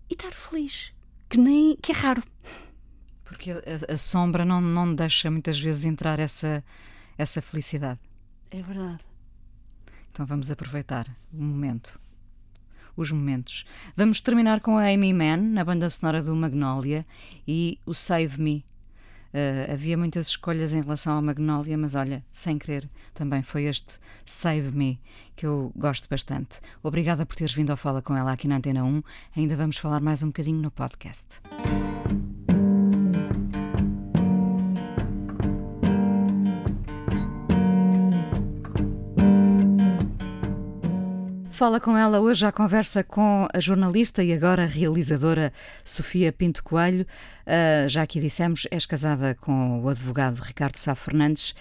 e 0.10 0.14
estar 0.14 0.34
feliz, 0.34 0.92
que, 1.30 1.38
nem, 1.38 1.78
que 1.78 1.94
é 1.94 1.96
raro. 1.96 2.24
Porque 3.24 3.52
a, 3.52 3.94
a, 3.94 3.98
sombra 3.98 4.44
não, 4.44 4.60
não 4.60 4.94
deixa 4.94 5.32
muitas 5.32 5.58
vezes 5.60 5.86
entrar 5.86 6.20
essa, 6.20 6.62
essa 7.18 7.42
felicidade. 7.42 8.09
É 8.52 8.62
verdade. 8.62 9.00
Então 10.12 10.26
vamos 10.26 10.52
aproveitar 10.52 11.08
o 11.34 11.42
momento. 11.42 12.00
Os 12.96 13.12
momentos. 13.12 13.66
Vamos 13.96 14.20
terminar 14.22 14.60
com 14.60 14.78
a 14.78 14.86
Amy 14.90 15.14
Mann, 15.14 15.38
na 15.38 15.64
banda 15.64 15.90
sonora 15.90 16.22
do 16.22 16.36
Magnolia, 16.36 17.06
e 17.48 17.80
o 17.86 17.94
Save 17.94 18.42
Me, 18.42 18.66
Uh, 19.32 19.72
havia 19.72 19.96
muitas 19.96 20.28
escolhas 20.28 20.74
em 20.74 20.82
relação 20.82 21.16
à 21.16 21.22
Magnolia, 21.22 21.78
mas 21.78 21.94
olha, 21.94 22.26
sem 22.32 22.58
querer, 22.58 22.90
também 23.14 23.44
foi 23.44 23.66
este 23.66 24.00
Save 24.26 24.72
Me 24.72 25.00
que 25.36 25.46
eu 25.46 25.72
gosto 25.76 26.10
bastante. 26.10 26.60
Obrigada 26.82 27.26
por 27.26 27.36
teres 27.36 27.54
vindo 27.54 27.70
ao 27.70 27.78
Fala 27.78 28.02
com 28.02 28.16
ela 28.16 28.32
aqui 28.32 28.48
na 28.48 28.58
Antena 28.58 28.84
1. 28.84 29.04
Ainda 29.38 29.56
vamos 29.56 29.78
falar 29.78 30.02
mais 30.02 30.24
um 30.24 30.28
bocadinho 30.28 30.60
no 30.60 30.72
podcast. 30.72 31.28
Fala 41.60 41.78
com 41.78 41.98
ela 41.98 42.22
hoje 42.22 42.46
à 42.46 42.54
conversa 42.54 43.04
com 43.04 43.46
a 43.54 43.60
jornalista 43.60 44.24
e 44.24 44.32
agora 44.32 44.66
realizadora 44.66 45.52
Sofia 45.84 46.32
Pinto 46.32 46.64
Coelho. 46.64 47.06
Uh, 47.46 47.90
já 47.90 48.04
aqui 48.04 48.22
dissemos, 48.22 48.66
és 48.72 48.86
casada 48.86 49.36
com 49.36 49.84
o 49.84 49.90
advogado 49.90 50.40
Ricardo 50.40 50.78
Sá 50.78 50.96
Fernandes. 50.96 51.54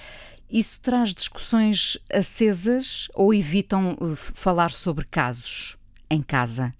Isso 0.48 0.80
traz 0.80 1.12
discussões 1.12 1.98
acesas 2.12 3.08
ou 3.12 3.34
evitam 3.34 3.96
uh, 4.00 4.14
falar 4.14 4.70
sobre 4.70 5.04
casos 5.04 5.76
em 6.08 6.22
casa? 6.22 6.72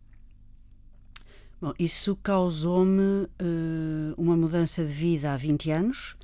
Bom, 1.61 1.75
isso 1.77 2.15
causou-me 2.23 3.25
uh, 3.25 4.15
uma 4.17 4.37
mudança 4.37 4.85
de 4.85 4.93
vida 4.93 5.35
há 5.35 5.37
20 5.37 5.73
anos, 5.73 6.17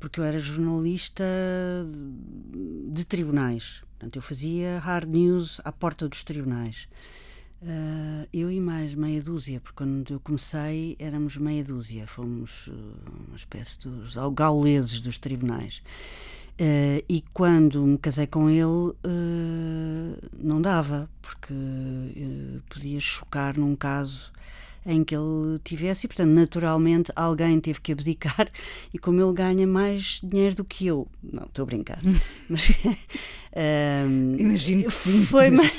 porque 0.00 0.18
eu 0.18 0.24
era 0.24 0.40
jornalista 0.40 1.22
de 2.88 3.04
tribunais. 3.04 3.84
Portanto, 4.00 4.16
eu 4.16 4.22
fazia 4.22 4.78
hard 4.78 5.10
news 5.10 5.60
à 5.62 5.70
porta 5.70 6.08
dos 6.08 6.24
tribunais. 6.24 6.88
Uh, 7.60 8.26
eu 8.32 8.50
e 8.50 8.58
mais 8.58 8.94
meia 8.94 9.22
dúzia, 9.22 9.60
porque 9.60 9.76
quando 9.76 10.14
eu 10.14 10.18
comecei 10.18 10.96
éramos 10.98 11.36
meia 11.36 11.62
dúzia, 11.62 12.06
fomos 12.06 12.68
uh, 12.68 12.72
uma 13.28 13.36
espécie 13.36 13.78
dos 13.80 14.14
gauleses 14.32 15.02
dos 15.02 15.18
tribunais. 15.18 15.82
Uh, 16.58 17.04
e 17.06 17.22
quando 17.34 17.84
me 17.84 17.98
casei 17.98 18.26
com 18.26 18.48
ele, 18.48 18.94
não 20.32 20.62
dava, 20.62 21.10
porque 21.20 21.52
podia 22.70 23.00
chocar 23.00 23.58
num 23.58 23.76
caso 23.76 24.32
em 24.84 25.04
que 25.04 25.14
ele 25.14 25.58
tivesse, 25.62 26.06
e 26.06 26.08
portanto, 26.08 26.30
naturalmente, 26.30 27.12
alguém 27.14 27.60
teve 27.60 27.80
que 27.80 27.92
abdicar. 27.92 28.50
E 28.92 28.98
como 28.98 29.20
ele 29.20 29.32
ganha 29.32 29.66
mais 29.66 30.20
dinheiro 30.22 30.56
do 30.56 30.64
que 30.64 30.86
eu, 30.86 31.06
não, 31.22 31.44
estou 31.44 31.62
a 31.62 31.66
brincar, 31.66 32.00
mas 32.48 32.72
um, 34.06 34.36
imagino 34.36 34.84
que 34.84 34.90
sim. 34.90 35.24
Foi, 35.24 35.50
mais, 35.50 35.72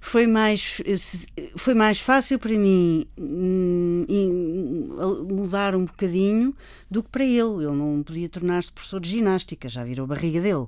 foi, 0.00 0.26
mais, 0.26 0.82
foi 1.56 1.74
mais 1.74 2.00
fácil 2.00 2.38
para 2.38 2.52
mim 2.52 3.06
hum, 3.16 4.06
mudar 5.30 5.76
um 5.76 5.84
bocadinho 5.84 6.54
do 6.90 7.02
que 7.02 7.10
para 7.10 7.24
ele. 7.24 7.64
Ele 7.64 7.76
não 7.76 8.02
podia 8.02 8.28
tornar-se 8.28 8.72
professor 8.72 9.00
de 9.00 9.10
ginástica, 9.10 9.68
já 9.68 9.84
virou 9.84 10.04
a 10.04 10.08
barriga 10.08 10.40
dele. 10.40 10.66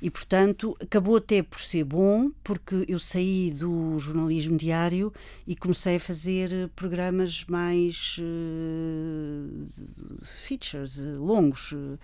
E, 0.00 0.10
portanto, 0.10 0.76
acabou 0.80 1.16
até 1.16 1.42
por 1.42 1.60
ser 1.60 1.84
bom, 1.84 2.30
porque 2.44 2.84
eu 2.86 2.98
saí 2.98 3.50
do 3.50 3.98
jornalismo 3.98 4.56
diário 4.56 5.12
e 5.46 5.56
comecei 5.56 5.96
a 5.96 6.00
fazer 6.00 6.68
programas 6.76 7.44
mais 7.46 8.16
uh, 8.20 9.68
features, 10.46 10.98
uh, 10.98 11.24
longos. 11.24 11.72
Uh, 11.72 11.98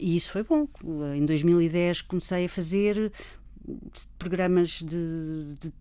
e 0.00 0.16
isso 0.16 0.32
foi 0.32 0.42
bom. 0.42 0.68
Em 1.14 1.24
2010 1.24 2.02
comecei 2.02 2.46
a 2.46 2.48
fazer 2.48 3.12
programas 4.18 4.82
de, 4.82 5.56
de, 5.56 5.72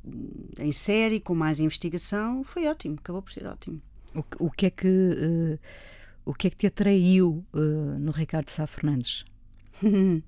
em 0.59 0.71
série, 0.71 1.19
com 1.19 1.33
mais 1.33 1.59
investigação. 1.59 2.43
Foi 2.43 2.67
ótimo, 2.67 2.97
acabou 2.99 3.21
por 3.21 3.31
ser 3.31 3.45
ótimo. 3.47 3.81
O, 4.13 4.23
o 4.45 4.51
que 4.51 4.67
é 4.67 4.69
que. 4.69 5.59
o 6.25 6.33
que 6.33 6.47
é 6.47 6.49
que 6.49 6.57
te 6.57 6.67
atraiu 6.67 7.45
no 7.53 8.11
Ricardo 8.11 8.49
Sá 8.49 8.67
Fernandes? 8.67 9.25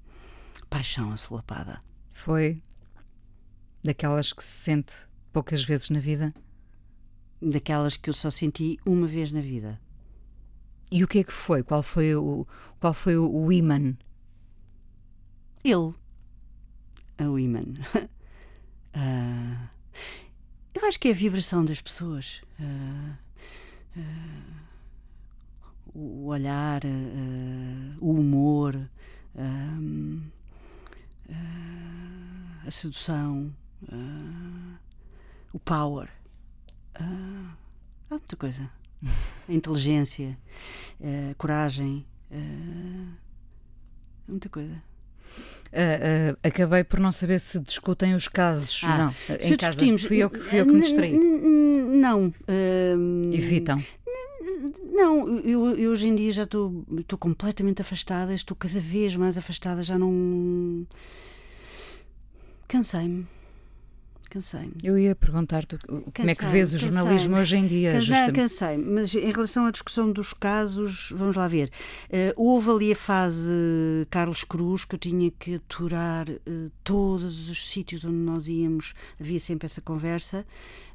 Paixão 0.70 1.12
assolapada. 1.12 1.82
Foi 2.12 2.62
daquelas 3.84 4.34
que 4.34 4.44
se 4.44 4.64
sente 4.64 4.94
poucas 5.32 5.64
vezes 5.64 5.90
na 5.90 6.00
vida? 6.00 6.34
Daquelas 7.42 7.98
que 7.98 8.10
eu 8.10 8.14
só 8.14 8.30
senti 8.30 8.78
uma 8.86 9.08
vez 9.08 9.32
na 9.32 9.42
vida. 9.42 9.80
E 10.92 11.04
o 11.04 11.08
que 11.08 11.20
é 11.20 11.24
que 11.24 11.34
foi? 11.34 11.64
Qual 11.64 11.84
foi 11.84 12.16
o, 12.16 12.48
qual 12.80 12.94
foi 12.94 13.16
o, 13.18 13.30
o 13.30 13.52
imã? 13.52 13.96
Ele. 15.64 15.94
O 17.22 17.38
imã. 17.38 17.62
uh, 18.96 19.70
eu 20.74 20.88
acho 20.88 21.00
que 21.00 21.10
é 21.10 21.12
a 21.12 21.16
vibração 21.16 21.64
das 21.64 21.82
pessoas. 21.82 22.42
Uh, 22.60 23.16
uh, 24.00 24.60
o 25.94 26.28
olhar, 26.28 26.82
o 28.00 28.14
humor, 28.14 28.90
uh, 29.40 30.22
a 32.66 32.72
sedução, 32.72 33.54
uh, 33.84 34.78
o 35.54 35.60
power. 35.60 36.10
Uh, 37.00 37.50
há 38.10 38.16
muita 38.16 38.36
coisa. 38.36 38.70
A 39.48 39.54
inteligência, 39.54 40.38
a 41.02 41.34
coragem, 41.36 42.06
muita 44.28 44.48
coisa. 44.50 44.84
Uh, 45.72 46.34
uh, 46.34 46.38
acabei 46.42 46.84
por 46.84 47.00
não 47.00 47.12
saber 47.12 47.40
se 47.40 47.60
discutem 47.60 48.16
os 48.16 48.28
casos. 48.28 48.82
Ah, 48.84 48.98
não, 48.98 49.12
se 49.40 49.54
em 49.54 49.58
casa 49.58 49.80
fui 50.00 50.18
eu, 50.18 50.30
que, 50.30 50.40
fui 50.40 50.60
eu 50.60 50.66
que 50.66 50.72
me 50.72 50.82
distraí. 50.82 51.16
Não. 51.18 52.28
Uh, 52.28 53.32
Evitam. 53.34 53.84
Não, 55.00 55.38
eu, 55.40 55.78
eu, 55.78 55.92
hoje 55.92 56.10
em 56.10 56.14
dia 56.14 56.30
já 56.34 56.44
estou, 56.44 56.84
estou 56.98 57.18
completamente 57.18 57.82
afastada, 57.82 58.34
estou 58.34 58.54
cada 58.54 58.82
vez 58.82 59.16
mais 59.16 59.38
afastada, 59.38 59.82
já 59.82 59.98
não. 59.98 60.86
Cansei-me. 62.68 63.26
Cansei-me. 64.30 64.74
Eu 64.84 64.96
ia 64.96 65.16
perguntar-te 65.16 65.76
como 65.88 66.30
é 66.30 66.36
que 66.36 66.46
vês 66.46 66.72
o 66.74 66.78
jornalismo 66.78 67.36
hoje 67.36 67.58
em 67.58 67.66
dia. 67.66 67.94
Cansei, 67.94 68.32
cansei 68.32 68.78
mas 68.78 69.16
em 69.16 69.32
relação 69.32 69.66
à 69.66 69.72
discussão 69.72 70.12
dos 70.12 70.34
casos, 70.34 71.12
vamos 71.16 71.36
lá 71.36 71.48
ver. 71.48 71.72
Uh, 72.10 72.34
houve 72.36 72.70
ali 72.70 72.92
a 72.92 72.96
fase 72.96 73.50
Carlos 74.12 74.44
Cruz 74.44 74.86
que 74.86 74.94
eu 74.94 75.00
tinha 75.00 75.32
que 75.32 75.56
aturar 75.56 76.30
uh, 76.30 76.72
todos 76.84 77.50
os 77.50 77.72
sítios 77.72 78.06
onde 78.06 78.18
nós 78.18 78.48
íamos, 78.48 78.94
havia 79.20 79.40
sempre 79.40 79.66
essa 79.66 79.82
conversa, 79.82 80.46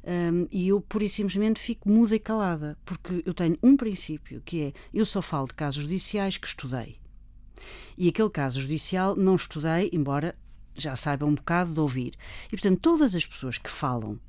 um, 0.05 0.47
e 0.49 0.69
eu 0.69 0.79
pura 0.79 1.03
e 1.03 1.09
simplesmente 1.09 1.59
fico 1.59 1.89
muda 1.89 2.15
e 2.15 2.19
calada, 2.19 2.77
porque 2.85 3.21
eu 3.25 3.33
tenho 3.33 3.57
um 3.61 3.75
princípio 3.75 4.41
que 4.45 4.61
é 4.61 4.73
eu 4.93 5.03
só 5.03 5.21
falo 5.21 5.47
de 5.47 5.55
casos 5.55 5.83
judiciais 5.83 6.37
que 6.37 6.47
estudei. 6.47 6.97
E 7.97 8.07
aquele 8.07 8.29
caso 8.29 8.61
judicial 8.61 9.15
não 9.15 9.35
estudei, 9.35 9.89
embora 9.91 10.35
já 10.75 10.95
saiba 10.95 11.25
um 11.25 11.35
bocado 11.35 11.73
de 11.73 11.79
ouvir. 11.79 12.13
E, 12.47 12.49
portanto, 12.51 12.79
todas 12.79 13.15
as 13.15 13.25
pessoas 13.25 13.57
que 13.57 13.69
falam 13.69 14.19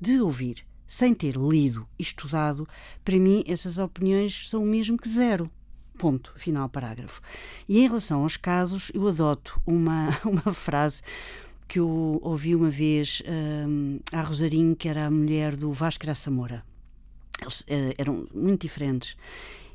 de 0.00 0.20
ouvir 0.20 0.64
sem 0.86 1.12
ter 1.12 1.36
lido 1.36 1.86
e 1.98 2.02
estudado, 2.02 2.68
para 3.04 3.18
mim 3.18 3.42
essas 3.46 3.78
opiniões 3.78 4.48
são 4.48 4.62
o 4.62 4.66
mesmo 4.66 4.96
que 4.96 5.08
zero. 5.08 5.50
Ponto, 5.98 6.32
final 6.36 6.68
parágrafo. 6.68 7.20
E 7.68 7.78
em 7.78 7.88
relação 7.88 8.22
aos 8.22 8.36
casos, 8.36 8.90
eu 8.94 9.08
adoto 9.08 9.60
uma, 9.66 10.08
uma 10.24 10.52
frase 10.52 11.02
que 11.66 11.80
eu 11.80 12.20
ouvi 12.22 12.54
uma 12.54 12.70
vez 12.70 13.22
um, 13.66 13.98
a 14.12 14.20
Rosarinho, 14.20 14.76
que 14.76 14.88
era 14.88 15.06
a 15.06 15.10
mulher 15.10 15.56
do 15.56 15.72
Vasco 15.72 16.04
Graça 16.04 16.30
Moura. 16.30 16.64
Eles 17.40 17.60
uh, 17.62 17.94
eram 17.98 18.28
muito 18.32 18.62
diferentes. 18.62 19.16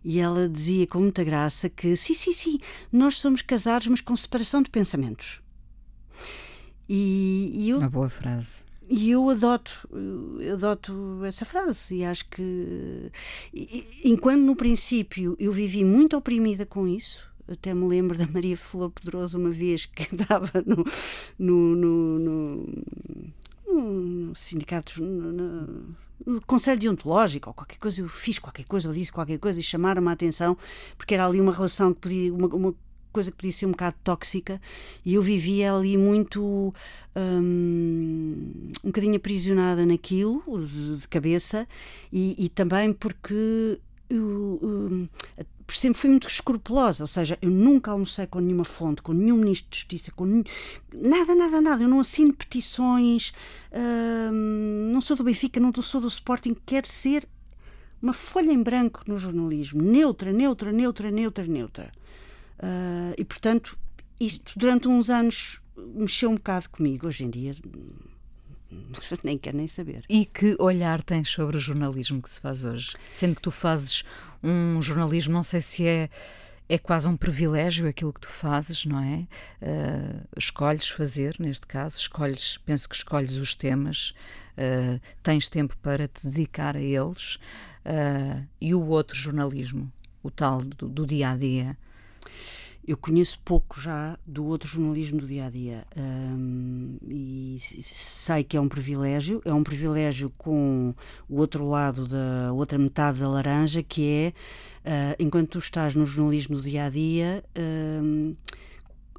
E 0.03 0.19
ela 0.19 0.47
dizia 0.47 0.87
com 0.87 0.99
muita 0.99 1.23
graça 1.23 1.69
que, 1.69 1.95
sim, 1.95 2.13
sim, 2.13 2.31
sim, 2.31 2.59
nós 2.91 3.19
somos 3.19 3.41
casados, 3.41 3.87
mas 3.87 4.01
com 4.01 4.15
separação 4.15 4.61
de 4.61 4.69
pensamentos. 4.69 5.40
E, 6.87 7.51
e 7.53 7.69
eu, 7.69 7.77
Uma 7.77 7.89
boa 7.89 8.09
frase. 8.09 8.65
E 8.89 9.09
eu 9.09 9.29
adoto, 9.29 9.87
eu 10.41 10.55
adoto 10.55 11.23
essa 11.23 11.45
frase 11.45 11.95
e 11.95 12.03
acho 12.03 12.27
que 12.27 13.09
enquanto 14.03 14.41
no 14.41 14.53
princípio 14.53 15.33
eu 15.39 15.53
vivi 15.53 15.85
muito 15.85 16.17
oprimida 16.17 16.65
com 16.65 16.85
isso, 16.85 17.25
até 17.47 17.73
me 17.73 17.87
lembro 17.87 18.17
da 18.17 18.27
Maria 18.27 18.57
Flor 18.57 18.91
Pedroso 18.91 19.37
uma 19.37 19.49
vez 19.49 19.85
que 19.85 20.03
estava 20.13 20.51
no, 20.65 20.83
no, 21.39 21.75
no, 21.75 22.19
no, 22.19 22.65
no 23.67 24.35
sindicato, 24.35 25.01
no, 25.01 25.95
conselho 26.45 26.79
deontológico 26.79 27.49
ou 27.49 27.53
qualquer 27.53 27.77
coisa, 27.77 28.01
eu 28.01 28.09
fiz 28.09 28.39
qualquer 28.39 28.65
coisa, 28.65 28.89
ou 28.89 28.93
disse 28.93 29.11
qualquer 29.11 29.39
coisa 29.39 29.59
e 29.59 29.63
chamaram-me 29.63 30.09
a 30.09 30.11
atenção 30.11 30.57
porque 30.97 31.13
era 31.13 31.25
ali 31.25 31.39
uma 31.39 31.53
relação 31.53 31.93
que 31.93 32.01
podia, 32.01 32.33
uma, 32.33 32.47
uma 32.47 32.75
coisa 33.11 33.31
que 33.31 33.37
podia 33.37 33.51
ser 33.51 33.65
um 33.65 33.71
bocado 33.71 33.95
tóxica 34.03 34.61
e 35.05 35.13
eu 35.15 35.21
vivia 35.21 35.73
ali 35.73 35.97
muito 35.97 36.73
um, 37.15 38.71
um 38.83 38.87
bocadinho 38.87 39.15
aprisionada 39.15 39.85
naquilo 39.85 40.43
de, 40.97 41.07
cabeça 41.07 41.67
e, 42.11 42.35
e, 42.37 42.49
também 42.49 42.93
porque 42.93 43.79
eu, 44.09 44.59
um, 44.61 45.07
sempre 45.77 45.99
fui 45.99 46.09
muito 46.09 46.27
escrupulosa, 46.27 47.03
ou 47.03 47.07
seja, 47.07 47.37
eu 47.41 47.49
nunca 47.49 47.91
almocei 47.91 48.27
com 48.27 48.39
nenhuma 48.39 48.63
fonte, 48.63 49.01
com 49.01 49.13
nenhum 49.13 49.37
ministro 49.37 49.69
de 49.69 49.77
Justiça, 49.77 50.11
com 50.11 50.43
nada, 50.93 51.35
nada, 51.35 51.61
nada. 51.61 51.83
Eu 51.83 51.87
não 51.87 51.99
assino 51.99 52.33
petições, 52.33 53.33
hum, 53.71 54.91
não 54.93 55.01
sou 55.01 55.15
do 55.15 55.23
Benfica, 55.23 55.59
não 55.59 55.73
sou 55.81 56.01
do 56.01 56.07
Sporting, 56.07 56.55
quero 56.65 56.87
ser 56.87 57.27
uma 58.01 58.13
folha 58.13 58.51
em 58.51 58.61
branco 58.61 59.03
no 59.07 59.17
jornalismo, 59.17 59.81
neutra, 59.81 60.33
neutra, 60.33 60.71
neutra, 60.71 61.11
neutra, 61.11 61.45
neutra. 61.45 61.91
Uh, 62.61 63.13
e 63.17 63.25
portanto, 63.25 63.77
isto 64.19 64.53
durante 64.57 64.87
uns 64.87 65.09
anos 65.09 65.61
mexeu 65.75 66.29
um 66.29 66.35
bocado 66.35 66.69
comigo. 66.69 67.07
Hoje 67.07 67.23
em 67.23 67.29
dia 67.29 67.55
nem 69.23 69.37
quero 69.37 69.57
nem 69.57 69.67
saber. 69.67 70.03
E 70.09 70.25
que 70.25 70.55
olhar 70.59 71.01
tens 71.01 71.29
sobre 71.29 71.57
o 71.57 71.59
jornalismo 71.59 72.21
que 72.21 72.29
se 72.29 72.39
faz 72.39 72.63
hoje? 72.63 72.95
Sendo 73.11 73.35
que 73.35 73.41
tu 73.41 73.51
fazes 73.51 74.03
um 74.43 74.81
jornalismo, 74.81 75.33
não 75.33 75.43
sei 75.43 75.61
se 75.61 75.85
é 75.85 76.09
é 76.71 76.77
quase 76.77 77.05
um 77.05 77.17
privilégio 77.17 77.85
aquilo 77.85 78.13
que 78.13 78.21
tu 78.21 78.29
fazes, 78.29 78.85
não 78.85 78.97
é? 78.97 79.27
Uh, 79.61 80.25
escolhes 80.37 80.87
fazer, 80.87 81.35
neste 81.37 81.67
caso, 81.67 81.97
escolhes, 81.97 82.57
penso 82.59 82.87
que 82.87 82.95
escolhes 82.95 83.35
os 83.35 83.53
temas, 83.53 84.13
uh, 84.53 84.97
tens 85.21 85.49
tempo 85.49 85.75
para 85.79 86.07
te 86.07 86.25
dedicar 86.25 86.77
a 86.77 86.81
eles, 86.81 87.35
uh, 87.85 88.47
e 88.61 88.73
o 88.73 88.87
outro 88.87 89.17
jornalismo, 89.17 89.91
o 90.23 90.31
tal 90.31 90.61
do, 90.61 90.87
do 90.87 91.05
dia 91.05 91.31
a 91.31 91.35
dia. 91.35 91.77
Eu 92.87 92.97
conheço 92.97 93.39
pouco 93.45 93.79
já 93.79 94.17
do 94.25 94.43
outro 94.45 94.67
jornalismo 94.67 95.19
do 95.19 95.27
dia 95.27 95.45
a 95.45 95.49
dia 95.51 95.85
um, 95.95 96.97
e 97.07 97.59
sei 97.61 98.43
que 98.43 98.57
é 98.57 98.61
um 98.61 98.67
privilégio. 98.67 99.39
É 99.45 99.53
um 99.53 99.63
privilégio 99.63 100.31
com 100.35 100.95
o 101.29 101.39
outro 101.39 101.67
lado 101.67 102.07
da 102.07 102.51
outra 102.51 102.79
metade 102.79 103.19
da 103.19 103.29
laranja, 103.29 103.83
que 103.83 104.07
é 104.07 104.33
uh, 104.89 105.15
enquanto 105.19 105.49
tu 105.49 105.59
estás 105.59 105.93
no 105.93 106.07
jornalismo 106.07 106.55
do 106.55 106.63
dia 106.63 106.85
a 106.85 106.89
dia, 106.89 107.43
um, 108.01 108.35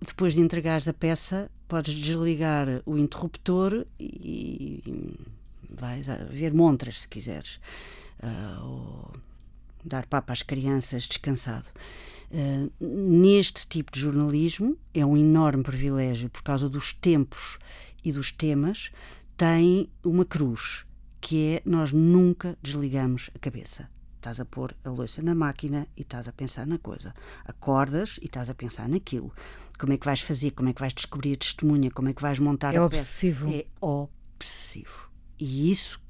depois 0.04 0.34
de 0.34 0.40
entregares 0.40 0.88
a 0.88 0.92
peça, 0.92 1.48
podes 1.68 1.94
desligar 1.94 2.82
o 2.84 2.98
interruptor 2.98 3.86
e, 3.98 4.82
e 4.84 5.14
vais 5.70 6.08
ver 6.28 6.52
montras 6.52 7.02
se 7.02 7.08
quiseres, 7.08 7.60
uh, 8.22 8.64
ou 8.64 9.12
dar 9.84 10.04
papo 10.06 10.32
às 10.32 10.42
crianças 10.42 11.04
descansado. 11.04 11.68
Uh, 12.32 12.72
neste 12.80 13.66
tipo 13.66 13.92
de 13.92 14.00
jornalismo, 14.00 14.78
é 14.94 15.04
um 15.04 15.16
enorme 15.16 15.62
privilégio 15.62 16.30
por 16.30 16.42
causa 16.42 16.66
dos 16.66 16.94
tempos 16.94 17.58
e 18.02 18.10
dos 18.10 18.32
temas, 18.32 18.90
tem 19.36 19.90
uma 20.02 20.24
cruz, 20.24 20.86
que 21.20 21.56
é 21.56 21.62
nós 21.64 21.92
nunca 21.92 22.56
desligamos 22.62 23.28
a 23.34 23.38
cabeça. 23.38 23.88
Estás 24.16 24.38
a 24.38 24.44
pôr 24.44 24.74
a 24.84 24.88
louça 24.88 25.20
na 25.20 25.34
máquina 25.34 25.86
e 25.96 26.02
estás 26.02 26.28
a 26.28 26.32
pensar 26.32 26.66
na 26.66 26.78
coisa. 26.78 27.12
Acordas 27.44 28.18
e 28.22 28.26
estás 28.26 28.48
a 28.48 28.54
pensar 28.54 28.88
naquilo. 28.88 29.34
Como 29.78 29.92
é 29.92 29.98
que 29.98 30.06
vais 30.06 30.20
fazer? 30.20 30.52
Como 30.52 30.68
é 30.68 30.72
que 30.72 30.80
vais 30.80 30.94
descobrir 30.94 31.34
a 31.34 31.36
testemunha? 31.36 31.90
Como 31.90 32.08
é 32.08 32.12
que 32.12 32.22
vais 32.22 32.38
montar 32.38 32.72
é 32.72 32.78
a 32.78 32.84
obsessivo. 32.84 33.46
peça? 33.46 33.58
É 33.58 33.66
obsessivo. 33.80 35.10
E 35.38 35.70
isso 35.70 36.00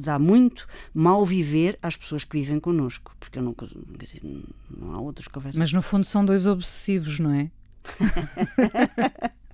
dá 0.00 0.18
muito 0.18 0.66
mal 0.92 1.24
viver 1.24 1.78
às 1.82 1.96
pessoas 1.96 2.24
que 2.24 2.38
vivem 2.38 2.60
connosco, 2.60 3.14
porque 3.18 3.38
eu 3.38 3.42
nunca, 3.42 3.66
quer 3.66 4.04
dizer, 4.04 4.22
não 4.70 4.94
há 4.94 5.00
outras 5.00 5.28
conversas. 5.28 5.58
Mas 5.58 5.72
no 5.72 5.82
fundo 5.82 6.04
são 6.04 6.24
dois 6.24 6.46
obsessivos, 6.46 7.18
não 7.18 7.32
é? 7.32 7.50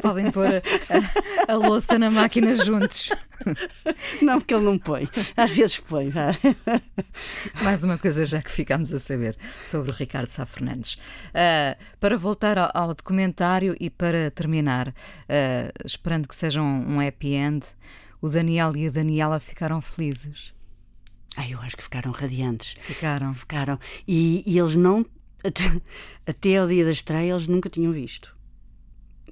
Podem 0.00 0.30
pôr 0.30 0.46
a, 0.46 0.62
a, 1.48 1.52
a, 1.52 1.56
louça 1.56 1.98
na 1.98 2.10
máquina 2.10 2.54
juntos. 2.54 3.10
Não, 4.20 4.38
porque 4.38 4.54
ele 4.54 4.64
não 4.64 4.78
põe. 4.78 5.08
Às 5.36 5.52
vezes 5.52 5.78
põe. 5.78 6.12
Mais 7.62 7.82
uma 7.84 7.96
coisa 7.96 8.24
já 8.24 8.42
que 8.42 8.50
ficámos 8.50 8.92
a 8.92 8.98
saber 8.98 9.36
sobre 9.64 9.90
o 9.90 9.94
Ricardo 9.94 10.28
Sá 10.28 10.44
Fernandes. 10.44 10.94
Uh, 11.28 11.76
para 12.00 12.16
voltar 12.16 12.58
ao, 12.58 12.70
ao, 12.74 12.94
documentário 12.94 13.76
e 13.80 13.88
para 13.88 14.30
terminar, 14.30 14.88
uh, 14.88 14.92
esperando 15.84 16.28
que 16.28 16.34
seja 16.34 16.60
um, 16.60 16.96
um 16.96 17.06
happy 17.06 17.34
end, 17.34 17.64
o 18.22 18.28
Daniel 18.28 18.74
e 18.76 18.86
a 18.86 18.90
Daniela 18.90 19.40
ficaram 19.40 19.82
felizes. 19.82 20.54
Ah, 21.36 21.48
eu 21.48 21.60
acho 21.60 21.76
que 21.76 21.82
ficaram 21.82 22.12
radiantes. 22.12 22.76
Ficaram. 22.82 23.34
Ficaram. 23.34 23.78
E, 24.06 24.44
e 24.46 24.58
eles 24.58 24.76
não. 24.76 25.04
Até, 25.44 25.82
até 26.24 26.56
ao 26.56 26.68
dia 26.68 26.84
da 26.84 26.92
estreia, 26.92 27.32
eles 27.32 27.48
nunca 27.48 27.68
tinham 27.68 27.92
visto. 27.92 28.36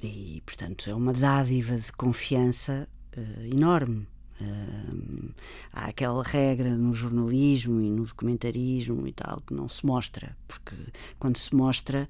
E, 0.03 0.43
portanto, 0.45 0.91
é 0.91 0.95
uma 0.95 1.13
dádiva 1.13 1.77
de 1.77 1.93
confiança 1.93 2.89
uh, 3.17 3.45
enorme. 3.45 4.09
Uh, 4.41 5.31
há 5.73 5.87
aquela 5.87 6.23
regra 6.23 6.71
no 6.77 6.95
jornalismo 6.95 7.81
e 7.81 7.91
no 7.91 8.07
documentarismo 8.07 9.07
e 9.07 9.13
tal 9.13 9.43
que 9.43 9.53
não 9.53 9.69
se 9.69 9.85
mostra, 9.85 10.37
porque 10.49 10.75
quando 11.19 11.37
se 11.37 11.55
mostra 11.55 12.09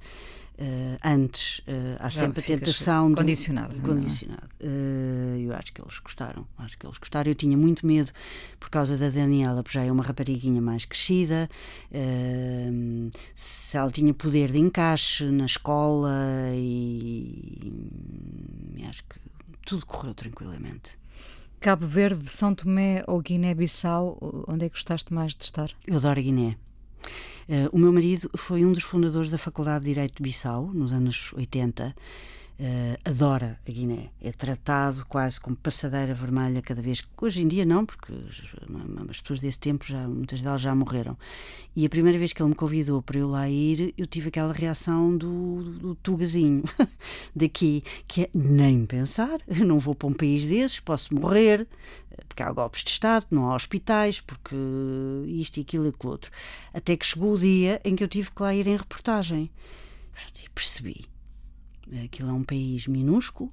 Uh, 0.60 0.98
antes 1.02 1.60
uh, 1.60 1.96
há 2.00 2.10
Já 2.10 2.20
sempre 2.20 2.40
a 2.40 2.42
tentação 2.42 3.14
condicionado, 3.14 3.72
de, 3.72 3.80
condicionado. 3.80 4.46
Uh, 4.62 5.38
eu 5.40 5.54
acho 5.54 5.72
que 5.72 5.80
eles 5.80 5.98
gostaram 6.00 6.46
acho 6.58 6.76
que 6.76 6.84
eles 6.84 6.98
gostaram. 6.98 7.30
Eu 7.30 7.34
tinha 7.34 7.56
muito 7.56 7.86
medo 7.86 8.10
por 8.58 8.68
causa 8.68 8.94
da 8.98 9.08
Daniela 9.08 9.62
porque 9.62 9.78
já 9.78 9.84
é 9.84 9.90
uma 9.90 10.02
rapariguinha 10.02 10.60
mais 10.60 10.84
crescida. 10.84 11.48
Se 13.34 13.78
ela 13.78 13.90
tinha 13.90 14.12
poder 14.12 14.52
de 14.52 14.58
encaixe 14.58 15.24
na 15.24 15.46
escola 15.46 16.12
e, 16.52 17.72
e 18.76 18.84
acho 18.84 19.02
que 19.04 19.18
tudo 19.64 19.86
correu 19.86 20.12
tranquilamente 20.12 20.99
Cabo 21.60 21.86
Verde, 21.86 22.26
São 22.30 22.54
Tomé 22.54 23.04
ou 23.06 23.20
Guiné-Bissau 23.20 24.18
onde 24.48 24.64
é 24.64 24.68
que 24.70 24.76
gostaste 24.76 25.12
mais 25.12 25.34
de 25.34 25.44
estar? 25.44 25.70
Eu 25.86 25.96
adoro 25.96 26.22
Guiné 26.22 26.56
Uh, 27.48 27.68
o 27.72 27.78
meu 27.78 27.92
marido 27.92 28.30
foi 28.36 28.64
um 28.64 28.72
dos 28.72 28.84
fundadores 28.84 29.28
da 29.28 29.36
Faculdade 29.36 29.84
de 29.84 29.92
Direito 29.92 30.18
de 30.18 30.22
Bissau, 30.22 30.70
nos 30.72 30.92
anos 30.92 31.32
80. 31.32 31.96
Uh, 32.60 32.94
adora 33.06 33.58
a 33.66 33.70
Guiné. 33.70 34.10
É 34.20 34.30
tratado 34.30 35.06
quase 35.08 35.40
como 35.40 35.56
passadeira 35.56 36.12
vermelha 36.12 36.60
cada 36.60 36.82
vez. 36.82 37.02
Hoje 37.18 37.40
em 37.40 37.48
dia 37.48 37.64
não, 37.64 37.86
porque 37.86 38.12
as 39.08 39.18
pessoas 39.22 39.40
desse 39.40 39.58
tempo, 39.58 39.86
já, 39.86 40.06
muitas 40.06 40.42
delas 40.42 40.60
já 40.60 40.74
morreram. 40.74 41.16
E 41.74 41.86
a 41.86 41.88
primeira 41.88 42.18
vez 42.18 42.34
que 42.34 42.42
ele 42.42 42.50
me 42.50 42.54
convidou 42.54 43.00
para 43.00 43.18
eu 43.18 43.30
lá 43.30 43.48
ir, 43.48 43.94
eu 43.96 44.06
tive 44.06 44.28
aquela 44.28 44.52
reação 44.52 45.16
do, 45.16 45.62
do 45.62 45.94
tugazinho 45.94 46.62
daqui, 47.34 47.82
que 48.06 48.24
é 48.24 48.30
nem 48.34 48.84
pensar, 48.84 49.40
eu 49.48 49.64
não 49.64 49.78
vou 49.78 49.94
para 49.94 50.08
um 50.08 50.12
país 50.12 50.44
desses, 50.44 50.80
posso 50.80 51.14
morrer, 51.14 51.66
porque 52.28 52.42
há 52.42 52.52
golpes 52.52 52.84
de 52.84 52.90
Estado, 52.90 53.24
não 53.30 53.50
há 53.50 53.56
hospitais, 53.56 54.20
porque 54.20 54.54
isto 55.28 55.56
e 55.56 55.62
aquilo 55.62 55.86
e 55.86 55.88
aquilo 55.88 56.12
outro. 56.12 56.30
Até 56.74 56.94
que 56.94 57.06
chegou 57.06 57.32
o 57.32 57.38
dia 57.38 57.80
em 57.86 57.96
que 57.96 58.04
eu 58.04 58.08
tive 58.08 58.30
que 58.30 58.42
lá 58.42 58.54
ir 58.54 58.66
em 58.66 58.76
reportagem. 58.76 59.50
E 60.44 60.50
percebi 60.50 61.09
Aquilo 62.04 62.30
é 62.30 62.32
um 62.32 62.44
país 62.44 62.86
minúsculo, 62.86 63.52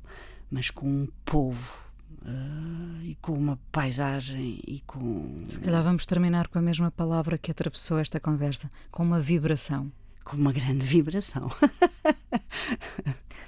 mas 0.50 0.70
com 0.70 0.88
um 0.88 1.08
povo 1.26 1.74
uh, 2.22 3.02
e 3.04 3.16
com 3.22 3.34
uma 3.34 3.60
paisagem 3.72 4.60
e 4.68 4.82
com. 4.86 5.44
Se 5.48 5.60
calhar 5.60 5.84
vamos 5.84 6.06
terminar 6.06 6.48
com 6.48 6.60
a 6.60 6.62
mesma 6.62 6.92
palavra 6.92 7.38
que 7.38 7.52
atravessou 7.52 8.00
esta 8.00 8.20
conversa, 8.20 8.72
com 8.92 9.04
uma 9.04 9.20
vibração. 9.20 9.92
Com 10.24 10.38
uma 10.38 10.52
grande 10.52 10.86
vibração. 10.86 11.50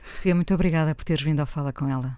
Sofia, 0.06 0.34
muito 0.34 0.54
obrigada 0.54 0.96
por 0.96 1.04
teres 1.04 1.24
vindo 1.24 1.40
ao 1.40 1.46
Fala 1.46 1.72
com 1.72 1.88
ela 1.88 2.18